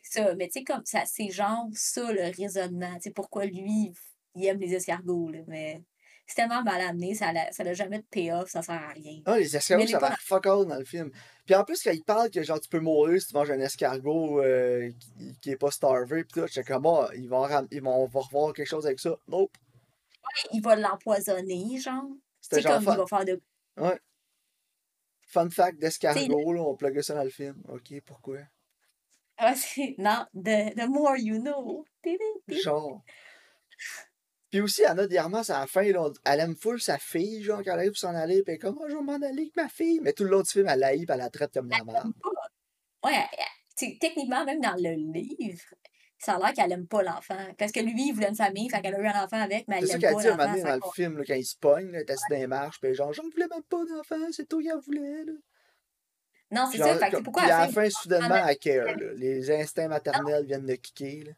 C'est 0.03 0.21
ça, 0.21 0.35
mais 0.37 0.47
tu 0.47 0.61
sais, 0.61 0.65
comme 0.65 0.85
ça, 0.85 1.05
c'est 1.07 1.31
genre 1.31 1.67
ça 1.73 2.13
le 2.13 2.31
raisonnement. 2.37 2.95
Tu 2.97 3.03
sais, 3.03 3.11
pourquoi 3.11 3.47
lui, 3.47 3.93
il 4.37 4.47
aime 4.47 4.61
les 4.61 4.75
escargots, 4.75 5.31
là, 5.31 5.41
mais 5.49 5.83
c'est 6.33 6.43
tellement 6.43 6.63
mal 6.63 6.81
amené, 6.81 7.15
ça 7.15 7.31
n'a 7.31 7.53
ça 7.53 7.75
jamais 7.75 7.99
de 7.99 8.05
payoff, 8.11 8.49
ça 8.49 8.63
sert 8.63 8.75
à 8.75 8.89
rien. 8.89 9.21
Ah, 9.27 9.39
les 9.39 9.55
escargots, 9.55 9.87
ça 9.87 9.99
pas 9.99 10.09
va 10.09 10.17
fuck 10.17 10.47
all 10.47 10.65
dans 10.65 10.79
le 10.79 10.85
film. 10.87 11.11
Puis 11.45 11.55
en 11.55 11.63
plus, 11.63 11.83
quand 11.83 11.91
il 11.91 12.03
parle 12.03 12.31
que 12.31 12.43
genre 12.43 12.59
tu 12.59 12.71
peux 12.71 12.81
mourir 12.81 13.21
si 13.21 13.29
tu 13.29 13.35
manges 13.35 13.51
un 13.51 13.61
escargot 13.61 14.41
euh, 14.41 14.91
qui, 14.99 15.39
qui 15.41 15.51
est 15.51 15.57
pas 15.59 15.71
starvé, 15.71 16.25
pis 16.25 16.33
tout, 16.33 16.47
j'étais 16.47 16.65
comme, 16.65 16.87
ah, 16.87 17.11
ils 17.15 17.29
vont, 17.29 17.47
ils 17.71 17.83
vont, 17.83 18.07
revoir 18.07 18.55
quelque 18.55 18.67
chose 18.67 18.87
avec 18.87 18.99
ça. 18.99 19.15
Nope. 19.29 19.55
Il 20.53 20.63
va 20.63 20.75
l'empoisonner, 20.75 21.79
genre. 21.79 22.05
Genre 22.51 22.63
comme 22.63 22.83
il 22.83 22.85
fun, 22.85 22.97
va 22.97 23.07
faire 23.07 23.25
de. 23.27 23.41
ouais. 23.77 24.01
fun 25.27 25.51
fact 25.51 25.79
d'escargot, 25.79 26.53
là, 26.53 26.63
on 26.63 26.77
plugue 26.77 27.03
ça 27.03 27.15
dans 27.15 27.25
le 27.25 27.31
film. 27.31 27.63
Ok, 27.69 27.93
pourquoi? 28.07 28.39
ah, 29.37 29.55
c'est- 29.55 29.97
non, 29.99 30.27
the, 30.35 30.73
the 30.75 30.89
more 30.89 31.19
you 31.19 31.39
know. 31.39 31.85
Genre. 32.49 33.03
Puis 34.53 34.61
aussi, 34.61 34.85
Anna 34.85 35.07
Diarmas, 35.07 35.49
à 35.51 35.61
la 35.61 35.67
fin, 35.67 35.83
là, 35.83 36.11
elle 36.27 36.41
aime 36.41 36.55
full 36.55 36.79
sa 36.79 36.99
fille, 36.99 37.43
genre, 37.43 37.63
quand 37.65 37.73
elle 37.73 37.79
arrive 37.79 37.93
pour 37.93 37.99
s'en 37.99 38.15
aller, 38.15 38.43
pis 38.43 38.51
elle 38.51 38.55
est 38.57 38.59
comme, 38.59 38.79
oh, 38.79 38.85
je 38.87 38.95
vais 38.95 39.01
m'en 39.03 39.15
aller 39.15 39.27
avec 39.27 39.57
ma 39.57 39.67
fille. 39.71 39.99
Mais 40.03 40.13
tout 40.13 40.25
le 40.25 40.31
long 40.31 40.43
du 40.43 40.51
film, 40.51 40.69
elle 40.69 40.79
la 40.79 40.91
pis 40.91 41.07
elle 41.09 41.17
la 41.17 41.31
traite 41.31 41.55
comme 41.55 41.71
la 41.71 41.83
merde. 41.83 42.13
Ouais, 43.03 43.15
elle- 43.81 43.99
techniquement, 43.99 44.45
même 44.45 44.61
dans 44.61 44.75
le 44.77 44.91
livre, 44.95 45.65
ça 46.19 46.35
a 46.35 46.39
l'air 46.39 46.53
qu'elle 46.53 46.71
aime 46.71 46.87
pas 46.87 47.03
l'enfant. 47.03 47.39
Parce 47.57 47.73
que 47.73 47.81
lui, 47.81 48.09
il 48.09 48.13
voulait 48.13 48.29
une 48.29 48.37
famille, 48.37 48.69
fait 48.69 48.83
qu'elle 48.83 48.95
a 48.95 49.01
eu 49.01 49.07
un 49.07 49.25
enfant 49.25 49.41
avec, 49.41 49.67
mais 49.69 49.79
elle 49.79 49.87
C'est 49.87 49.93
ça 49.95 49.99
qu'elle 49.99 50.17
dit 50.17 50.27
à 50.29 50.35
un 50.35 50.37
moment 50.37 50.51
donné 50.51 50.63
dans 50.63 50.75
le 50.75 50.93
film, 50.95 51.17
là, 51.17 51.25
quand 51.27 51.35
il 51.35 51.45
se 51.47 51.57
pogne, 51.57 51.89
elle 51.95 52.01
est 52.03 52.11
assis 52.11 52.25
dans 52.29 52.37
les 52.37 52.47
marches, 52.47 52.79
pis 52.79 52.95
genre, 52.95 53.13
j'en 53.15 53.23
voulais 53.31 53.49
même 53.51 53.63
pas 53.63 53.85
d'enfant, 53.87 54.17
c'est 54.33 54.47
toi 54.47 54.61
qui 54.61 54.71
en 54.71 54.79
voulais, 54.81 55.25
là. 55.25 55.33
Non, 56.51 56.69
c'est 56.71 56.77
ça. 56.77 56.99
Fait 56.99 57.11
que 57.11 57.23
pourquoi 57.23 57.45
puis 57.45 57.51
à 57.51 57.61
la 57.61 57.69
fin, 57.73 57.89
soudainement, 57.89 58.47
elle- 58.47 58.59
care, 58.59 58.85
là. 58.85 59.13
Les 59.17 59.51
instincts 59.51 59.89
maternels 59.89 60.45
viennent 60.45 60.67
de 60.67 60.75
kicker, 60.75 61.25
là. 61.25 61.33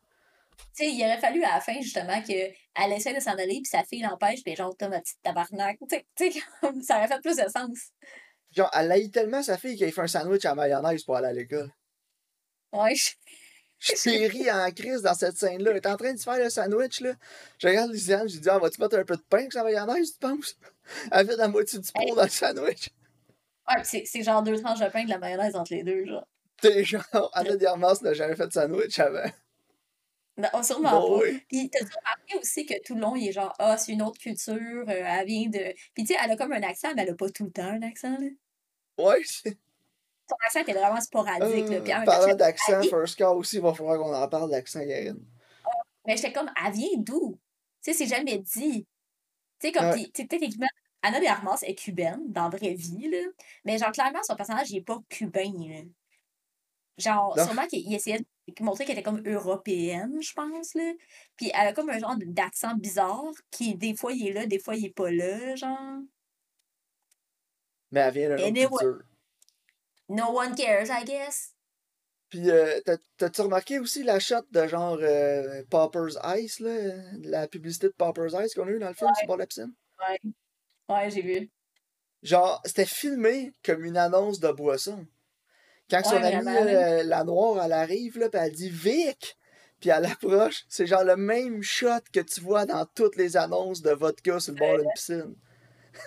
Tu 0.59 0.65
sais, 0.85 0.91
il 0.91 1.03
aurait 1.05 1.21
fallu 1.21 1.43
à 1.45 1.55
la 1.55 1.61
fin, 1.61 1.81
justement, 1.81 2.21
qu'elle 2.23 2.53
essaie 2.93 3.15
de 3.15 3.21
s'en 3.21 3.33
aller, 3.33 3.61
puis 3.63 3.67
sa 3.67 3.85
fille 3.85 4.03
l'empêche, 4.03 4.43
puis 4.45 4.55
genre, 4.57 4.75
t'as 4.77 4.89
ma 4.89 5.01
petite 5.01 5.23
tabarnak. 5.23 5.79
Tu 5.89 5.97
sais- 5.97 6.07
tu 6.17 6.33
sais, 6.33 6.41
comme, 6.61 6.83
ça 6.83 6.99
aurait 6.99 7.09
fait 7.09 7.21
plus 7.21 7.37
de 7.37 7.49
sens. 7.49 7.91
Genre, 8.51 8.71
elle 8.73 8.93
haït 8.93 9.11
tellement 9.11 9.43
sa 9.43 9.59
fille 9.59 9.77
qu'elle 9.77 9.93
fait 9.93 10.01
un 10.01 10.07
sandwich 10.07 10.45
à 10.45 10.55
mayonnaise 10.55 11.03
pour 11.05 11.17
aller 11.17 11.29
à 11.29 11.33
l'école. 11.33 11.73
Ouais, 12.73 12.95
je- 12.95 13.11
J'ai 14.03 14.27
ri 14.29 14.51
en 14.51 14.71
crise 14.71 15.03
dans 15.03 15.15
cette 15.15 15.37
scène-là. 15.37 15.73
Elle 15.73 15.77
est 15.77 15.87
en 15.87 15.97
train 15.97 16.13
de 16.13 16.19
se 16.19 16.25
faire 16.25 16.39
le 16.39 16.49
sandwich, 16.49 17.01
là. 17.01 17.13
Je 17.59 17.69
regarde 17.69 17.91
Lisiane, 17.91 18.29
je 18.29 18.35
lui 18.35 18.41
dis, 18.41 18.49
ah, 18.49 18.59
vas-tu 18.59 18.81
mettre 18.81 18.97
un 18.97 19.05
peu 19.05 19.17
de 19.17 19.23
pain 19.23 19.47
que 19.47 19.53
ça 19.53 19.63
mayonnaise, 19.63 20.13
tu 20.13 20.19
penses? 20.21 20.57
Elle 21.11 21.27
fait 21.27 21.37
la 21.37 21.49
moitié 21.49 21.79
du 21.81 21.93
pot 21.93 22.15
dans 22.15 22.23
le 22.23 22.29
sandwich. 22.29 22.91
ouais, 23.69 23.83
c'est 23.85 24.23
genre 24.23 24.43
deux 24.43 24.61
tranches 24.61 24.81
de 24.81 24.89
pain 24.89 25.05
de 25.05 25.11
la 25.11 25.19
mayonnaise 25.19 25.55
entre 25.57 25.75
les 25.75 25.83
deux, 25.83 26.07
genre. 26.07 26.27
T'es 26.61 26.85
genre, 26.85 27.31
Anna 27.35 27.57
Diarmas 27.57 27.99
n'a 28.03 28.15
jamais 28.15 28.37
fait 28.37 28.47
de 28.47 28.53
sandwich 28.53 28.99
avant. 29.01 29.29
Non, 30.37 30.49
oh, 30.55 30.63
sûrement 30.63 31.01
Bon, 31.01 31.19
pas. 31.21 31.25
oui. 31.27 31.41
Puis 31.49 31.71
t'as 31.71 31.79
remarqué 31.79 32.39
aussi 32.41 32.67
que 32.67 32.75
tout 32.83 32.95
le 32.97 33.01
long, 33.01 33.15
il 33.15 33.29
est 33.29 33.33
genre, 33.33 33.53
ah, 33.59 33.77
c'est 33.77 33.93
une 33.93 34.03
autre 34.03 34.19
culture, 34.19 34.55
euh, 34.57 34.85
elle 34.89 35.27
vient 35.27 35.49
de. 35.49 35.73
Puis 35.95 36.05
tu 36.05 36.07
sais, 36.07 36.17
elle 36.23 36.31
a 36.33 36.37
comme 36.37 36.53
un 36.53 36.63
accent, 36.63 36.89
mais 36.97 37.03
elle 37.03 37.11
a 37.11 37.15
pas 37.15 37.29
tout 37.31 37.45
le 37.45 37.51
temps 37.53 37.63
un 37.63 37.83
accent, 37.83 38.17
là. 38.19 38.29
Ouais, 38.99 39.21
c'est. 39.25 39.57
Son 40.29 40.37
accent 40.47 40.61
était 40.61 40.73
vraiment 40.73 41.01
sporadique, 41.01 41.69
là. 41.69 41.77
Euh, 41.77 41.81
Puis 41.83 41.95
en 41.95 42.05
parlant 42.05 42.35
d'accent, 42.35 42.83
First 42.83 43.17
Car 43.17 43.37
aussi, 43.37 43.57
il 43.57 43.63
va 43.63 43.75
falloir 43.75 43.99
qu'on 43.99 44.15
en 44.15 44.29
parle 44.29 44.51
d'accent, 44.51 44.81
Karine. 44.81 45.23
Mais 46.07 46.17
j'étais 46.17 46.33
comme, 46.33 46.51
elle 46.65 46.73
vient 46.73 46.89
d'où? 46.97 47.39
Tu 47.83 47.93
sais, 47.93 47.99
c'est 47.99 48.07
jamais 48.15 48.39
dit. 48.39 48.87
Tu 49.61 49.69
sais, 49.69 49.73
comme, 49.73 49.91
Ouais. 49.91 50.05
tu 50.13 50.23
sais, 50.23 50.27
techniquement, 50.27 50.67
Anna 51.03 51.21
de 51.21 51.27
Armas 51.27 51.59
est 51.63 51.75
cubaine, 51.75 52.21
dans 52.33 52.49
la 52.49 52.57
vraie 52.57 52.75
vie, 52.75 53.09
là. 53.11 53.19
Mais 53.65 53.79
genre, 53.79 53.93
clairement, 53.93 54.23
son 54.23 54.35
personnage, 54.35 54.71
il 54.71 54.79
est 54.79 54.83
pas 54.83 54.99
cubain, 55.09 55.53
là. 55.69 55.83
Genre, 56.99 57.37
Non. 57.37 57.45
sûrement 57.45 57.67
qu'il 57.67 57.81
il 57.81 57.95
essayait 57.95 58.19
de 58.21 58.25
montrer 58.65 58.85
qu'elle 58.85 58.99
était 58.99 59.03
comme 59.03 59.27
européenne, 59.27 60.21
je 60.21 60.33
pense, 60.33 60.75
là. 60.75 60.93
Puis 61.37 61.51
elle 61.55 61.69
a 61.69 61.73
comme 61.73 61.91
un 61.91 61.99
genre 61.99 62.17
d'accent 62.19 62.75
bizarre, 62.77 63.33
qui, 63.51 63.75
des 63.75 63.97
fois, 63.97 64.13
il 64.13 64.29
est 64.29 64.33
là, 64.33 64.47
des 64.47 64.59
fois, 64.59 64.77
il 64.77 64.87
est 64.87 64.95
pas 64.95 65.11
là, 65.11 65.57
genre. 65.57 66.01
Mais 67.91 68.01
elle 68.01 68.13
vient 68.13 68.51
d'une 68.51 68.67
autre 68.67 68.79
culture. 68.79 69.05
No 70.09 70.39
one 70.39 70.55
cares, 70.55 70.91
I 70.91 71.05
guess. 71.05 71.55
Puis, 72.29 72.51
euh, 72.51 72.81
t'as- 72.85 72.99
t'as-tu 73.17 73.41
remarqué 73.43 73.79
aussi 73.79 74.03
la 74.03 74.19
shot 74.19 74.43
de 74.51 74.67
genre 74.67 74.99
euh, 75.01 75.63
Popper's 75.71 76.19
Ice, 76.39 76.61
là? 76.61 76.95
La 77.23 77.49
publicité 77.49 77.89
de 77.89 77.93
Popper's 77.93 78.35
Ice 78.45 78.55
qu'on 78.55 78.67
a 78.67 78.71
eu 78.71 78.79
dans 78.79 78.89
le 78.89 78.95
film 78.95 79.11
sur 79.15 79.33
de 79.33 79.39
la 79.39 79.47
piscine? 79.47 79.73
Ouais. 80.01 80.21
Ouais, 80.89 81.11
j'ai 81.11 81.23
vu. 81.23 81.51
Genre, 82.23 82.61
c'était 82.65 82.87
filmé 82.87 83.53
comme 83.65 83.85
une 83.85 83.97
annonce 83.97 84.41
de 84.41 84.51
boisson. 84.51 85.07
Quand 85.91 86.03
son 86.05 86.17
amie, 86.17 86.49
euh, 86.49 87.03
la 87.05 87.25
noire, 87.25 87.65
elle 87.65 87.73
arrive, 87.73 88.19
là, 88.19 88.29
pis 88.29 88.39
elle 88.39 88.53
dit 88.53 88.71
Vic! 88.71 89.37
Puis 89.81 89.91
elle 89.91 90.07
approche, 90.07 90.65
c'est 90.69 90.87
genre 90.87 91.05
le 91.05 91.17
même 91.17 91.63
shot 91.63 92.01
que 92.13 92.21
tu 92.21 92.41
vois 92.41 92.65
dans 92.65 92.87
toutes 92.95 93.17
les 93.17 93.37
annonces 93.37 93.83
de 93.83 93.91
vodka 93.91 94.41
sur 94.41 94.55
le 94.55 94.59
bord 94.59 94.79
d'une 94.79 94.91
piscine. 94.95 95.35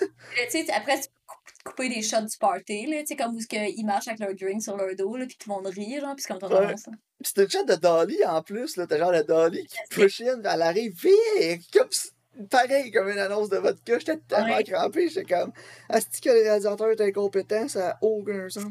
Euh, 0.01 0.63
après, 0.73 0.99
tu 0.99 1.07
peux 1.09 1.13
cou- 1.27 1.69
couper 1.71 1.89
des 1.89 2.01
shots 2.01 2.21
du 2.21 2.37
party, 2.39 2.87
là. 2.87 2.99
Tu 3.01 3.07
sais, 3.07 3.15
comme 3.15 3.35
où 3.35 3.39
ils 3.51 3.85
marchent 3.85 4.07
avec 4.07 4.19
leur 4.19 4.33
drink 4.33 4.61
sur 4.63 4.75
leur 4.75 4.95
dos, 4.95 5.15
là, 5.15 5.25
puis 5.27 5.37
tout 5.37 5.49
le 5.49 5.55
monde 5.55 5.67
rit, 5.67 5.99
genre, 5.99 6.15
puis 6.15 6.23
c'est 6.23 6.33
comme 6.33 6.39
ton 6.39 6.49
Ouais. 6.57 6.65
annonce. 6.65 6.85
Pis 6.85 6.91
c'était 7.23 7.43
le 7.43 7.49
shot 7.49 7.63
de 7.65 7.75
Dolly 7.75 8.25
en 8.25 8.41
plus, 8.41 8.77
là. 8.77 8.87
T'as 8.87 8.97
genre 8.97 9.11
le 9.11 9.23
Dolly 9.23 9.65
qui 9.65 9.77
push 9.91 10.21
in, 10.21 10.41
elle 10.43 10.61
arrive 10.61 10.93
Vic! 10.99 11.69
Comme, 11.71 12.47
pareil 12.49 12.91
comme 12.91 13.09
une 13.09 13.19
annonce 13.19 13.49
de 13.49 13.57
vodka. 13.57 13.99
J'étais 13.99 14.17
tellement 14.27 14.55
Ouais. 14.55 14.63
crampé, 14.63 15.07
j'étais 15.09 15.35
comme 15.35 15.51
Est-ce 15.93 16.19
que 16.21 16.29
le 16.29 16.41
réalisateur 16.43 16.89
est 16.91 17.01
incompétent? 17.01 17.67
Ça 17.67 17.91
a 17.91 17.97
aucun 18.01 18.49
sens. 18.49 18.65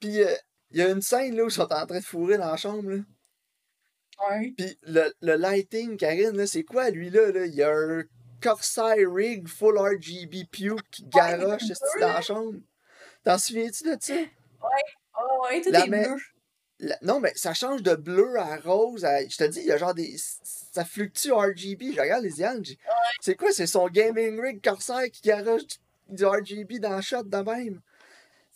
Puis 0.00 0.22
euh, 0.22 0.34
il 0.70 0.78
y 0.78 0.82
a 0.82 0.88
une 0.90 1.02
scène 1.02 1.36
là 1.36 1.44
où 1.44 1.48
ils 1.48 1.52
sont 1.52 1.72
en 1.72 1.86
train 1.86 1.98
de 1.98 2.04
fourrer 2.04 2.38
dans 2.38 2.50
la 2.50 2.56
chambre, 2.56 2.90
là. 2.90 2.98
Ouais. 4.30 4.52
Puis 4.56 4.78
le, 4.82 5.12
le 5.20 5.36
lighting, 5.36 5.96
Karine, 5.96 6.36
là, 6.36 6.46
c'est 6.46 6.64
quoi 6.64 6.90
lui 6.90 7.08
là, 7.10 7.30
là? 7.30 7.46
Il 7.46 7.54
y 7.54 7.62
a 7.62 7.70
un 7.72 8.02
Corsair 8.42 8.96
rig 9.12 9.46
full 9.48 9.78
RGB 9.78 10.44
puke 10.50 10.80
qui 10.90 11.04
garoche 11.04 11.62
dans 12.00 12.08
la 12.12 12.20
chambre. 12.20 12.58
T'en 13.24 13.38
souviens-tu 13.38 13.84
de 13.84 13.96
ça? 14.00 14.14
Oh, 14.62 15.44
ouais, 15.44 15.60
tout 15.60 15.70
est 15.70 15.88
bleu. 15.88 16.16
La- 16.80 16.98
Non, 17.02 17.18
mais 17.20 17.32
ça 17.34 17.54
change 17.54 17.82
de 17.82 17.94
bleu 17.96 18.36
à 18.38 18.56
rose. 18.56 19.04
à- 19.04 19.26
Je 19.26 19.36
te 19.36 19.44
dis, 19.44 19.60
il 19.60 19.66
y 19.66 19.72
a 19.72 19.76
genre 19.76 19.94
des. 19.94 20.14
Ça 20.72 20.84
fluctue 20.84 21.32
RGB. 21.32 21.92
Je 21.94 22.00
regarde 22.00 22.22
les 22.22 22.38
images. 22.40 22.76
C'est 23.20 23.34
quoi? 23.34 23.50
C'est 23.52 23.66
son 23.66 23.88
gaming 23.88 24.40
rig 24.40 24.62
Corsair 24.62 25.04
qui 25.12 25.22
garoche 25.22 25.66
du, 25.66 25.76
du 26.16 26.24
RGB 26.24 26.78
dans 26.78 26.94
le 26.96 27.02
shot 27.02 27.24
de 27.24 27.36
même? 27.38 27.80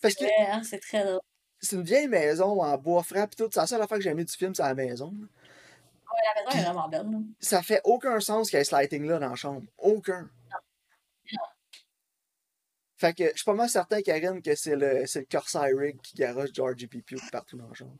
Parce 0.00 0.14
que 0.14 0.24
Ouais, 0.24 0.30
hein, 0.50 0.62
c'est 0.64 0.78
très 0.80 1.02
drôle. 1.04 1.20
C'est 1.62 1.76
une 1.76 1.82
vieille 1.82 2.08
maison 2.08 2.60
en 2.62 2.76
bois 2.76 3.02
frais 3.02 3.26
pis 3.28 3.36
tout. 3.36 3.48
C'est 3.52 3.60
la 3.60 3.66
seule 3.66 3.82
affaire 3.82 3.98
que 3.98 4.04
j'ai 4.04 4.10
aimé 4.10 4.24
du 4.24 4.32
film, 4.32 4.54
c'est 4.54 4.62
la 4.62 4.74
maison. 4.74 5.12
Ouais, 5.12 6.20
la 6.34 6.42
maison 6.44 6.58
est 6.58 6.64
vraiment 6.64 6.88
belle, 6.88 7.10
là. 7.10 7.18
Ça 7.40 7.62
fait 7.62 7.80
aucun 7.84 8.20
sens 8.20 8.50
qu'il 8.50 8.58
y 8.58 8.60
ait 8.60 8.64
ce 8.64 8.74
lighting-là 8.74 9.18
dans 9.18 9.30
la 9.30 9.34
chambre. 9.34 9.62
Aucun. 9.78 10.28
Fait 12.96 13.14
que 13.14 13.24
je 13.30 13.36
suis 13.36 13.44
pas 13.44 13.54
mal 13.54 13.68
certain, 13.68 14.00
Karine, 14.00 14.40
que 14.42 14.54
c'est 14.54 14.76
le, 14.76 15.02
le 15.02 15.24
Corsair 15.30 15.76
rig 15.76 16.00
qui 16.02 16.14
garoche 16.14 16.50
RGB 16.56 17.02
Puke 17.02 17.30
partout 17.32 17.56
dans 17.56 17.66
la 17.66 17.74
chambre. 17.74 17.96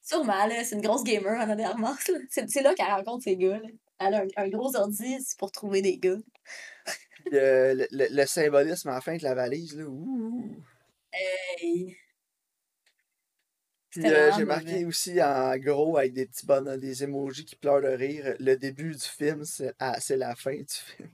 Sûrement, 0.00 0.46
là, 0.46 0.64
c'est 0.64 0.76
une 0.76 0.80
grosse 0.80 1.04
gamer, 1.04 1.38
Anna 1.38 1.54
de 1.56 1.62
Armas, 1.62 1.96
là. 2.08 2.18
C'est 2.30 2.62
là 2.62 2.74
qu'elle 2.74 2.86
rencontre 2.86 3.24
ces 3.24 3.36
gars, 3.36 3.58
là. 3.58 3.68
Elle 4.00 4.14
a 4.14 4.22
un, 4.22 4.44
un 4.44 4.48
gros 4.48 4.74
ordi, 4.76 5.18
pour 5.38 5.50
trouver 5.52 5.82
des 5.82 5.98
gars. 5.98 6.16
Euh, 7.32 7.74
le, 7.74 7.86
le- 7.90 8.08
le 8.10 8.26
symbolisme 8.26 8.88
à 8.88 8.94
la 8.94 9.00
fin 9.02 9.10
avec 9.12 9.22
la 9.22 9.34
valise, 9.34 9.76
là. 9.76 9.84
ouh. 9.84 10.56
Hey. 11.12 11.96
Puis 14.02 14.10
euh, 14.12 14.32
j'ai 14.36 14.44
marqué 14.44 14.72
mauvais. 14.72 14.84
aussi 14.84 15.22
en 15.22 15.56
gros 15.58 15.96
avec 15.98 16.12
des 16.12 16.26
petits 16.26 16.46
bonhommes, 16.46 16.78
des 16.78 17.02
emojis 17.04 17.44
qui 17.44 17.56
pleurent 17.56 17.82
de 17.82 17.88
rire. 17.88 18.34
Le 18.38 18.54
début 18.56 18.92
du 18.94 19.00
film, 19.00 19.44
c'est 19.44 19.74
ah, 19.78 19.98
c'est 20.00 20.16
la 20.16 20.34
fin 20.34 20.54
du 20.56 20.66
film. 20.68 21.10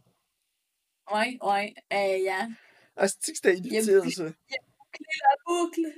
Ouais, 1.12 1.38
ouais. 1.42 1.74
Hey, 1.90 2.28
hein. 2.28 2.50
Asti 2.96 3.32
que 3.32 3.36
c'était 3.38 3.56
Il 3.58 3.66
y 3.72 3.76
a 3.76 3.80
inutile, 3.82 3.96
beaucoup- 3.98 4.10
ça? 4.10 4.24
La 4.24 5.36
boucle. 5.46 5.92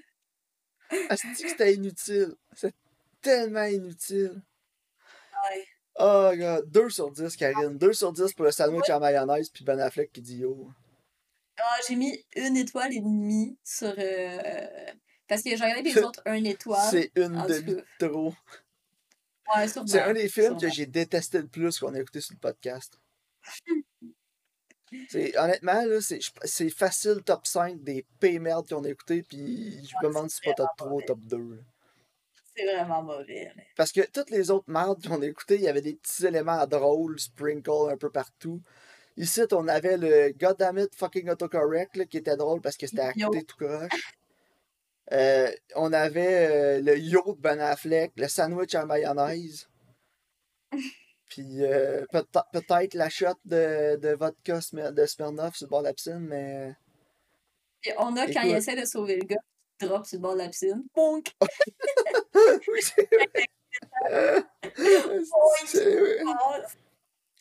Asti 1.10 1.42
que 1.42 1.48
c'était 1.50 1.74
inutile? 1.74 2.34
C'est 2.54 2.74
tellement 3.20 3.64
inutile. 3.64 4.42
Ouais. 5.50 5.64
Oh, 5.98 6.30
god. 6.34 6.70
2 6.70 6.90
sur 6.90 7.10
10, 7.10 7.36
Karine. 7.36 7.78
2 7.78 7.92
sur 7.92 8.12
10 8.12 8.32
pour 8.34 8.44
le 8.44 8.50
sandwich 8.50 8.90
à 8.90 8.98
mayonnaise, 8.98 9.48
puis 9.50 9.64
Ben 9.64 9.78
Affleck 9.80 10.12
qui 10.12 10.20
dit 10.22 10.38
yo. 10.38 10.70
Ah, 11.58 11.76
j'ai 11.88 11.94
mis 11.96 12.22
une 12.36 12.56
étoile 12.56 12.92
et 12.92 13.00
demie 13.00 13.56
sur. 13.64 13.94
euh, 13.96 14.92
Parce 15.28 15.42
que 15.42 15.50
j'ai 15.50 15.56
regardé 15.56 15.82
les 15.82 15.98
autres 15.98 16.22
une 16.26 16.46
étoile. 16.46 16.88
C'est 16.90 17.10
une 17.16 17.42
demi 17.46 17.82
trop. 17.98 18.34
Ouais, 19.54 19.68
sûrement. 19.68 19.86
C'est 19.86 20.02
un 20.02 20.12
des 20.12 20.28
films 20.28 20.58
que 20.58 20.68
j'ai 20.68 20.86
détesté 20.86 21.38
le 21.38 21.46
plus 21.46 21.78
qu'on 21.78 21.94
a 21.94 22.00
écouté 22.00 22.20
sur 22.20 22.34
le 22.34 22.40
podcast. 22.40 22.98
Honnêtement, 25.36 25.84
là, 25.84 25.98
c'est, 26.00 26.70
facile 26.70 27.22
top 27.24 27.46
5 27.46 27.82
des 27.82 28.06
pires 28.20 28.40
merdes 28.40 28.68
qu'on 28.68 28.84
a 28.84 28.88
écouté, 28.88 29.22
puis 29.22 29.84
je 29.84 29.94
me 30.00 30.08
demande 30.08 30.30
si 30.30 30.38
c'est 30.42 30.50
pas 30.50 30.54
top 30.54 30.68
3 30.76 31.02
top 31.02 31.18
2. 31.20 31.36
là. 31.36 31.62
C'est 32.56 32.64
vraiment 32.64 33.02
mauvais. 33.02 33.52
Parce 33.76 33.92
que 33.92 34.00
toutes 34.10 34.30
les 34.30 34.50
autres 34.50 34.70
merdes 34.70 35.06
qu'on 35.06 35.20
a 35.20 35.26
écoutées, 35.26 35.56
il 35.56 35.62
y 35.62 35.68
avait 35.68 35.82
des 35.82 35.94
petits 35.94 36.24
éléments 36.24 36.66
drôles, 36.66 37.18
sprinkle 37.20 37.90
un 37.90 37.96
peu 37.96 38.10
partout. 38.10 38.62
Ici, 39.18 39.42
on 39.52 39.68
avait 39.68 39.96
le 39.96 40.32
Goddammit 40.38 40.88
fucking 40.94 41.28
autocorrect 41.28 41.96
là, 41.96 42.04
qui 42.06 42.18
était 42.18 42.36
drôle 42.36 42.60
parce 42.60 42.76
que 42.76 42.86
c'était 42.86 43.12
Yo. 43.16 43.28
acté 43.28 43.44
tout 43.44 43.56
croche. 43.56 44.16
Euh, 45.12 45.50
on 45.76 45.92
avait 45.92 46.50
euh, 46.50 46.80
le 46.80 46.98
de 46.98 47.40
Ben 47.40 47.60
Affleck, 47.60 48.12
le 48.16 48.26
sandwich 48.28 48.74
à 48.74 48.84
mayonnaise. 48.84 49.68
Puis 51.28 51.62
euh, 51.64 52.04
peut- 52.10 52.24
peut-être 52.52 52.94
la 52.94 53.08
shot 53.08 53.34
de, 53.44 53.96
de 53.96 54.14
vodka 54.14 54.60
de 54.72 55.06
Smirnoff 55.06 55.56
sur 55.56 55.66
le 55.66 55.70
bord 55.70 55.80
de 55.80 55.86
la 55.88 55.94
piscine, 55.94 56.20
mais. 56.20 56.74
On 57.98 58.16
a 58.16 58.26
quand 58.26 58.42
il 58.42 58.54
essaie 58.56 58.74
de 58.80 58.84
sauver 58.84 59.16
le 59.16 59.26
gars, 59.26 59.36
il 59.80 59.88
drop 59.88 60.06
sur 60.06 60.18
le 60.18 60.22
bord 60.22 60.34
de 60.34 60.38
la 60.38 60.48
piscine. 60.48 60.84
Bonk! 60.94 61.32
Oui, 62.68 62.80
c'est 62.82 63.08
vrai. 63.12 63.46
C'est 65.66 66.00
vrai. 66.00 66.18
Ah 66.28 66.64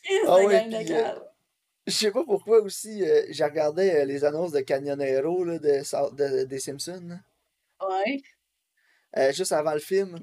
c'est 0.04 0.46
ouais, 0.46 0.52
gang 0.54 0.70
de 0.70 0.76
puis, 0.76 0.86
cave. 0.86 1.22
Je 1.86 1.92
sais 1.92 2.10
pas 2.10 2.24
pourquoi 2.24 2.60
aussi, 2.60 3.04
j'ai 3.30 3.44
regardé 3.44 4.04
les 4.06 4.24
annonces 4.24 4.52
de 4.52 4.60
Canyonero 4.60 5.44
là, 5.44 5.58
de, 5.58 6.44
des 6.44 6.58
Simpsons, 6.58 7.02
là. 7.06 7.16
Euh, 9.16 9.32
juste 9.32 9.52
avant 9.52 9.72
le 9.74 9.80
film. 9.80 10.18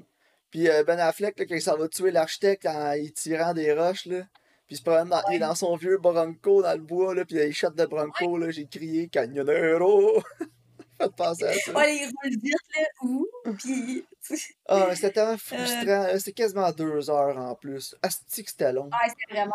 Puis 0.50 0.68
euh, 0.68 0.84
Ben 0.84 0.98
Affleck, 1.00 1.38
là, 1.38 1.46
quand 1.46 1.54
il 1.54 1.62
s'en 1.62 1.76
va 1.76 1.88
tuer 1.88 2.10
l'architecte 2.10 2.66
en 2.66 2.92
y 2.92 3.12
tirant 3.12 3.54
des 3.54 3.72
roches, 3.72 4.06
là, 4.06 4.22
puis 4.66 4.76
il 4.76 4.78
se 4.78 4.82
promène 4.82 5.08
dans, 5.08 5.22
dans 5.38 5.54
son 5.54 5.76
vieux 5.76 5.98
Bronco 5.98 6.62
dans 6.62 6.72
le 6.72 6.78
bois, 6.82 7.14
là, 7.14 7.24
puis 7.24 7.36
il 7.36 7.52
shot 7.52 7.70
de 7.70 7.84
Bronco, 7.86 8.38
là, 8.38 8.50
j'ai 8.50 8.66
crié 8.66 9.08
Canyonero! 9.08 10.22
Faites 11.00 11.16
penser 11.16 11.44
à 11.44 11.52
ça. 11.54 11.72
Ouais, 11.72 11.96
il 11.96 12.04
roule 12.06 12.40
vite, 12.40 12.54
là. 12.76 12.82
Ouh! 13.02 13.26
Puis. 13.58 14.04
Ah, 14.68 14.94
c'était 14.94 15.10
tellement 15.10 15.32
Euh. 15.32 15.36
frustrant, 15.36 15.84
là, 15.84 16.18
c'était 16.18 16.32
quasiment 16.32 16.72
deux 16.72 17.10
heures 17.10 17.36
en 17.36 17.54
plus. 17.56 17.94
Asti 18.00 18.42
que 18.42 18.50
c'était 18.50 18.72
long. 18.72 18.84
Ouais, 18.86 19.12
c'est 19.18 19.34
vraiment 19.34 19.54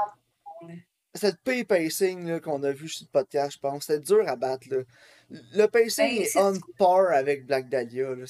bon, 0.62 0.68
là. 0.68 0.74
C'était 1.16 1.32
le 1.32 1.38
pire 1.44 1.66
pacing 1.66 2.28
là, 2.28 2.40
qu'on 2.40 2.62
a 2.62 2.72
vu 2.72 2.88
sur 2.88 3.08
le 3.08 3.12
podcast, 3.12 3.54
je 3.54 3.60
pense. 3.60 3.86
C'était 3.86 4.00
dur 4.00 4.28
à 4.28 4.36
battre. 4.36 4.68
Là. 4.70 4.84
Le 5.30 5.68
pacing 5.68 6.06
Ben, 6.06 6.24
est 6.24 6.38
on 6.38 6.54
par 6.78 7.12
avec 7.12 7.46
Black 7.46 7.70
Dahlia. 7.70 8.16
Là. 8.16 8.26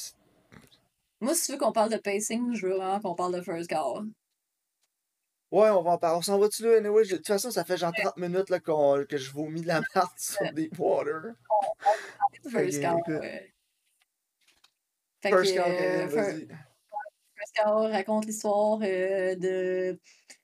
Moi, 1.21 1.35
si 1.35 1.45
tu 1.45 1.51
veux 1.53 1.57
qu'on 1.57 1.71
parle 1.71 1.91
de 1.91 1.97
pacing, 1.97 2.53
je 2.53 2.67
veux 2.67 2.75
vraiment 2.75 2.99
qu'on 2.99 3.15
parle 3.15 3.35
de 3.35 3.41
First 3.41 3.69
Call. 3.69 4.07
Ouais, 5.51 5.69
on 5.69 5.81
va 5.81 5.91
en 5.91 5.97
parler. 5.97 6.17
On 6.17 6.21
s'en 6.21 6.37
va-tu 6.37 6.63
là? 6.63 6.77
Anyway, 6.77 7.05
de 7.05 7.15
toute 7.17 7.27
façon, 7.27 7.49
ça 7.49 7.63
fait 7.63 7.77
genre 7.77 7.91
30 7.91 8.17
minutes 8.17 8.49
là, 8.49 8.59
que 8.59 9.17
je 9.17 9.31
vomis 9.31 9.61
de 9.61 9.67
la 9.67 9.81
merde 9.95 10.09
sur 10.17 10.51
des 10.53 10.69
water. 10.77 11.33
First 12.49 12.83
écoute. 12.83 13.07
ouais. 13.07 13.53
Fait 15.21 15.29
First 15.29 15.53
que, 15.53 15.59
call, 15.59 15.71
euh, 15.71 16.05
vas-y. 16.07 16.47
First 17.35 17.57
raconte 17.65 18.25
l'histoire 18.25 18.79
euh, 18.83 19.35
de 19.35 19.99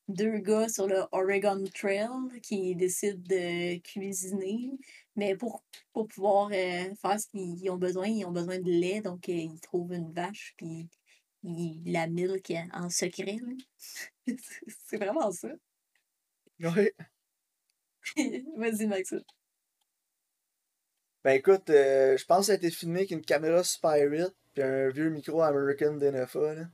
deux 0.08 0.38
gars 0.40 0.70
sur 0.70 0.88
le 0.88 1.04
Oregon 1.12 1.64
Trail 1.74 2.10
qui 2.42 2.76
décident 2.76 3.22
de 3.28 3.78
cuisiner. 3.80 4.72
Mais 5.16 5.36
pour, 5.36 5.64
pour 5.94 6.08
pouvoir 6.08 6.50
euh, 6.52 6.94
faire 7.02 7.20
ce 7.20 7.28
qu'ils 7.28 7.70
ont 7.70 7.78
besoin, 7.78 8.08
ils 8.08 8.26
ont 8.26 8.32
besoin 8.32 8.60
de 8.60 8.70
lait. 8.70 9.02
Donc, 9.02 9.30
euh, 9.30 9.34
ils 9.34 9.60
trouvent 9.62 9.94
une 9.94 10.12
vache 10.12 10.54
puis 10.58 10.90
ils 11.44 11.82
la 11.92 12.08
milk 12.08 12.54
en 12.74 12.90
secret. 12.90 13.38
là. 13.42 13.54
C'est 14.86 14.98
vraiment 14.98 15.32
ça. 15.32 15.50
Ouais. 16.60 16.94
Vas-y, 18.58 18.88
Maxime. 18.88 19.24
Ben 21.24 21.32
écoute, 21.32 21.70
euh, 21.72 22.18
je 22.18 22.26
pense 22.26 22.42
que 22.42 22.46
ça 22.46 22.52
a 22.52 22.56
été 22.56 22.70
filmé 22.70 23.00
avec 23.00 23.12
une 23.12 23.26
caméra 23.26 23.64
Spirit 23.64 24.30
puis 24.54 24.62
un 24.62 24.90
vieux 24.90 25.10
micro 25.10 25.42
American 25.42 25.96
DNFA. 25.96 26.54
Là. 26.54 26.66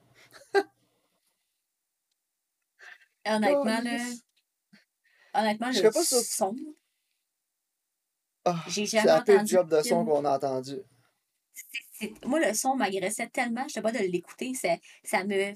Honnêtement, 3.25 3.63
là, 3.63 3.81
Calisse. 3.81 4.23
honnêtement, 5.33 5.71
Je 5.71 5.83
le 5.83 5.91
pas 5.91 6.03
son, 6.03 6.55
Ah, 8.45 8.63
j'ai 8.67 8.85
c'est 8.85 8.97
jamais 8.97 9.07
la 9.07 9.21
pire 9.21 9.35
entendu 9.35 9.53
job 9.53 9.69
de 9.69 9.81
son 9.81 10.05
qu'on 10.05 10.25
a 10.25 10.35
entendu. 10.35 10.77
c'est- 11.53 11.65
c'est- 11.93 12.25
moi, 12.25 12.39
le 12.39 12.53
son 12.53 12.75
m'agressait 12.75 13.27
tellement, 13.27 13.67
je 13.67 13.73
sais 13.73 13.81
pas 13.81 13.91
de 13.91 13.99
l'écouter, 13.99 14.53
ça, 14.53 14.75
ça 15.03 15.23
me 15.23 15.53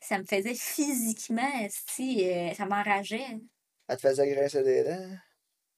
ça 0.00 0.18
me 0.18 0.24
faisait 0.24 0.54
physiquement, 0.54 1.68
si 1.70 2.24
ça 2.56 2.64
m'enrageait. 2.66 3.38
Elle 3.88 3.96
te 3.96 4.00
faisait 4.08 4.34
grincer 4.34 4.62
des 4.62 4.82
dents? 4.84 5.10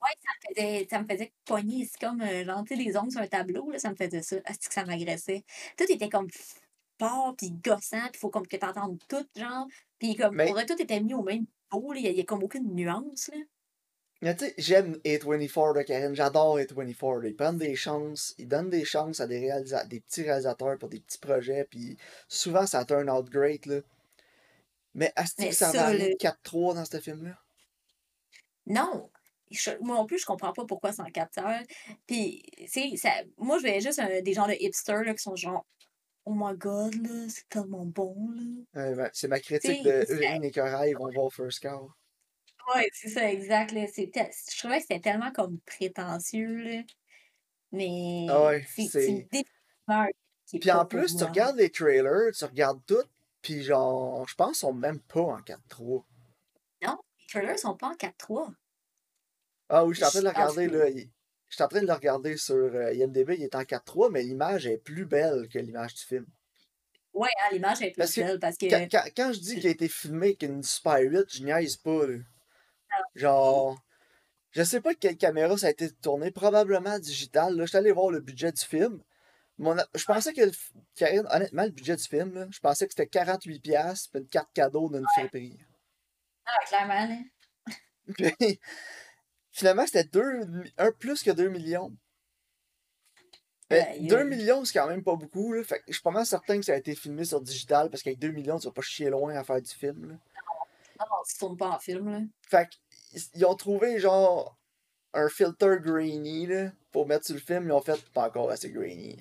Ouais, 0.01 0.15
ça 0.25 0.31
me 0.39 0.55
faisait, 0.55 0.87
ça 0.89 1.03
me 1.03 1.09
faisait 1.09 1.33
pogner. 1.45 1.85
C'est 1.91 2.01
comme, 2.01 2.21
euh, 2.23 2.45
sais, 2.69 2.77
les 2.77 2.97
ongles 2.97 3.11
sur 3.11 3.21
un 3.21 3.27
tableau, 3.27 3.71
là, 3.71 3.79
ça 3.81 3.91
me 3.91 3.97
faisait 3.97 4.23
ça. 4.23 4.37
Asti 4.45 4.69
que 4.69 4.75
ça 4.75 4.85
m'agressait. 4.85 5.45
Tout 5.77 5.85
était 5.93 6.09
comme 6.09 6.29
fort, 7.01 7.35
puis 7.37 7.51
gossant, 7.51 8.09
puis 8.13 8.21
faut 8.21 8.31
comme 8.31 8.47
que 8.47 8.57
t'entendes 8.57 8.99
tout, 9.09 9.27
genre. 9.37 9.67
Puis 9.99 10.15
comme, 10.15 10.37
Mais- 10.37 10.53
tout 10.67 10.81
était 10.81 11.01
mis 11.01 11.15
au 11.15 11.23
même 11.23 11.47
pot. 11.69 11.93
Il 11.95 12.03
y 12.03 12.19
a, 12.21 12.23
a 12.23 12.25
comme 12.25 12.43
aucune 12.45 12.73
nuance, 12.75 13.29
là. 13.35 13.39
Mais 14.21 14.35
tu 14.37 14.47
sais, 14.47 14.55
j'aime 14.59 14.97
A24 15.05 15.75
de 15.75 15.83
Karen, 15.83 16.15
j'adore 16.15 16.59
A24. 16.59 17.29
Ils 17.29 17.37
prennent 17.37 17.59
des 17.59 17.77
chances, 17.77 18.35
ils 18.39 18.49
donnent 18.49 18.71
des 18.71 18.85
chances 18.85 19.21
à 19.21 19.27
des, 19.27 19.39
réalisa 19.39 19.85
des 19.85 20.01
petits 20.01 20.23
réalisateurs 20.23 20.77
pour 20.79 20.89
des 20.89 21.01
petits 21.01 21.19
projets, 21.19 21.65
puis 21.71 21.97
souvent 22.29 22.67
ça 22.67 22.85
turn 22.85 23.09
out 23.11 23.31
great, 23.31 23.67
là. 23.67 23.81
Mais 24.95 25.13
est-ce 25.17 25.35
que 25.37 25.51
ça 25.53 25.73
va 25.73 25.87
aller 25.87 26.11
le- 26.11 26.17
4-3 26.17 26.75
dans 26.75 26.85
ce 26.85 27.01
film-là? 27.01 27.39
Non! 28.67 29.11
Je- 29.51 29.71
moi 29.81 29.97
non 29.97 30.07
plus, 30.07 30.19
je 30.19 30.27
comprends 30.27 30.53
pas 30.53 30.67
pourquoi 30.67 30.93
c'est 30.93 31.01
en 31.01 31.07
4 31.11 31.39
heures. 31.39 31.63
Puis, 32.07 32.43
tu 32.59 32.97
sais, 32.97 33.27
moi, 33.39 33.57
je 33.59 33.63
voyais 33.63 33.81
juste 33.81 33.99
un- 33.99 34.21
des 34.21 34.33
gens 34.35 34.47
de 34.47 34.55
hipsters, 34.61 35.05
là, 35.05 35.15
qui 35.15 35.23
sont 35.23 35.37
genre, 35.37 35.65
oh 36.27 36.35
my 36.35 36.57
god, 36.57 36.95
là, 37.07 37.27
c'est 37.29 37.49
tellement 37.49 37.87
bon, 37.87 38.15
là. 38.37 38.43
Ouais, 38.75 38.95
ben, 38.95 39.11
c'est 39.15 39.29
ma 39.29 39.41
critique 39.41 39.83
T'sais, 39.83 40.07
de 40.07 40.13
Urine 40.15 40.45
et 40.45 40.51
Corail, 40.51 40.91
ils 40.91 40.97
vont 40.99 41.11
voir 41.11 41.33
First 41.33 41.61
Cow. 41.61 41.91
Ouais, 42.75 42.89
c'est 42.93 43.09
ça, 43.09 43.31
exact. 43.31 43.73
Là. 43.73 43.87
Je 43.87 44.59
trouvais 44.59 44.77
que 44.77 44.83
c'était 44.83 45.01
tellement 45.01 45.33
comme 45.33 45.59
prétentieux, 45.61 46.57
là. 46.63 46.83
Mais 47.73 48.27
Ah 48.31 48.47
ouais, 48.47 48.67
c'est 48.69 49.07
une 49.09 49.19
définition 49.29 49.45
qui 50.47 50.57
est 50.57 50.61
Puis 50.61 50.71
en 50.71 50.81
pour 50.81 50.89
plus, 50.89 51.13
tu 51.13 51.19
moi. 51.19 51.29
regardes 51.29 51.57
les 51.57 51.71
trailers, 51.71 52.33
tu 52.37 52.45
regardes 52.45 52.81
tout, 52.87 53.03
puis 53.43 53.63
genre, 53.63 54.27
je 54.29 54.35
pense 54.35 54.49
qu'ils 54.49 54.57
sont 54.61 54.73
même 54.73 55.01
pas 55.01 55.21
en 55.21 55.43
4-3. 55.43 56.05
Non, 56.83 56.99
les 57.21 57.27
trailers 57.27 57.59
sont 57.59 57.77
pas 57.77 57.89
en 57.89 57.95
4-3. 57.95 58.53
Ah 59.69 59.85
oui, 59.85 59.95
je 59.95 59.99
suis 59.99 60.07
en 60.07 60.11
train 60.11 60.21
de 60.21 60.25
le 60.25 60.31
Je 60.31 60.35
regarder, 60.35 60.69
là. 60.69 60.89
il- 60.89 61.11
Je 61.51 61.55
suis 61.57 61.65
en 61.65 61.69
train 61.69 61.81
de 61.81 61.87
le 61.87 61.93
regarder 61.95 62.37
sur 62.37 62.55
euh, 62.57 62.93
IMDb, 62.93 63.35
il 63.37 63.43
est 63.43 63.55
en 63.55 63.65
4-3, 63.65 64.11
mais 64.11 64.23
l'image 64.23 64.67
est 64.67 64.77
plus 64.79 65.07
belle 65.07 65.49
que 65.49 65.59
l'image 65.59 65.95
du 65.95 66.03
film. 66.03 66.27
Ouais, 67.15 67.29
hein, 67.43 67.49
l'image 67.53 67.81
est 67.83 67.91
plus 67.91 67.99
Parce 67.99 68.13
que 68.15 68.21
belle 68.21 68.39
parce 68.39 68.57
que. 68.59 68.67
Quand, 68.69 68.87
quand- 68.91 69.09
quand 69.17 69.33
je 69.33 69.41
dis 69.41 69.55
qu'il 69.57 69.67
a 69.67 69.71
été 69.71 69.89
filmé 69.89 70.27
avec 70.29 70.43
une 70.43 70.63
Spirit, 70.63 71.25
je 71.29 71.43
niaise 71.43 71.77
pas, 71.77 72.07
là. 72.07 72.19
Genre, 73.19 73.77
je 74.53 74.63
sais 74.63 74.81
pas 74.81 74.95
quelle 74.95 75.17
caméra 75.17 75.59
ça 75.59 75.67
a 75.67 75.71
été 75.71 75.91
tourné, 75.91 76.31
probablement 76.31 76.99
digital, 77.01 77.57
là. 77.57 77.65
Je 77.65 77.71
suis 77.71 77.77
allé 77.77 77.91
voir 77.91 78.11
le 78.11 78.21
budget 78.21 78.53
du 78.53 78.65
film. 78.65 79.03
Mon, 79.59 79.77
je 79.93 80.05
pensais 80.05 80.33
que, 80.33 80.43
le 80.43 80.53
Karine, 80.95 81.27
honnêtement, 81.33 81.65
le 81.65 81.71
budget 81.71 81.97
du 81.97 82.05
film, 82.05 82.33
là, 82.33 82.47
je 82.49 82.61
pensais 82.61 82.87
que 82.87 82.95
c'était 82.97 83.19
48$ 83.19 83.61
piastres, 83.61 84.11
puis 84.13 84.23
une 84.23 84.29
carte 84.29 84.51
cadeau 84.55 84.89
d'une 84.89 85.05
friperie. 85.17 85.59
Ah, 86.47 86.65
clairement. 86.67 87.25
Puis, 88.15 88.61
finalement, 89.51 89.85
c'était 89.85 90.05
deux, 90.05 90.43
un 90.79 90.93
plus 90.93 91.25
que 91.25 91.33
2 91.33 91.49
millions. 91.49 91.93
Mais 93.71 93.81
Aïe, 93.81 94.07
2 94.07 94.17
aïe. 94.17 94.25
millions, 94.27 94.65
c'est 94.65 94.79
quand 94.79 94.87
même 94.87 95.03
pas 95.03 95.17
beaucoup. 95.17 95.53
Là. 95.53 95.65
Fait 95.65 95.81
que 95.81 95.85
je 95.89 95.95
suis 95.95 96.03
pas 96.03 96.13
mal 96.13 96.25
certain 96.25 96.59
que 96.59 96.65
ça 96.65 96.73
a 96.73 96.77
été 96.77 96.95
filmé 96.95 97.25
sur 97.25 97.41
digital 97.41 97.91
parce 97.91 98.05
qu'avec 98.05 98.21
2 98.21 98.31
millions, 98.31 98.59
tu 98.59 98.67
vas 98.69 98.73
pas 98.73 98.81
chier 98.83 99.11
loin 99.11 99.35
à 99.35 99.43
faire 99.43 99.61
du 99.61 99.71
film. 99.75 100.09
Là. 100.09 100.15
Non, 101.01 101.07
non, 101.11 101.23
tu 101.29 101.37
tournes 101.37 101.57
pas 101.57 101.71
en 101.71 101.79
film, 101.79 102.11
là. 102.11 102.21
Fait 102.49 102.69
qu'ils 102.69 102.81
ils 103.35 103.45
ont 103.47 103.55
trouvé 103.55 103.99
genre 103.99 104.59
un 105.15 105.29
filter 105.29 105.77
grainy 105.81 106.47
là, 106.47 106.73
pour 106.93 107.07
mettre 107.07 107.27
sur 107.27 107.35
le 107.35 107.41
film. 107.41 107.65
Ils 107.67 107.73
ont 107.73 107.81
fait 107.81 108.01
pas 108.13 108.27
encore 108.27 108.51
assez 108.51 108.71
grainy. 108.71 109.19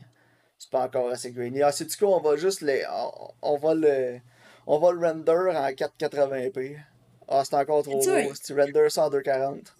C'est 0.57 0.69
pas 0.69 0.85
encore 0.85 1.09
assez 1.09 1.31
grainy. 1.31 1.61
Ah, 1.61 1.71
c'est 1.71 1.85
du 1.85 1.95
coup, 1.95 2.05
on 2.05 2.19
va 2.19 2.35
juste 2.35 2.61
les. 2.61 2.85
On, 2.89 3.33
on 3.41 3.57
va 3.57 3.73
le. 3.73 4.19
On 4.65 4.79
va 4.79 4.91
le 4.91 4.99
render 4.99 5.31
en 5.31 5.71
480p. 5.71 6.77
Ah, 7.27 7.43
c'est 7.45 7.55
encore 7.55 7.83
trop 7.83 7.97
beau. 7.97 8.33
Si 8.35 8.41
tu 8.41 8.59
renders 8.59 8.91
ça 8.91 9.05
en 9.05 9.09
240. 9.09 9.75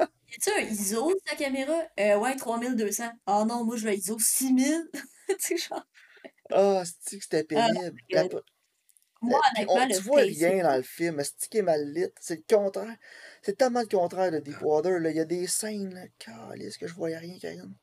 Y 0.00 0.04
a-tu 0.36 0.50
un 0.50 0.70
ISO 0.70 1.10
de 1.10 1.20
ta 1.24 1.36
caméra? 1.36 1.82
Euh, 2.00 2.18
ouais, 2.18 2.34
3200. 2.36 3.04
Ah 3.26 3.44
non, 3.46 3.64
moi, 3.64 3.76
je 3.76 3.86
veux 3.86 3.94
ISO 3.94 4.18
6000. 4.18 4.90
tu 5.28 5.34
sais, 5.38 5.56
genre. 5.56 5.86
Ah, 6.50 6.82
c'est 7.00 7.18
que 7.18 7.22
c'était 7.22 7.44
pénible? 7.44 7.98
La 8.10 8.22
euh, 8.22 8.28
po- 8.28 8.40
Moi, 9.22 9.40
Puis 9.54 9.64
honnêtement, 9.64 9.82
on, 9.82 9.88
le 9.88 9.94
tu 9.94 10.00
vois 10.02 10.20
rien 10.22 10.62
dans 10.62 10.76
le 10.76 10.82
film. 10.82 11.22
C'est 11.22 11.48
qui 11.48 11.58
est 11.58 11.62
mal 11.62 11.84
lit? 11.92 12.06
C'est 12.20 12.36
le 12.36 12.56
contraire. 12.56 12.96
C'est 13.44 13.58
tellement 13.58 13.82
le 13.82 13.86
contraire 13.86 14.32
de 14.32 14.38
Deepwater. 14.38 14.98
Là. 15.00 15.10
Il 15.10 15.16
y 15.16 15.20
a 15.20 15.26
des 15.26 15.46
scènes, 15.46 15.92
là, 15.94 16.04
est-ce 16.56 16.78
que 16.78 16.86
je 16.86 16.94
voyais 16.94 17.18
rien, 17.18 17.38
Karine? 17.38 17.76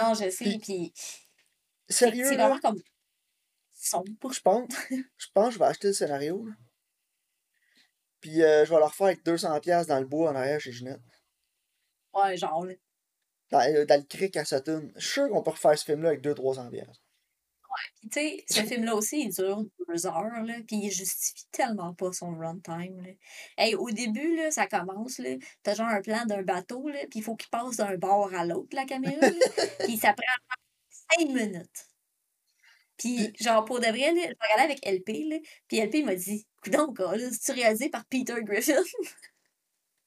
Non, 0.00 0.12
je 0.14 0.28
sais, 0.28 0.58
puis. 0.60 0.92
Sérieux, 1.88 2.24
C'est 2.24 2.34
vraiment 2.36 2.58
comme. 2.58 2.80
sombre. 3.72 4.32
Je 4.32 4.40
pense, 4.40 4.68
je 4.90 5.26
pense 5.32 5.48
que 5.48 5.54
je 5.54 5.58
vais 5.58 5.64
acheter 5.66 5.88
le 5.88 5.92
scénario. 5.92 6.46
là. 6.46 6.54
Puis 8.20 8.42
euh, 8.42 8.64
je 8.64 8.70
vais 8.70 8.78
le 8.78 8.84
refaire 8.84 9.06
avec 9.06 9.24
200$ 9.24 9.86
dans 9.86 9.98
le 10.00 10.06
bois 10.06 10.30
en 10.30 10.34
arrière 10.36 10.60
chez 10.60 10.72
Ginette. 10.72 11.00
Ouais, 12.12 12.36
genre. 12.36 12.66
Dans, 13.50 13.60
euh, 13.60 13.84
dans 13.86 14.00
le 14.00 14.06
cric 14.06 14.36
à 14.36 14.44
Sutton. 14.44 14.90
Je 14.96 15.00
suis 15.00 15.12
sûr 15.12 15.28
qu'on 15.28 15.42
peut 15.42 15.50
refaire 15.50 15.78
ce 15.78 15.84
film-là 15.84 16.10
avec 16.10 16.22
200-300$. 16.22 16.86
Puis, 18.00 18.08
tu 18.08 18.20
sais, 18.20 18.44
ce 18.48 18.66
film-là 18.66 18.94
aussi, 18.94 19.22
il 19.22 19.30
dure 19.30 19.64
deux 19.88 20.06
heures, 20.06 20.42
là, 20.44 20.54
puis 20.66 20.76
il 20.76 20.90
justifie 20.90 21.46
tellement 21.50 21.94
pas 21.94 22.12
son 22.12 22.36
runtime, 22.36 23.02
là. 23.02 23.12
Hey, 23.58 23.74
au 23.74 23.90
début, 23.90 24.36
là, 24.36 24.50
ça 24.50 24.66
commence, 24.66 25.18
là, 25.18 25.36
t'as 25.62 25.74
genre 25.74 25.88
un 25.88 26.00
plan 26.00 26.24
d'un 26.26 26.42
bateau, 26.42 26.88
là, 26.88 26.98
puis 27.10 27.20
il 27.20 27.22
faut 27.22 27.36
qu'il 27.36 27.50
passe 27.50 27.76
d'un 27.76 27.96
bord 27.96 28.32
à 28.34 28.44
l'autre, 28.44 28.74
la 28.74 28.84
caméra, 28.84 29.20
puis 29.80 29.96
ça 29.96 30.12
prend 30.12 30.56
cinq 30.90 31.28
minutes. 31.28 31.86
Puis, 32.96 33.32
genre, 33.40 33.64
pour 33.64 33.80
de 33.80 33.86
vrai, 33.86 34.12
là, 34.12 34.28
je 34.28 34.52
regardais 34.52 34.72
avec 34.72 34.86
LP, 34.86 35.28
là, 35.28 35.36
puis 35.68 35.80
LP 35.80 36.04
m'a 36.04 36.14
dit, 36.14 36.46
donc, 36.66 36.98
là, 36.98 37.16
c'est 37.32 37.52
réalisé 37.52 37.88
par 37.88 38.04
Peter 38.06 38.42
Griffin? 38.42 38.82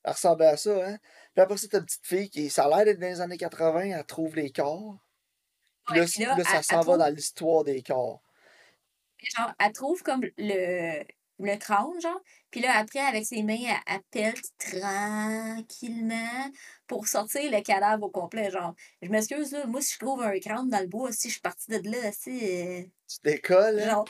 Elle 0.03 0.11
ressemblait 0.11 0.47
à 0.47 0.57
ça, 0.57 0.86
hein? 0.86 0.97
Puis 1.34 1.41
après 1.41 1.55
t'as 1.55 1.80
une 1.80 1.86
petite 1.86 2.05
fille 2.05 2.30
qui, 2.30 2.49
ça 2.49 2.66
a 2.66 2.70
l'air 2.70 2.86
d'être 2.86 2.99
dans 2.99 3.07
les 3.07 3.22
années 3.22 3.38
80, 3.38 3.82
elle 3.82 4.05
trouve 4.05 4.36
les 4.36 4.51
corps. 4.51 5.03
Puis 5.86 6.23
là, 6.23 6.43
ça 6.43 6.61
s'en 6.63 6.81
va 6.81 6.97
dans 6.97 7.13
l'histoire 7.13 7.63
des 7.63 7.81
corps. 7.81 8.21
Genre, 9.38 9.53
elle 9.59 9.71
trouve 9.71 10.01
comme 10.03 10.21
le, 10.38 11.03
le 11.39 11.55
crâne, 11.57 11.99
genre. 12.01 12.19
Puis 12.51 12.59
là, 12.61 12.77
après, 12.77 12.99
avec 12.99 13.25
ses 13.25 13.41
mains, 13.41 13.55
elle, 13.57 13.95
elle 13.95 14.01
pèle 14.11 14.41
tranquillement 14.59 16.51
pour 16.88 17.07
sortir 17.07 17.49
le 17.51 17.61
cadavre 17.61 18.03
au 18.03 18.09
complet. 18.09 18.51
Genre, 18.51 18.75
je 19.01 19.09
m'excuse, 19.09 19.51
là, 19.53 19.65
moi, 19.65 19.81
si 19.81 19.93
je 19.93 19.99
trouve 19.99 20.21
un 20.23 20.38
crâne 20.39 20.69
dans 20.69 20.79
le 20.81 20.88
bois, 20.88 21.11
si 21.11 21.29
je 21.29 21.34
suis 21.34 21.41
partie 21.41 21.71
de 21.71 21.89
là, 21.89 22.11
si, 22.11 22.31
euh, 22.43 22.84
Tu 23.07 23.17
décolles, 23.23 23.79
hein? 23.79 23.88
genre, 23.88 24.05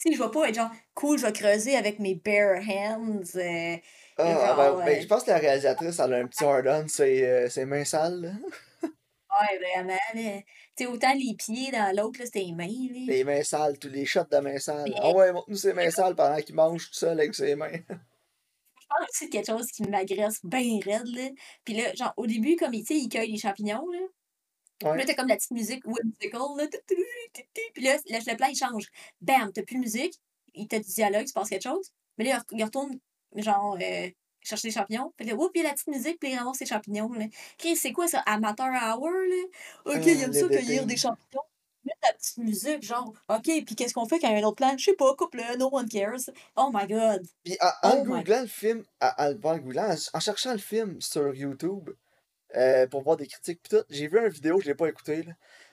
si 0.00 0.14
je 0.14 0.22
vais 0.22 0.30
pas 0.30 0.48
être 0.48 0.54
genre, 0.54 0.70
cool, 0.94 1.18
je 1.18 1.26
vais 1.26 1.32
creuser 1.32 1.76
avec 1.76 1.98
mes 1.98 2.14
bare 2.14 2.60
hands. 2.68 3.36
euh, 3.36 3.76
Ah, 4.18 4.24
genre, 4.46 4.56
ben, 4.56 4.84
ben, 4.84 4.98
euh, 4.98 5.00
je 5.02 5.06
pense 5.06 5.24
que 5.24 5.30
la 5.30 5.38
réalisatrice, 5.38 5.98
elle 5.98 6.14
a 6.14 6.18
un 6.18 6.26
petit 6.26 6.44
hard-on, 6.44 6.88
ses, 6.88 7.24
euh, 7.24 7.48
ses 7.48 7.64
mains 7.64 7.84
sales, 7.84 8.20
là. 8.20 8.30
Ouais, 9.40 9.58
vraiment, 9.58 9.98
là. 10.14 10.40
Tu 10.76 10.84
sais, 10.84 10.86
autant 10.86 11.12
les 11.14 11.34
pieds 11.36 11.70
dans 11.70 11.94
l'autre, 11.96 12.18
là, 12.20 12.26
c'était 12.26 12.40
les 12.44 12.52
mains, 12.52 12.66
là. 12.66 13.00
Les 13.06 13.24
mains 13.24 13.42
sales, 13.42 13.78
tous 13.78 13.88
les 13.88 14.04
shots 14.06 14.24
de 14.30 14.38
mains 14.38 14.58
sales. 14.58 14.92
Ah 14.96 15.10
ouais, 15.12 15.32
montre-nous 15.32 15.56
ses 15.56 15.72
mains 15.72 15.90
sales 15.90 16.14
pendant 16.14 16.40
qu'il 16.40 16.54
mange 16.54 16.86
tout 16.88 16.94
seul 16.94 17.18
avec 17.18 17.34
ses 17.34 17.54
mains. 17.54 17.70
Je 18.78 18.86
pense 18.88 19.08
aussi 19.10 19.26
de 19.26 19.32
quelque 19.32 19.46
chose 19.46 19.66
qui 19.72 19.82
m'agresse 19.82 20.40
bien 20.44 20.78
raide, 20.84 21.06
là. 21.08 21.28
Puis 21.64 21.74
là, 21.74 21.92
genre, 21.94 22.12
au 22.16 22.26
début, 22.26 22.54
comme, 22.56 22.72
tu 22.72 22.84
sais, 22.84 22.94
il 22.96 23.08
cueille 23.08 23.32
les 23.32 23.38
champignons, 23.38 23.84
là. 23.90 23.98
Puis 24.78 24.88
Ouais. 24.88 24.98
là, 24.98 25.04
t'as 25.06 25.14
comme 25.14 25.28
la 25.28 25.36
petite 25.36 25.50
musique 25.52 25.82
whimsical, 25.86 26.40
là. 26.56 26.66
tu- 26.68 26.78
tu- 26.86 26.96
tu- 27.32 27.42
tu- 27.54 27.60
Puis 27.74 27.82
là, 27.82 27.96
le, 28.06 28.30
le 28.30 28.36
plan, 28.36 28.46
il 28.48 28.56
change. 28.56 28.84
Bam, 29.20 29.50
t'as 29.52 29.62
plus 29.62 29.76
de 29.76 29.80
musique. 29.80 30.14
Il 30.54 30.68
t'a 30.68 30.78
du 30.78 30.86
dialogue, 30.92 31.22
il 31.22 31.28
se 31.28 31.32
passe 31.32 31.48
quelque 31.48 31.62
chose. 31.62 31.90
Mais 32.18 32.24
là, 32.24 32.30
il 32.30 32.38
re- 32.56 32.58
il 32.60 32.64
retourne, 32.64 32.98
genre, 33.34 33.76
euh, 33.80 34.08
chercher 34.46 34.68
des 34.68 34.74
champignons. 34.74 35.12
Puis 35.16 35.26
là, 35.26 35.34
oups, 35.34 35.50
il 35.54 35.62
y 35.62 35.64
a 35.64 35.68
la 35.68 35.74
petite 35.74 35.88
musique, 35.88 36.18
puis 36.20 36.32
il 36.32 36.38
ramasse 36.38 36.58
ses 36.58 36.66
champignons, 36.66 37.12
là. 37.12 37.26
C'est 37.74 37.92
quoi 37.92 38.06
ça? 38.06 38.20
Amateur 38.20 38.68
hour, 38.68 39.10
là? 39.10 39.94
Ok, 39.94 40.06
il 40.06 40.22
aime 40.22 40.32
ça 40.32 40.46
l'editing. 40.46 40.48
cueillir 40.48 40.86
des 40.86 40.96
champignons. 40.96 41.42
Mettre 41.84 41.98
la 42.02 42.12
petite 42.14 42.38
musique, 42.38 42.82
genre, 42.82 43.12
ok, 43.28 43.44
puis 43.64 43.76
qu'est-ce 43.76 43.94
qu'on 43.94 44.06
fait 44.06 44.18
quand 44.18 44.28
il 44.28 44.32
y 44.32 44.36
a 44.36 44.44
un 44.44 44.48
autre 44.48 44.56
plan? 44.56 44.76
Je 44.76 44.84
sais 44.84 44.94
pas, 44.94 45.14
coupe-le, 45.14 45.56
no 45.56 45.68
one 45.70 45.88
cares. 45.88 46.30
Oh 46.56 46.70
my 46.74 46.86
god. 46.86 47.24
Puis 47.44 47.56
en, 47.60 47.70
Oh 47.84 48.04
googlant 48.04 48.40
le 48.40 48.48
film, 48.48 48.84
en, 49.00 50.20
cherchant 50.20 50.52
le 50.52 50.58
film 50.58 51.00
sur 51.00 51.32
YouTube 51.32 51.90
euh, 52.56 52.88
pour 52.88 53.02
voir 53.02 53.16
des 53.16 53.28
critiques 53.28 53.62
pis 53.62 53.70
tout, 53.70 53.84
j'ai 53.88 54.08
vu 54.08 54.18
une 54.18 54.28
vidéo, 54.28 54.60
je 54.60 54.66
l'ai 54.66 54.74
pas 54.74 54.88
écouté 54.88 55.22
là. 55.22 55.32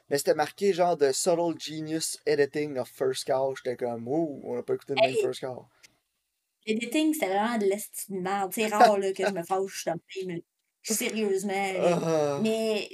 Mais 0.09 0.17
c'était 0.17 0.35
marqué 0.35 0.73
genre 0.73 0.97
de 0.97 1.11
Subtle 1.11 1.57
Genius 1.57 2.19
Editing 2.25 2.77
of 2.77 2.89
First 2.89 3.25
Cow. 3.25 3.55
J'étais 3.55 3.77
comme, 3.77 4.07
ouh, 4.07 4.41
on 4.43 4.59
a 4.59 4.61
pas 4.61 4.75
écouté 4.75 4.93
le 4.95 5.01
même! 5.01 5.15
First 5.15 5.39
Cow. 5.39 5.65
L'editing, 6.65 7.13
c'était 7.13 7.27
vraiment 7.27 7.57
de 7.57 7.65
l'estime 7.65 8.17
de 8.17 8.21
merde. 8.21 8.51
C'est 8.53 8.67
rare, 8.67 8.97
là, 8.97 9.11
que 9.13 9.25
je 9.25 9.31
me 9.31 9.43
fâche 9.43 9.85
de 9.85 10.25
même. 10.27 10.41
Sérieusement, 10.81 11.51
là. 11.73 11.99
Ah. 12.03 12.39
Mais 12.41 12.89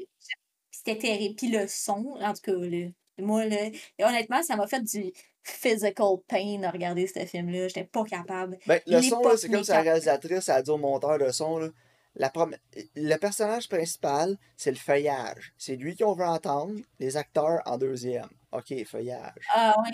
c'était 0.72 0.98
terrible. 0.98 1.36
Puis 1.36 1.50
le 1.50 1.68
son, 1.68 2.16
en 2.20 2.34
tout 2.34 2.42
cas, 2.42 2.54
là, 2.54 2.88
moi, 3.20 3.46
là, 3.46 3.66
et 3.98 4.04
honnêtement, 4.06 4.42
ça 4.44 4.56
m'a 4.56 4.66
fait 4.68 4.82
du 4.82 5.12
physical 5.44 6.18
pain 6.28 6.62
à 6.64 6.72
regarder 6.72 7.08
ce 7.08 7.26
film-là. 7.26 7.68
J'étais 7.68 7.84
pas 7.84 8.04
capable. 8.06 8.58
Ben, 8.66 8.80
le 8.88 9.02
son, 9.02 9.22
c'est 9.38 9.50
comme 9.50 9.64
si 9.64 9.72
la 9.72 9.82
réalisatrice 9.82 10.50
a 10.50 10.62
dit 10.62 10.70
au 10.70 10.78
monteur 10.78 11.18
de 11.18 11.32
son, 11.32 11.58
là, 11.58 11.70
la 12.16 12.30
prom- 12.30 12.56
le 12.96 13.16
personnage 13.18 13.68
principal, 13.70 14.38
c'est 14.58 14.72
le 14.72 14.78
feuillage. 14.78 15.54
C'est 15.58 15.76
lui 15.76 15.96
qu'on 15.96 16.14
veut 16.14 16.26
entendre, 16.26 16.80
les 17.00 17.18
acteurs 17.18 17.62
en 17.66 17.78
deuxième. 17.78 18.28
Ok, 18.52 18.74
feuillage. 18.86 19.34
Ah 19.54 19.76
ouais. 19.82 19.92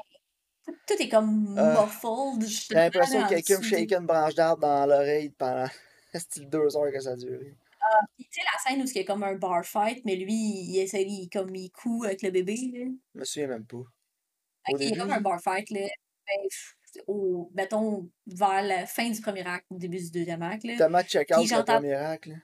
Tout, 0.65 0.75
tout 0.87 0.93
est 1.01 1.09
comme 1.09 1.55
Ah. 1.57 1.81
muffled. 1.85 2.47
J'ai 2.47 2.73
l'impression 2.75 3.23
que 3.23 3.29
quelqu'un 3.29 3.57
me 3.59 3.63
shake 3.63 3.91
une 3.91 4.05
branche 4.05 4.35
d'arbre 4.35 4.61
dans 4.61 4.85
l'oreille 4.85 5.29
pendant 5.29 5.67
style 6.15 6.49
deux 6.49 6.75
heures 6.75 6.91
que 6.91 6.99
ça 6.99 7.11
a 7.11 7.15
duré. 7.15 7.55
Puis, 8.17 8.27
Tu 8.31 8.39
sais, 8.39 8.45
la 8.51 8.59
scène 8.71 8.81
où 8.81 8.85
il 8.85 8.95
y 8.95 8.99
a 8.99 9.03
comme 9.03 9.23
un 9.23 9.35
bar 9.35 9.63
fight, 9.63 10.03
mais 10.05 10.15
lui, 10.15 10.33
il 10.33 10.79
essaie, 10.79 11.03
il, 11.03 11.29
comme 11.29 11.53
il 11.55 11.69
coud 11.71 12.05
avec 12.05 12.23
le 12.23 12.31
bébé. 12.31 12.55
Là. 12.73 12.85
Je 13.13 13.19
me 13.19 13.23
souviens 13.25 13.47
même 13.47 13.65
pas. 13.65 13.77
Au 13.77 14.77
il 14.79 14.89
y 14.89 14.93
a 14.93 14.97
comme 14.97 15.11
un 15.11 15.21
bar 15.21 15.39
fight, 15.39 15.69
là. 15.69 15.81
Ben, 16.27 17.03
au, 17.07 17.51
mettons, 17.53 18.09
vers 18.25 18.63
la 18.63 18.85
fin 18.87 19.09
du 19.09 19.21
premier 19.21 19.45
acte, 19.45 19.65
au 19.69 19.77
début 19.77 19.97
du 19.97 20.09
deuxième 20.09 20.41
acte, 20.41 20.63
là. 20.63 20.75
tellement 20.77 21.03
check-out 21.03 21.45
Puis 21.45 21.55
le 21.55 21.63
premier 21.63 21.93
acte. 21.93 22.25
là. 22.25 22.35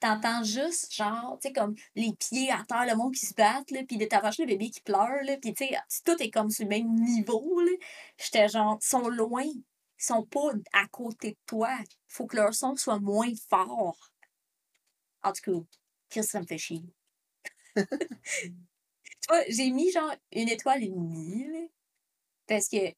T'en- 0.00 0.20
t'entends 0.20 0.42
juste, 0.44 0.92
genre, 0.94 1.38
tu 1.40 1.48
sais, 1.48 1.52
comme 1.52 1.74
les 1.94 2.12
pieds 2.14 2.50
à 2.50 2.64
terre, 2.68 2.86
le 2.86 2.96
monde 2.96 3.14
qui 3.14 3.26
se 3.26 3.34
battent, 3.34 3.70
là, 3.70 3.80
puis 3.86 3.96
de 3.98 4.04
t'arracher 4.06 4.42
le 4.44 4.48
bébé 4.48 4.70
qui 4.70 4.80
pleure, 4.80 5.22
là, 5.24 5.36
puis 5.38 5.54
tu 5.54 5.66
sais, 5.66 5.76
tout 6.04 6.20
est 6.22 6.30
comme 6.30 6.50
sur 6.50 6.64
le 6.64 6.70
même 6.70 6.94
niveau, 6.94 7.60
là. 7.60 7.72
J'étais 8.18 8.48
genre, 8.48 8.78
ils 8.82 8.86
sont 8.86 9.08
loin, 9.08 9.42
ils 9.44 9.64
sont 9.98 10.24
pas 10.24 10.50
à 10.72 10.86
côté 10.88 11.32
de 11.32 11.36
toi. 11.46 11.70
Faut 12.08 12.26
que 12.26 12.36
leur 12.36 12.54
son 12.54 12.76
soit 12.76 13.00
moins 13.00 13.30
fort. 13.50 14.10
En 15.24 15.32
tout 15.32 15.42
cas, 15.42 15.66
Chris, 16.08 16.22
ça 16.24 16.40
me 16.40 16.46
fait 16.46 16.56
chier. 16.58 16.84
tu 19.02 19.28
vois, 19.28 19.42
j'ai 19.48 19.70
mis 19.70 19.90
genre 19.92 20.14
une 20.32 20.48
étoile 20.48 20.82
et 20.84 20.88
demie, 20.88 21.46
là, 21.52 21.60
parce 22.48 22.68
que, 22.68 22.88
tu 22.90 22.96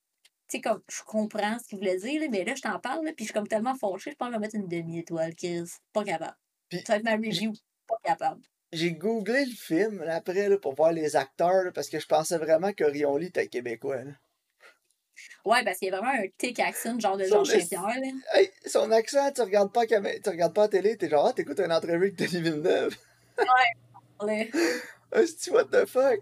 sais, 0.49 0.63
comme, 0.63 0.83
je 0.91 1.03
comprends 1.05 1.59
ce 1.61 1.69
qu'il 1.69 1.79
voulait 1.79 1.99
dire, 1.99 2.21
là, 2.23 2.29
mais 2.31 2.45
là, 2.45 2.55
je 2.57 2.63
t'en 2.63 2.81
parle, 2.81 3.05
là, 3.07 3.13
puis 3.15 3.27
je 3.27 3.31
suis 3.33 3.35
comme 3.35 3.49
tellement 3.49 3.77
fâchée, 3.77 4.13
je 4.13 4.17
pense 4.17 4.29
que 4.29 4.35
je 4.35 4.39
vais 4.39 4.43
mettre 4.43 4.57
une 4.57 4.69
demi-étoile, 4.69 5.35
Chris. 5.37 5.65
Pas 5.95 6.05
capable. 6.05 6.37
Puis- 6.69 6.83
review. 6.89 7.53
Pas 7.87 7.97
capable. 8.03 8.43
J'ai 8.73 8.93
googlé 8.93 9.45
le 9.45 9.53
film 9.55 10.03
là, 10.03 10.17
après 10.17 10.49
là, 10.49 10.59
pour 10.59 10.75
voir 10.75 10.93
les 10.93 11.15
acteurs 11.17 11.63
là, 11.65 11.71
parce 11.73 11.89
que 11.89 12.01
je 12.01 12.07
pensais 12.07 12.37
vraiment 12.37 12.73
que 12.73 12.83
Rion 12.85 13.17
Lee 13.17 13.27
était 13.29 13.47
québécois. 13.47 13.99
Ouais, 15.45 15.65
parce 15.65 15.79
qu'il 15.79 15.89
y 15.89 15.93
a 15.93 15.99
vraiment 16.01 16.13
un 16.13 16.27
thick 16.37 16.59
accent, 16.61 16.99
genre 16.99 17.17
de 17.17 17.25
Jean 17.25 17.43
là. 17.43 17.55
Hey, 18.35 18.51
son 18.67 18.91
accent, 18.91 19.31
tu 19.33 19.41
regardes 19.43 19.73
pas, 19.73 19.83
à 19.83 19.87
camé- 19.87 20.21
tu 20.21 20.29
regardes 20.29 20.53
pas 20.55 20.63
la 20.63 20.69
télé, 20.69 20.97
t'es 20.97 21.09
genre, 21.09 21.27
ah, 21.29 21.33
t'écoutes 21.33 21.61
une 21.61 21.73
entrevue 21.73 22.09
avec 22.09 22.17
Denis 22.17 22.43
Villeneuve. 22.43 22.97
Là. 23.39 23.45
Hostie, 25.13 25.51
what 25.51 25.67
the 25.67 25.87
fuck? 25.87 26.21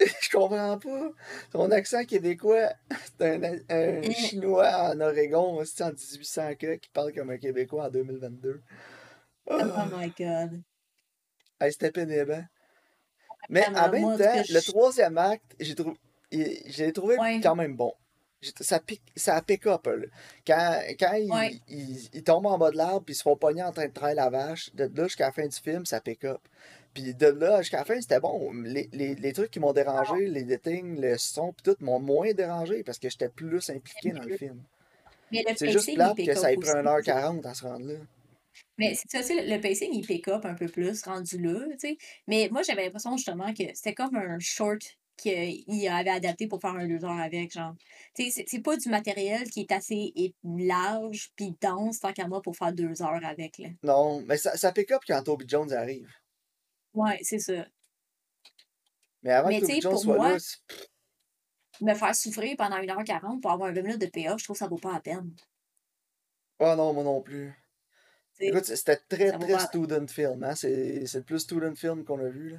Je 0.00 0.30
comprends 0.30 0.78
pas. 0.78 1.10
Son 1.52 1.70
accent 1.70 2.04
québécois, 2.04 2.70
c'est 3.18 3.26
un, 3.26 3.42
un 3.68 4.00
Mm. 4.00 4.10
chinois 4.12 4.90
en 4.90 5.00
Oregon, 5.00 5.56
hostie, 5.58 5.82
en 5.82 5.90
1800 5.92 6.54
que, 6.56 6.74
qui 6.76 6.88
parle 6.90 7.12
comme 7.12 7.30
un 7.30 7.38
québécois 7.38 7.84
en 7.84 7.90
2022. 7.90 8.60
Oh 9.48 9.58
Ah, 9.60 9.86
my 9.92 10.08
god. 10.18 10.62
hey, 11.60 11.72
c'était 11.72 11.92
pénible. 11.92 12.32
hein? 12.32 12.44
Mais 13.48 13.64
en 13.68 13.90
même 13.90 14.00
moi, 14.02 14.18
temps, 14.18 14.42
le 14.48 14.60
je- 14.60 14.70
troisième 14.70 15.18
acte, 15.18 15.54
j'ai 15.60 15.74
trouvé, 15.74 15.96
il- 16.32 16.60
j'ai 16.66 16.92
trouvé 16.92 17.16
Ouais. 17.18 17.40
quand 17.40 17.54
même 17.54 17.76
bon. 17.76 17.92
Ça 18.60 18.80
pique, 18.80 19.02
ça 19.16 19.40
pick 19.42 19.66
up. 19.66 19.86
là. 19.86 20.06
Quand, 20.46 20.80
quand 20.98 21.12
ils, 21.14 21.30
Ouais. 21.32 21.60
ils- 21.68 22.08
ils 22.12 22.22
tombent 22.22 22.46
en 22.46 22.58
bas 22.58 22.70
de 22.70 22.76
l'arbre 22.76 23.04
puis 23.04 23.14
ils 23.14 23.16
se 23.16 23.22
font 23.22 23.36
pogner 23.36 23.62
en 23.62 23.72
train 23.72 23.86
de 23.86 23.92
traire 23.92 24.14
la 24.14 24.30
vache, 24.30 24.74
de 24.74 24.84
là 24.94 25.04
jusqu'à 25.04 25.26
la 25.26 25.32
fin 25.32 25.46
du 25.46 25.56
film, 25.56 25.86
ça 25.86 26.00
pick 26.00 26.24
up. 26.24 26.40
Puis 26.92 27.14
de 27.14 27.26
là 27.26 27.62
jusqu'à 27.62 27.78
la 27.78 27.84
fin, 27.84 28.00
c'était 28.00 28.20
bon. 28.20 28.52
Les, 28.52 28.88
les, 28.92 29.14
les 29.14 29.32
trucs 29.32 29.50
qui 29.50 29.60
m'ont 29.60 29.72
dérangé, 29.72 30.26
les 30.28 30.44
dating, 30.44 31.00
le 31.00 31.16
son, 31.18 31.52
puis 31.52 31.62
tout, 31.62 31.76
m'ont 31.84 32.00
moins 32.00 32.32
dérangé 32.32 32.82
parce 32.82 32.98
que 32.98 33.08
j'étais 33.08 33.28
plus 33.28 33.68
impliqué 33.70 34.10
dans 34.10 34.22
le 34.22 34.36
film. 34.36 34.62
C'est 35.56 35.70
juste 35.70 35.88
il 35.88 35.94
plate 35.96 36.16
que 36.16 36.34
ça 36.34 36.52
ait 36.52 36.56
pris 36.56 36.70
1h40 36.70 37.46
à 37.46 37.54
se 37.54 37.64
rendre 37.64 37.86
là. 37.86 37.98
Mais 38.78 38.94
c'est 38.94 39.10
ça, 39.10 39.22
c'est 39.22 39.46
le 39.46 39.60
pacing, 39.60 39.90
il 39.92 40.06
pick 40.06 40.28
up 40.28 40.44
un 40.44 40.54
peu 40.54 40.66
plus, 40.66 41.02
rendu 41.02 41.38
là, 41.38 41.60
tu 41.72 41.78
sais. 41.88 41.98
Mais 42.26 42.48
moi, 42.52 42.62
j'avais 42.62 42.84
l'impression, 42.84 43.16
justement, 43.16 43.52
que 43.54 43.64
c'était 43.74 43.94
comme 43.94 44.14
un 44.16 44.38
short 44.38 44.82
qu'il 45.16 45.88
avait 45.88 46.10
adapté 46.10 46.46
pour 46.46 46.60
faire 46.60 46.74
un 46.74 46.86
deux 46.86 47.02
heures 47.04 47.18
avec, 47.18 47.52
genre. 47.52 47.74
Tu 48.14 48.30
sais, 48.30 48.44
c'est- 48.46 48.60
pas 48.60 48.76
du 48.76 48.90
matériel 48.90 49.48
qui 49.48 49.60
est 49.60 49.72
assez 49.72 50.12
large 50.44 51.30
puis 51.36 51.54
dense, 51.60 52.00
tant 52.00 52.12
qu'à 52.12 52.28
moi, 52.28 52.42
pour 52.42 52.54
faire 52.54 52.72
deux 52.74 53.00
heures 53.02 53.24
avec, 53.24 53.56
là. 53.58 53.68
Non, 53.82 54.20
mais 54.26 54.36
ça, 54.36 54.56
ça 54.58 54.72
pick 54.72 54.90
up 54.90 55.02
quand 55.06 55.22
Toby 55.22 55.46
Jones 55.48 55.72
arrive. 55.72 56.10
Ouais, 56.92 57.18
c'est 57.22 57.38
ça. 57.38 57.66
Mais 59.22 59.32
avant 59.32 59.48
Mais 59.48 59.60
que 59.60 59.66
Toby 59.66 59.80
Jones 59.80 59.92
pour 59.92 60.02
soit 60.02 60.16
moi, 60.16 60.28
là, 60.32 60.38
me 61.80 61.94
faire 61.94 62.14
souffrir 62.14 62.56
pendant 62.56 62.76
1h40 62.76 63.40
pour 63.40 63.50
avoir 63.50 63.72
20 63.72 63.82
minutes 63.82 64.00
de 64.00 64.06
PA, 64.06 64.36
je 64.36 64.44
trouve 64.44 64.54
que 64.54 64.58
ça 64.58 64.68
vaut 64.68 64.76
pas 64.76 64.92
la 64.92 65.00
peine. 65.00 65.30
Oh 66.58 66.74
non, 66.76 66.92
moi 66.92 67.02
non 67.04 67.22
plus. 67.22 67.54
Écoute, 68.40 68.64
c'était 68.64 68.96
très, 69.08 69.30
ça 69.30 69.38
très 69.38 69.58
student 69.60 70.06
film. 70.06 70.44
Hein? 70.44 70.54
C'est 70.54 71.06
c'est 71.06 71.18
le 71.18 71.24
plus 71.24 71.40
student 71.40 71.74
film 71.74 72.04
qu'on 72.04 72.18
a 72.20 72.28
vu. 72.28 72.50
Là. 72.50 72.58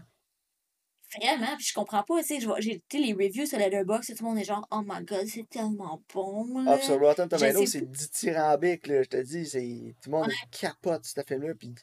Vraiment, 1.22 1.56
puis 1.56 1.66
je 1.66 1.74
comprends 1.74 2.04
pas, 2.04 2.22
tu 2.22 2.40
sais, 2.40 2.48
j'ai 2.60 2.84
les 3.00 3.14
reviews 3.14 3.46
sur 3.46 3.58
Letterboxd, 3.58 4.18
tout 4.18 4.24
le 4.26 4.30
monde 4.30 4.40
est 4.40 4.44
genre, 4.44 4.68
oh 4.72 4.82
my 4.86 5.02
god, 5.06 5.26
c'est 5.26 5.48
tellement 5.48 6.04
bon, 6.14 6.46
Ah, 6.68 6.72
là. 6.72 6.78
puis 6.78 6.86
sur 6.86 7.00
Rotten 7.00 7.30
Tomatoes, 7.30 7.66
c'est 7.66 7.90
dithyrambique, 7.90 8.88
là. 8.88 9.04
Je 9.04 9.08
te 9.08 9.18
dis, 9.18 9.46
c'est... 9.46 9.96
tout 10.04 10.10
le 10.10 10.18
monde 10.18 10.28
Ouais. 10.28 10.34
capote 10.52 11.06
ce 11.06 11.22
film-là. 11.26 11.54
Puis 11.56 11.74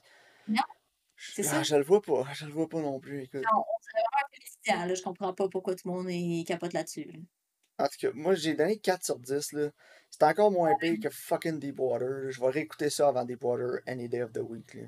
Non, 0.46 0.60
je... 1.16 1.32
c'est 1.36 1.46
ah, 1.46 1.50
ça. 1.50 1.62
je 1.62 1.76
le 1.76 1.84
vois 1.84 2.02
pas. 2.02 2.26
Je 2.34 2.44
le 2.44 2.52
vois 2.52 2.68
pas 2.68 2.80
non 2.82 3.00
plus. 3.00 3.22
Écoute. 3.22 3.40
Non, 3.50 3.60
on 3.60 3.80
dirait 3.80 4.02
vraiment 4.02 4.24
un 4.24 4.28
peu 4.30 4.36
hésitant, 4.42 4.84
là. 4.86 4.94
Je 4.94 5.02
comprends 5.02 5.32
pas 5.32 5.48
pourquoi 5.48 5.74
tout 5.74 5.88
le 5.88 5.94
monde 5.94 6.06
est 6.10 6.44
capote 6.46 6.74
là-dessus. 6.74 7.04
là. 7.04 7.18
En 7.78 7.86
tout 7.86 7.96
cas, 8.00 8.10
moi, 8.14 8.34
j'ai 8.34 8.54
donné 8.54 8.78
4 8.78 9.04
sur 9.04 9.18
10. 9.18 9.52
là. 9.52 9.70
C'est 10.10 10.22
encore 10.22 10.50
moins 10.52 10.72
pire 10.78 10.96
que 11.02 11.10
fucking 11.10 11.58
Deepwater. 11.58 12.30
Je 12.30 12.40
vais 12.40 12.48
réécouter 12.50 12.88
ça 12.88 13.08
avant 13.08 13.24
Deepwater 13.24 13.80
any 13.86 14.08
day 14.08 14.22
of 14.22 14.32
the 14.32 14.38
week. 14.38 14.74
Là. 14.74 14.82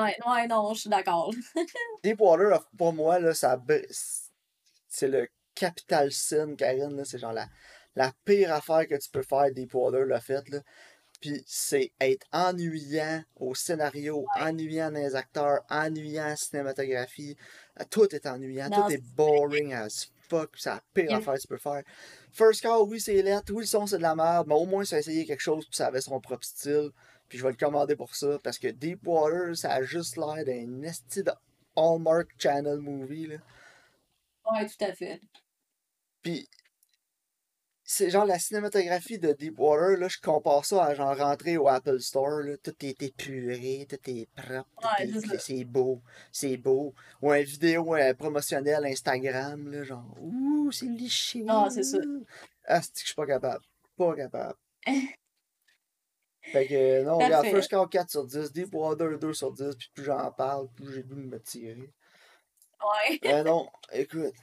Ouais, 0.00 0.16
ouais, 0.26 0.46
non, 0.48 0.74
je 0.74 0.80
suis 0.80 0.90
d'accord. 0.90 1.32
Deepwater, 2.02 2.66
pour 2.76 2.92
moi, 2.92 3.18
là, 3.20 3.32
ça, 3.34 3.62
c'est 4.88 5.08
le 5.08 5.28
capital 5.54 6.10
sin, 6.10 6.56
Karine. 6.56 6.96
là. 6.96 7.04
C'est 7.04 7.18
genre 7.18 7.32
la, 7.32 7.48
la 7.94 8.12
pire 8.24 8.52
affaire 8.52 8.88
que 8.88 8.96
tu 8.96 9.08
peux 9.10 9.22
faire, 9.22 9.52
Deepwater 9.52 10.04
l'a 10.04 10.20
fait. 10.20 10.48
Là. 10.48 10.60
Puis 11.20 11.42
c'est 11.46 11.92
être 12.00 12.26
ennuyant 12.32 13.22
au 13.36 13.54
scénario, 13.54 14.26
ennuyant 14.36 14.90
dans 14.90 14.98
les 14.98 15.14
acteurs, 15.14 15.60
ennuyant 15.70 16.32
en 16.32 16.36
cinématographie. 16.36 17.36
Tout 17.88 18.12
est 18.14 18.26
ennuyant, 18.26 18.68
Non, 18.68 18.82
tout 18.82 18.92
est 18.92 19.02
boring 19.14 19.72
as 19.74 20.10
fuck. 20.28 20.50
C'est 20.56 20.70
la 20.70 20.82
pire 20.92 21.04
Yeah. 21.04 21.16
affaire 21.18 21.34
que 21.34 21.40
tu 21.40 21.48
peux 21.48 21.58
faire. 21.58 21.82
First 22.32 22.62
Call, 22.62 22.82
oui, 22.88 23.00
c'est 23.00 23.20
lettre, 23.22 23.52
oui, 23.52 23.62
le 23.62 23.66
son, 23.66 23.86
c'est 23.86 23.98
de 23.98 24.02
la 24.02 24.14
merde, 24.14 24.46
mais 24.48 24.54
au 24.54 24.66
moins, 24.66 24.84
ça 24.84 24.96
a 24.96 24.98
essayé 24.98 25.24
quelque 25.24 25.40
chose, 25.40 25.64
puis 25.66 25.76
ça 25.76 25.86
avait 25.88 26.00
son 26.00 26.20
propre 26.20 26.44
style. 26.44 26.90
Puis 27.28 27.38
je 27.38 27.42
vais 27.44 27.50
le 27.50 27.56
commander 27.56 27.96
pour 27.96 28.14
ça, 28.14 28.38
parce 28.42 28.58
que 28.58 28.68
Deepwater, 28.68 29.56
ça 29.56 29.72
a 29.72 29.82
juste 29.82 30.16
l'air 30.16 30.44
d'un 30.44 30.82
esti 30.82 31.22
de 31.22 31.32
Hallmark 31.76 32.28
Channel 32.38 32.78
movie, 32.78 33.26
là. 33.28 33.36
Ouais, 34.50 34.66
tout 34.66 34.84
à 34.84 34.92
fait. 34.92 35.20
Puis, 36.22 36.48
c'est 37.86 38.08
genre 38.08 38.24
la 38.24 38.38
cinématographie 38.38 39.18
de 39.18 39.32
Deepwater, 39.32 39.98
là, 39.98 40.08
je 40.08 40.18
compare 40.18 40.64
ça 40.64 40.84
à 40.86 40.94
genre 40.94 41.16
rentrer 41.16 41.58
au 41.58 41.68
Apple 41.68 42.00
Store, 42.00 42.40
là, 42.40 42.56
tout 42.56 42.74
est 42.80 43.02
épuré, 43.02 43.86
tout 43.88 44.10
est 44.10 44.26
propre, 44.34 44.68
Ouais, 44.82 45.06
est 45.06 45.38
c'est 45.38 45.64
beau, 45.64 46.02
c'est 46.32 46.56
beau. 46.56 46.94
Ou 47.20 47.30
un 47.30 47.42
vidéo 47.42 47.94
euh, 47.94 48.14
promotionnelle 48.14 48.86
Instagram, 48.86 49.70
là, 49.70 49.84
genre, 49.84 50.16
ouh, 50.18 50.72
c'est 50.72 50.86
liché. 50.86 51.42
Non, 51.42 51.68
c'est 51.68 51.82
ça. 51.82 51.98
Ah, 52.66 52.80
c'est 52.80 52.94
que 52.94 53.00
je 53.00 53.06
suis 53.06 53.14
pas 53.14 53.26
capable? 53.26 53.64
Pas 53.98 54.16
capable. 54.16 54.58
Fait 56.52 56.66
que, 56.66 56.74
euh, 56.74 57.04
non, 57.04 57.16
regarde, 57.16 57.32
Parfait. 57.32 57.50
First 57.50 57.70
Call 57.70 57.88
4 57.88 58.10
sur 58.10 58.26
10, 58.26 58.52
Deepwater 58.52 59.18
2 59.18 59.32
sur 59.32 59.52
10, 59.52 59.76
puis 59.76 59.90
plus 59.94 60.04
j'en 60.04 60.30
parle, 60.32 60.68
plus 60.74 60.92
j'ai 60.92 61.02
de 61.02 61.14
me 61.14 61.40
tirer. 61.40 61.90
Ouais. 62.82 63.18
Mais 63.22 63.42
non, 63.44 63.68
écoute. 63.92 64.34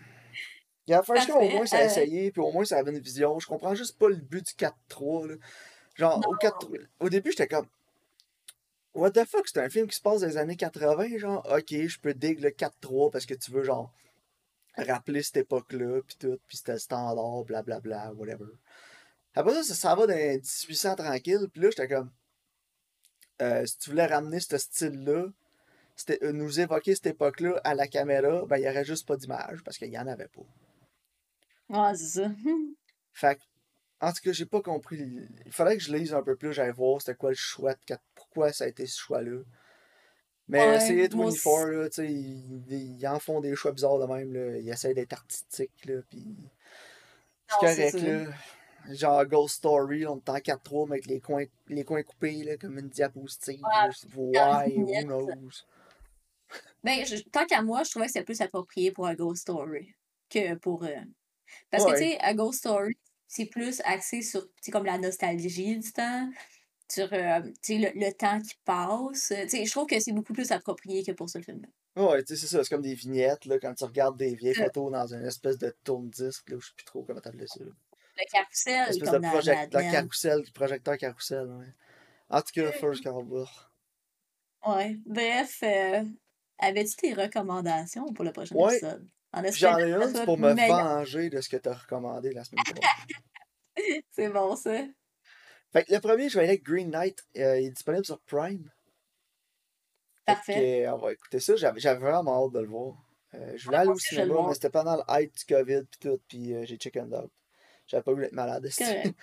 Regarde, 0.92 1.06
First 1.06 1.28
Call, 1.28 1.36
au 1.36 1.40
Parfait. 1.40 1.56
moins, 1.56 1.66
ça 1.66 1.78
a 1.78 1.82
Euh, 1.82 1.86
essayé, 1.86 2.32
puis 2.32 2.42
au 2.42 2.52
moins, 2.52 2.66
ça 2.66 2.78
avait 2.78 2.92
une 2.92 3.00
vision. 3.00 3.40
Je 3.40 3.48
comprends 3.48 3.76
juste 3.76 3.98
pas 3.98 4.10
le 4.10 4.16
but 4.16 4.46
du 4.46 4.54
4-3, 4.54 5.28
là. 5.28 5.36
Genre, 5.96 6.22
au, 6.28 6.36
4 6.36 6.70
au 7.00 7.10
début, 7.10 7.32
j'étais 7.32 7.48
comme. 7.48 7.68
What 8.94 9.12
the 9.12 9.26
fuck, 9.26 9.48
c'est 9.48 9.60
un 9.62 9.70
film 9.70 9.88
qui 9.88 9.96
se 9.96 10.02
passe 10.02 10.22
dans 10.22 10.28
les 10.28 10.38
années 10.38 10.58
80, 10.58 11.18
genre, 11.18 11.46
ok, 11.50 11.70
je 11.88 12.00
peux 12.00 12.14
dig 12.14 12.40
le 12.42 12.50
4-3 12.50 13.10
parce 13.10 13.26
que 13.26 13.34
tu 13.34 13.52
veux, 13.52 13.64
genre, 13.64 13.92
rappeler 14.78 15.24
cette 15.24 15.38
époque-là, 15.38 16.02
puis 16.06 16.16
tout, 16.20 16.38
puis 16.48 16.58
c'était 16.58 16.78
standard, 16.78 17.44
blablabla, 17.46 18.12
whatever. 18.14 18.46
Après 19.34 19.54
ça, 19.64 19.74
ça 19.74 19.96
va 19.96 20.08
dans 20.08 20.14
les 20.14 20.38
1800 20.40 20.96
tranquille, 20.96 21.48
puis 21.54 21.62
là, 21.62 21.70
j'étais 21.70 21.88
comme. 21.88 22.12
euh, 23.42 23.66
si 23.66 23.78
tu 23.80 23.90
voulais 23.92 24.06
ramener 24.06 24.40
ce 24.40 24.58
style-là, 24.58 25.26
c'était- 25.96 26.20
euh, 26.24 26.32
nous 26.32 26.60
évoquer 26.60 26.94
cette 26.96 27.08
époque-là 27.08 27.60
à 27.64 27.74
la 27.76 27.88
caméra, 27.88 28.46
ben, 28.46 28.58
il 28.58 28.62
n'y 28.64 28.70
aurait 28.70 28.86
juste 28.86 29.08
pas 29.08 29.16
d'image 29.18 29.64
parce 29.64 29.78
qu'il 29.78 29.90
n'y 29.90 29.98
en 29.98 30.06
avait 30.08 30.28
pas. 30.28 30.42
Ouais, 31.72 31.96
c'est 31.96 32.20
ça. 32.22 32.30
Fait 33.14 33.36
que, 33.36 33.42
en 34.02 34.12
tout 34.12 34.22
cas, 34.24 34.32
j'ai 34.32 34.46
pas 34.46 34.62
compris. 34.62 35.00
Il 35.46 35.52
fallait 35.52 35.78
que 35.78 35.84
je 35.84 35.94
lise 35.94 36.14
un 36.14 36.24
peu 36.24 36.36
plus, 36.36 36.54
j'allais 36.54 36.72
voir 36.72 37.02
c'était 37.02 37.16
quoi 37.16 37.30
le 37.30 37.36
choix, 37.36 37.74
de 37.74 37.96
pourquoi 38.16 38.52
ça 38.54 38.66
a 38.66 38.68
été 38.68 38.86
ce 38.86 39.00
choix-là. 39.00 39.42
Mais 40.48 40.68
Ouais, 40.68 40.80
c'est 40.80 41.16
moi 41.16 41.26
24, 41.26 41.68
là, 41.72 41.90
tu 41.90 41.96
sais, 41.96 42.12
ils, 42.12 42.98
ils 43.00 43.08
en 43.08 43.20
font 43.20 43.40
des 43.42 43.56
choix 43.56 43.72
bizarres 43.72 44.00
de 44.00 44.06
même, 44.06 44.34
là. 44.34 44.58
Ils 44.58 44.70
essayent 44.70 44.94
d'être 44.94 45.14
artistiques, 45.14 45.86
là, 45.86 46.02
pis 46.10 46.26
c'est 47.48 47.92
correct, 47.92 48.02
là. 48.02 48.26
Genre 48.94 49.26
Ghost 49.28 49.56
Story, 49.58 50.08
on 50.08 50.18
est 50.18 50.30
en 50.30 50.40
4-3, 50.40 50.88
mais 50.88 50.94
avec 50.96 51.06
les 51.06 51.20
coins, 51.22 51.46
les 51.68 51.84
coins 51.86 52.02
coupés, 52.04 52.44
là, 52.44 52.58
comme 52.58 52.80
une 52.80 52.90
diapositive. 52.90 53.62
Ouais, 53.64 53.88
là. 53.88 53.90
Why, 54.16 54.74
who 54.78 55.04
knows? 55.06 55.66
Ben, 56.84 57.06
je- 57.06 57.22
tant 57.30 57.46
qu'à 57.46 57.62
moi, 57.62 57.84
je 57.84 57.92
trouvais 57.92 58.08
que 58.08 58.12
c'était 58.12 58.26
plus 58.26 58.42
approprié 58.42 58.92
pour 58.92 59.06
un 59.08 59.14
Ghost 59.14 59.42
Story 59.44 59.94
que 60.30 60.56
pour. 60.56 60.84
euh, 60.84 60.96
Parce 61.70 61.86
que, 61.86 61.92
tu 61.92 61.98
sais, 61.98 62.20
à 62.20 62.34
Ghost 62.34 62.60
Story, 62.60 62.98
c'est 63.28 63.46
plus 63.46 63.82
axé 63.86 64.22
sur, 64.22 64.42
tu 64.48 64.52
sais, 64.62 64.72
comme 64.72 64.86
la 64.86 64.98
nostalgie 64.98 65.78
du 65.80 65.92
temps, 65.94 66.30
sur, 66.92 67.12
euh, 67.14 67.42
tu 67.42 67.52
sais, 67.62 67.78
le, 67.78 68.00
le 68.00 68.12
temps 68.14 68.40
qui 68.42 68.56
passe. 68.66 69.34
Tu 69.44 69.50
sais, 69.50 69.66
je 69.66 69.72
trouve 69.72 69.88
que 69.88 70.00
c'est 70.00 70.12
beaucoup 70.12 70.34
plus 70.34 70.52
approprié 70.52 71.04
que 71.04 71.12
pour 71.14 71.30
ce 71.30 71.40
film-là. 71.42 71.70
Ouais, 72.04 72.24
tu 72.24 72.36
sais, 72.36 72.42
c'est 72.42 72.48
ça, 72.56 72.64
c'est 72.64 72.70
comme 72.70 72.82
des 72.82 72.94
vignettes, 72.96 73.46
là, 73.46 73.60
quand 73.60 73.74
tu 73.74 73.84
regardes 73.84 74.18
des 74.18 74.34
vieilles 74.36 74.56
photos 74.56 74.92
dans 74.92 75.14
une 75.14 75.26
espèce 75.26 75.58
de 75.58 75.76
tourne-disque, 75.84 76.50
là, 76.50 76.58
je 76.60 76.66
sais 76.68 76.74
plus 76.76 76.86
trop 76.86 77.04
comment 77.04 77.20
t'appelles 77.20 77.48
ça. 77.48 77.64
là. 77.64 77.72
Le 78.18 78.32
carrousel, 78.32 78.90
espèce 78.90 79.10
comme 79.10 79.18
de 79.20 79.24
dans 79.24 79.30
project, 79.32 79.58
Mad 79.58 79.74
le 79.74 79.80
Men. 79.80 79.92
carousel, 79.92 80.44
projecteur 80.54 80.98
carousel, 80.98 81.48
ouais. 81.48 81.66
En 82.30 82.42
tout 82.42 82.52
cas, 82.54 82.72
First 82.74 83.04
Cowboy. 83.04 83.46
Ouais. 84.66 84.98
Bref, 85.06 85.60
euh, 85.64 86.04
avais-tu 86.60 86.96
tes 86.96 87.14
recommandations 87.14 88.06
pour 88.14 88.24
le 88.24 88.32
prochain 88.32 88.56
Ouais. 88.56 88.76
épisode? 88.78 89.08
En 89.34 89.42
Puis 89.44 89.52
J'en 89.54 89.78
ai 89.78 89.92
une 89.92 90.26
pour 90.26 90.38
me 90.38 90.54
venger 90.54 91.30
de 91.30 91.40
ce 91.42 91.50
que 91.50 91.58
t'as 91.58 91.74
recommandé 91.74 92.34
la 92.34 92.44
semaine 92.44 92.64
prochaine. 92.66 94.04
C'est 94.12 94.30
bon, 94.30 94.56
ça. 94.56 94.76
fait 95.72 95.86
que 95.86 95.94
le 95.94 96.00
premier, 96.02 96.28
je 96.30 96.34
vais 96.36 96.42
aller 96.42 96.50
avec 96.50 96.64
Green 96.64 96.90
Knight. 96.92 97.24
Euh, 97.38 97.60
il 97.60 97.68
est 97.68 97.72
disponible 97.72 98.06
sur 98.06 98.20
Prime. 98.22 98.70
Fait 100.28 100.34
Parfait. 100.36 100.54
que, 100.54 100.88
euh, 100.88 100.94
on 100.94 100.98
va 100.98 101.14
écouter 101.14 101.40
ça. 101.40 101.56
J'avais 101.56 102.00
vraiment 102.00 102.46
hâte 102.46 102.54
de 102.54 102.60
le 102.60 102.68
voir. 102.68 102.96
Euh, 103.34 103.54
je 103.56 103.66
voulais 103.66 103.78
aller 103.78 103.90
au 103.90 103.98
cinéma, 103.98 104.36
mais 104.48 104.54
c'était 104.54 104.70
pendant 104.70 104.98
le 104.98 105.04
hype 105.10 105.34
du 105.36 105.46
COVID 105.46 105.84
pis 105.90 105.98
tout, 106.00 106.20
euh, 106.36 106.66
j'ai 106.66 106.78
chicken 106.78 107.14
out. 107.14 107.32
J'avais 107.88 108.04
pas 108.04 108.12
voulu 108.12 108.26
être 108.26 108.34
malade. 108.34 108.68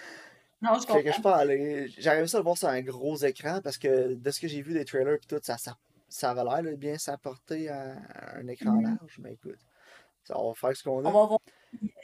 Non, 0.60 0.74
je 0.74 0.86
Fait 0.92 1.04
que 1.04 1.10
je 1.12 1.16
comprends. 1.18 1.22
pas 1.30 1.36
allé. 1.36 1.88
Aimé 2.04 2.26
ça 2.26 2.38
le 2.38 2.42
voir 2.42 2.58
sur 2.58 2.66
un 2.66 2.80
gros 2.82 3.16
écran 3.18 3.60
parce 3.62 3.78
que 3.78 4.14
de 4.14 4.30
ce 4.32 4.40
que 4.40 4.48
j'ai 4.48 4.60
vu 4.60 4.72
des 4.74 4.84
trailers 4.84 5.20
pis 5.20 5.28
tout, 5.28 5.38
ça, 5.40 5.56
ça, 5.56 5.76
ça 6.08 6.32
avait 6.32 6.42
l'air 6.42 6.64
de 6.64 6.74
bien 6.76 6.98
s'apporter 6.98 7.68
à, 7.68 7.92
à 8.14 8.38
un 8.38 8.48
écran 8.48 8.72
Mhm. 8.72 8.82
large. 8.82 9.18
Mais 9.20 9.34
écoute, 9.34 9.60
ça, 10.24 10.38
on 10.38 10.48
va 10.50 10.54
faire 10.54 10.76
ce 10.76 10.82
qu'on 10.82 10.98
On 11.04 11.08
a. 11.08 11.10
va 11.10 11.10
voir 11.10 11.38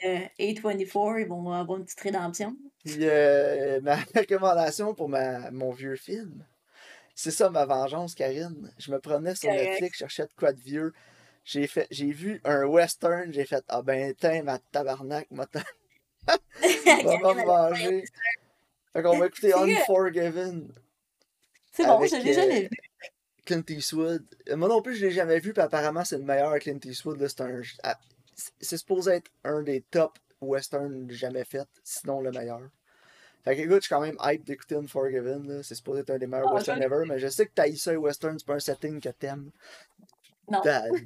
euh, 0.05 0.19
A24, 0.39 1.19
ils 1.21 1.27
vont 1.27 1.51
avoir 1.51 1.77
une 1.79 1.85
petite 1.85 1.99
rédemption. 2.01 2.55
Puis 2.83 2.97
euh, 3.01 3.81
ma 3.81 3.95
recommandation 4.15 4.93
pour 4.93 5.09
ma, 5.09 5.51
mon 5.51 5.71
vieux 5.71 5.95
film, 5.95 6.45
c'est 7.15 7.31
ça 7.31 7.49
ma 7.49 7.65
vengeance, 7.65 8.13
Karine. 8.15 8.71
Je 8.77 8.91
me 8.91 8.99
promenais 8.99 9.35
sur 9.35 9.49
Correct. 9.49 9.69
Netflix, 9.69 9.93
je 9.97 9.99
cherchais 9.99 10.23
de 10.23 10.33
quoi 10.37 10.53
de 10.53 10.59
vieux. 10.59 10.93
J'ai 11.43 11.67
fait, 11.67 11.87
j'ai 11.91 12.11
vu 12.11 12.41
un 12.43 12.65
western, 12.65 13.31
j'ai 13.31 13.45
fait 13.45 13.63
ah 13.67 13.81
ben 13.83 14.13
tiens 14.19 14.41
ma 14.43 14.57
tabarnak, 14.59 15.27
ma 15.31 15.45
ta- 15.45 15.63
va 16.27 17.33
me 17.33 17.45
venger. 17.45 18.03
Fait 18.93 19.03
qu'on 19.03 19.17
va 19.19 19.27
écouter. 19.27 19.53
Unforgiven 19.53 20.73
C'est 21.71 21.85
bon, 21.85 22.03
je 22.05 22.15
l'ai 22.15 22.33
jamais 22.33 22.65
euh, 22.65 22.67
vu. 22.69 22.69
Clint 23.45 23.63
Eastwood. 23.69 24.23
Moi 24.55 24.67
non 24.67 24.81
plus 24.81 24.95
je 24.95 25.05
l'ai 25.05 25.11
jamais 25.11 25.39
vu, 25.39 25.53
puis 25.53 25.61
apparemment 25.61 26.03
c'est 26.03 26.17
le 26.17 26.23
meilleur 26.23 26.57
Clint 26.59 26.79
Eastwood. 26.83 27.25
C'est 27.27 27.41
un, 27.41 27.61
ah, 27.83 27.97
supposé 28.61 29.11
être 29.13 29.31
un 29.43 29.61
des 29.61 29.81
top 29.81 30.17
westerns 30.41 31.09
jamais 31.11 31.45
fait, 31.45 31.67
sinon 31.83 32.21
le 32.21 32.31
meilleur. 32.31 32.61
Fait 33.43 33.55
que 33.55 33.61
écoute, 33.61 33.75
je 33.75 33.81
suis 33.81 33.89
quand 33.89 34.01
même 34.01 34.17
hype 34.23 34.43
d'écouter 34.43 34.75
Unforgiven. 34.75 35.47
là. 35.47 35.61
C'est 35.63 35.75
supposé 35.75 36.01
être 36.01 36.09
un 36.09 36.17
des 36.17 36.25
meilleurs 36.27 36.47
Ah, 36.49 36.55
westerns 36.55 36.79
je- 36.79 36.83
ever, 36.83 37.03
mais 37.07 37.19
je 37.19 37.27
sais 37.27 37.45
que 37.45 37.51
t'as 37.53 37.71
ça 37.75 37.91
les 37.91 37.97
westerns, 37.97 38.39
c'est 38.39 38.45
pas 38.47 38.55
un 38.55 38.59
setting 38.59 38.99
que 38.99 39.09
t'aimes 39.09 39.51
Non, 40.49 40.61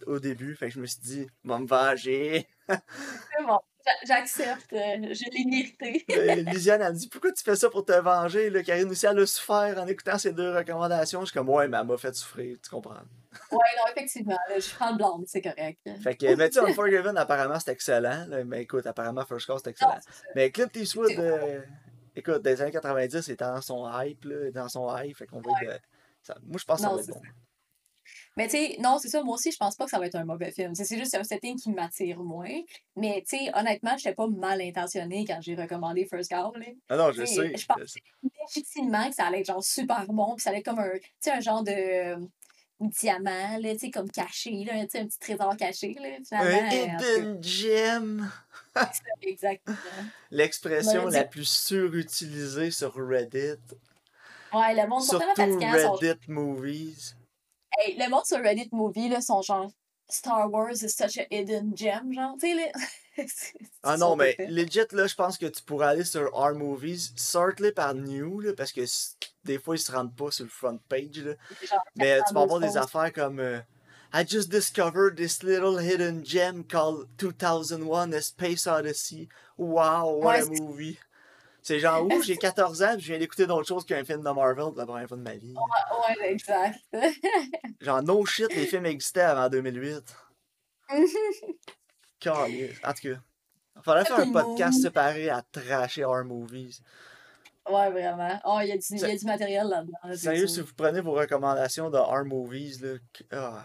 au 0.08 0.20
début. 0.20 0.56
Fait 0.56 0.68
que 0.68 0.74
je 0.74 0.80
me 0.80 0.86
suis 0.86 1.02
dit, 1.02 1.28
va 1.44 1.60
me 1.60 1.68
venger. 1.68 2.48
c'est 2.70 3.46
bon. 3.46 3.60
J'a- 3.86 4.06
J'accepte. 4.16 4.74
euh, 4.74 5.14
je 5.14 5.24
l'ai 5.32 5.46
mérité. 5.46 6.06
Lisiane, 6.52 6.82
elle 6.86 6.94
me 6.94 6.98
dit, 6.98 7.08
pourquoi 7.08 7.32
tu 7.32 7.44
fais 7.44 7.56
ça 7.56 7.70
pour 7.70 7.86
te 7.86 7.94
venger? 7.94 8.50
Là? 8.50 8.62
Karine 8.64 8.90
aussi, 8.90 9.06
elle 9.06 9.20
a 9.20 9.26
souffert 9.26 9.76
en 9.78 9.88
écoutant 9.88 10.18
ces 10.18 10.32
deux 10.34 10.54
recommandations. 10.56 11.22
Je 11.22 11.26
suis 11.28 11.34
comme, 11.34 11.50
ouais, 11.50 11.68
mais 11.68 11.78
elle 11.78 11.88
m'a 11.88 11.98
fait 11.98 12.14
souffrir, 12.14 12.58
tu 12.62 12.70
comprends. 12.70 12.94
Ouais, 13.52 13.58
non, 13.78 13.84
effectivement. 13.96 14.38
là, 14.50 14.60
je 14.60 14.70
prends 14.76 14.92
le 14.92 14.98
blanc, 14.98 15.22
c'est 15.26 15.42
correct. 15.42 15.80
Fait 16.04 16.16
que, 16.16 16.36
mais 16.36 16.50
tu 16.50 16.60
sais, 16.60 16.66
Unforgiven, 16.70 17.18
apparemment, 17.18 17.60
c'est 17.60 17.72
excellent. 17.72 18.26
là. 18.28 18.44
Mais 18.44 18.64
écoute, 18.64 18.86
apparemment, 18.86 19.26
First 19.26 19.48
Call, 19.48 19.58
c'est 19.64 19.70
excellent. 19.70 19.98
c'est. 20.02 20.28
Mais 20.36 20.52
Clint 20.52 20.68
Eastwood, 20.76 21.08
C'est- 21.08 21.20
euh, 21.20 21.62
écoute, 22.16 22.42
des 22.42 22.62
années 22.62 22.72
90, 22.72 23.28
il 23.28 23.32
était 23.32 23.46
dans 23.46 23.62
son 23.62 23.90
hype, 24.02 24.26
là, 24.26 24.52
dans 24.52 24.68
son 24.70 24.94
hype. 24.98 25.16
Fait 25.18 25.28
qu'on 25.28 25.40
va 25.42 25.52
être 25.62 25.74
de- 25.74 25.80
ça- 26.22 26.38
Moi, 26.46 26.58
je 26.60 26.66
pense 26.66 26.78
que 26.78 26.84
ça 26.84 26.90
va 26.90 27.00
être 27.00 27.06
c'est 27.06 27.12
bon. 27.14 27.22
Mais 28.38 28.46
tu 28.48 28.52
sais, 28.52 28.78
non, 28.80 28.98
c'est 29.00 29.10
ça, 29.10 29.22
moi 29.24 29.36
aussi, 29.36 29.52
je 29.52 29.58
pense 29.58 29.76
pas 29.76 29.84
que 29.86 29.92
ça 29.92 30.00
va 30.00 30.06
être 30.06 30.16
un 30.16 30.24
mauvais 30.24 30.52
film. 30.52 30.74
C'est 30.76 30.98
juste 30.98 31.14
un 31.16 31.24
setting 31.24 31.58
qui 31.58 31.72
m'attire 31.72 32.20
moins. 32.20 32.48
Mais 32.96 33.24
tu 33.28 33.38
sais, 33.38 33.52
honnêtement, 33.54 33.98
j'étais 33.98 34.14
pas 34.16 34.28
mal 34.28 34.62
intentionnée 34.62 35.26
quand 35.28 35.40
j'ai 35.42 35.56
recommandé 35.56 36.06
First 36.06 36.30
Cow. 36.32 36.54
Là. 36.56 36.66
Ah 36.88 36.96
non, 36.98 37.12
je 37.12 37.26
sais, 37.26 37.58
je 37.58 37.66
pensais 37.66 37.86
sais. 37.88 38.00
légitimement 38.56 39.10
que 39.10 39.16
ça 39.16 39.26
allait 39.26 39.42
être 39.42 39.48
genre 39.48 39.64
super 39.64 40.06
bon, 40.08 40.36
puis 40.36 40.44
ça 40.44 40.52
allait 40.52 40.60
être 40.60 40.66
comme 40.66 40.80
un, 40.80 40.92
un 41.34 41.40
genre 41.42 41.64
de 41.64 41.72
euh, 41.72 42.18
diamant, 42.80 43.58
là, 43.60 43.74
tu 43.74 43.80
sais, 43.80 43.92
comme 43.92 44.10
caché, 44.10 44.64
là, 44.64 44.84
tu 44.84 44.92
sais, 44.92 45.00
un 45.00 45.06
petit 45.08 45.20
trésor 45.20 45.58
caché, 45.58 45.94
là, 46.00 46.10
Un 46.18 46.24
finalement. 46.24 46.70
hidden 46.72 47.44
gem. 47.44 48.32
exactement. 49.22 49.76
L'expression 50.32 51.04
On 51.04 51.10
la 51.10 51.26
plus 51.26 51.46
surutilisée 51.50 52.72
sur 52.72 52.94
Reddit. 52.96 53.60
Ouais, 54.54 54.74
le 54.76 54.88
monde 54.88 55.02
sont 55.02 55.20
Surtout 55.20 55.42
sont- 55.60 55.94
Reddit 55.96 56.20
Movies. 56.30 57.16
Hey, 57.80 57.96
le 57.98 58.10
monde 58.10 58.26
sur 58.26 58.40
Reddit 58.40 58.70
Movie, 58.74 59.08
là, 59.08 59.22
sont 59.22 59.42
genre 59.42 59.72
Star 60.10 60.52
Wars 60.52 60.84
is 60.84 60.90
such 60.90 61.18
a 61.18 61.26
hidden 61.34 61.76
gem, 61.78 62.12
genre, 62.14 62.36
tu 62.38 62.54
sais, 62.54 62.72
c'est 63.28 63.54
Ah 63.84 63.96
non, 63.96 64.18
mais 64.18 64.36
legit, 64.50 64.82
là, 64.92 65.08
je 65.08 65.16
pense 65.16 65.38
que 65.38 65.46
tu 65.46 65.64
pourrais 65.64 65.88
aller 65.88 66.04
sur 66.04 66.30
R 66.34 66.54
Movies, 66.56 67.14
sort-les 67.16 67.72
par 67.72 67.94
new, 67.94 68.42
là, 68.42 68.52
parce 68.54 68.74
que 68.74 68.82
des 69.46 69.58
fois, 69.60 69.76
ils 69.76 69.80
se 69.80 69.92
rendent 69.92 70.16
pas 70.16 70.30
sur 70.32 70.44
le 70.44 70.50
front 70.50 70.78
page, 70.90 71.24
là. 71.24 71.36
Genre, 71.64 71.84
Mais 71.96 72.22
tu 72.28 72.34
vas 72.34 72.42
avoir 72.42 72.60
des 72.60 72.76
affaires 72.76 73.14
comme 73.14 73.40
euh, 73.40 73.60
I 74.12 74.26
just 74.26 74.50
discovered 74.50 75.16
this 75.16 75.44
little 75.44 75.78
hidden 75.78 76.26
gem 76.26 76.66
called 76.66 77.08
2001 77.18 78.12
A 78.14 78.22
Space 78.22 78.68
Odyssey. 78.68 79.30
Wow, 79.58 80.18
what 80.18 80.34
Ouais, 80.34 80.42
a 80.42 80.46
movie. 80.46 80.98
C'est 81.70 81.80
genre, 81.80 82.04
ouh, 82.04 82.24
j'ai 82.24 82.36
14 82.36 82.82
ans, 82.82 82.94
puis 82.96 83.02
je 83.04 83.08
viens 83.10 83.20
d'écouter 83.20 83.46
d'autres 83.46 83.68
choses 83.68 83.86
qu'un 83.86 84.04
film 84.04 84.24
de 84.24 84.30
Marvel 84.32 84.56
pour 84.72 84.76
la 84.76 84.88
première 84.88 85.08
fois 85.08 85.18
de 85.18 85.22
ma 85.22 85.36
vie. 85.36 85.54
Ouais, 85.54 86.32
exact. 86.32 86.80
Genre, 87.80 88.02
no 88.02 88.26
shit, 88.26 88.52
les 88.56 88.66
films 88.66 88.88
existaient 88.88 89.22
avant 89.22 89.48
2008. 89.50 90.02
Caliste. 92.20 92.84
En 92.84 92.94
tout 92.94 93.10
cas, 93.10 93.20
faudrait 93.84 94.06
faire 94.06 94.18
un 94.18 94.32
podcast 94.32 94.82
séparé 94.82 95.30
à 95.30 95.44
trasher 95.44 96.06
horror 96.06 96.26
movies. 96.26 96.82
ouais, 97.70 97.92
vraiment. 97.92 98.40
Oh, 98.46 98.58
il 98.64 98.70
y, 98.70 98.72
a 98.72 98.78
du- 98.78 98.84
il 98.90 98.98
y 98.98 99.06
a 99.06 99.16
du 99.16 99.26
matériel 99.26 99.68
là-dedans. 99.68 100.16
Sérieux, 100.18 100.48
si 100.48 100.62
vous 100.62 100.74
prenez 100.76 101.02
vos 101.02 101.14
recommandations 101.14 101.92
de 101.92 101.98
horror 101.98 102.26
movies, 102.26 102.82
là, 102.82 102.96
oh 103.34 103.60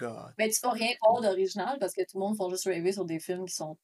god. 0.00 0.32
Mais 0.38 0.48
tu 0.48 0.58
vas 0.62 0.70
rien 0.70 0.92
voir 1.02 1.20
d'original 1.20 1.76
parce 1.78 1.92
que 1.92 2.00
tout 2.00 2.16
le 2.16 2.20
monde 2.20 2.36
font 2.38 2.48
juste 2.48 2.64
rêver 2.64 2.92
sur 2.94 3.04
des 3.04 3.20
films 3.20 3.44
qui 3.44 3.54
sont. 3.54 3.76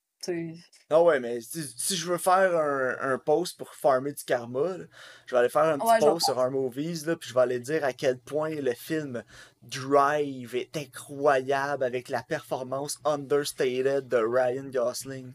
Ah 0.91 1.03
ouais, 1.03 1.21
mais 1.21 1.41
si, 1.41 1.63
si 1.77 1.97
je 1.97 2.11
veux 2.11 2.19
faire 2.19 2.57
un, 2.57 3.13
un 3.13 3.19
post 3.19 3.59
pour 3.59 3.75
farmer 3.75 4.13
du 4.13 4.25
karma, 4.25 4.77
là, 4.79 4.85
je 5.27 5.35
vais 5.35 5.39
aller 5.41 5.49
faire 5.49 5.65
un 5.65 5.79
petit 5.79 5.87
Ouais, 5.87 5.99
post 5.99 6.27
sur 6.27 6.37
Horror 6.37 6.51
Movies, 6.51 7.05
là, 7.07 7.17
puis 7.17 7.29
je 7.29 7.35
vais 7.35 7.41
aller 7.41 7.61
dire 7.61 7.85
à 7.85 7.93
quel 7.93 8.19
point 8.19 8.51
le 8.51 8.73
film 8.73 9.23
Drive 9.63 10.55
est 10.55 10.77
incroyable 10.77 11.85
avec 11.85 12.09
la 12.09 12.23
performance 12.23 12.99
understated 13.05 14.09
de 14.09 14.17
Ryan 14.17 14.71
Gosling. 14.73 15.33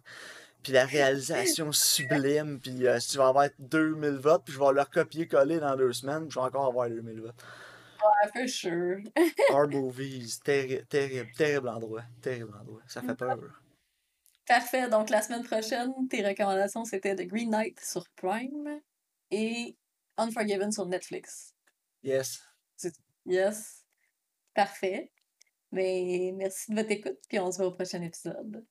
Puis 0.63 0.71
la 0.73 0.85
réalisation 0.85 1.71
sublime, 1.73 2.59
puis 2.59 2.87
euh, 2.87 2.99
si 2.99 3.11
tu 3.11 3.17
vas 3.17 3.27
avoir 3.27 3.49
2000 3.59 4.11
votes, 4.17 4.43
puis 4.45 4.53
je 4.53 4.59
vais 4.59 4.71
leur 4.73 4.89
copier-coller 4.89 5.59
dans 5.59 5.75
deux 5.75 5.91
semaines, 5.93 6.21
puis 6.27 6.31
je 6.35 6.39
vais 6.39 6.45
encore 6.45 6.67
avoir 6.67 6.89
2000 6.89 7.21
votes. 7.21 7.35
Ouais, 8.01 8.31
for 8.33 8.49
sure. 8.49 8.97
Horror 9.49 9.67
Movies, 9.69 10.39
terrible, 10.43 10.85
terrible, 10.85 11.29
terrible 11.37 11.67
endroit, 11.69 12.03
terrible 12.21 12.53
endroit, 12.59 12.81
ça 12.87 13.01
fait 13.01 13.15
peur. 13.17 13.37
Parfait. 14.47 14.89
Donc, 14.89 15.09
la 15.09 15.21
semaine 15.21 15.43
prochaine, 15.43 15.91
tes 16.09 16.25
recommandations, 16.25 16.85
c'était 16.85 17.15
The 17.15 17.27
Green 17.27 17.49
Knight 17.49 17.79
sur 17.79 18.07
Prime 18.15 18.81
et 19.31 19.77
Unforgiven 20.17 20.71
sur 20.71 20.85
Netflix. 20.85 21.55
Yes. 22.03 22.41
Yes. 23.25 23.85
Parfait. 24.53 25.11
Mais 25.71 26.31
merci 26.35 26.71
de 26.71 26.75
votre 26.75 26.91
écoute, 26.91 27.17
puis 27.27 27.39
on 27.39 27.51
se 27.51 27.57
voit 27.57 27.67
au 27.67 27.71
prochain 27.71 28.01
épisode. 28.01 28.63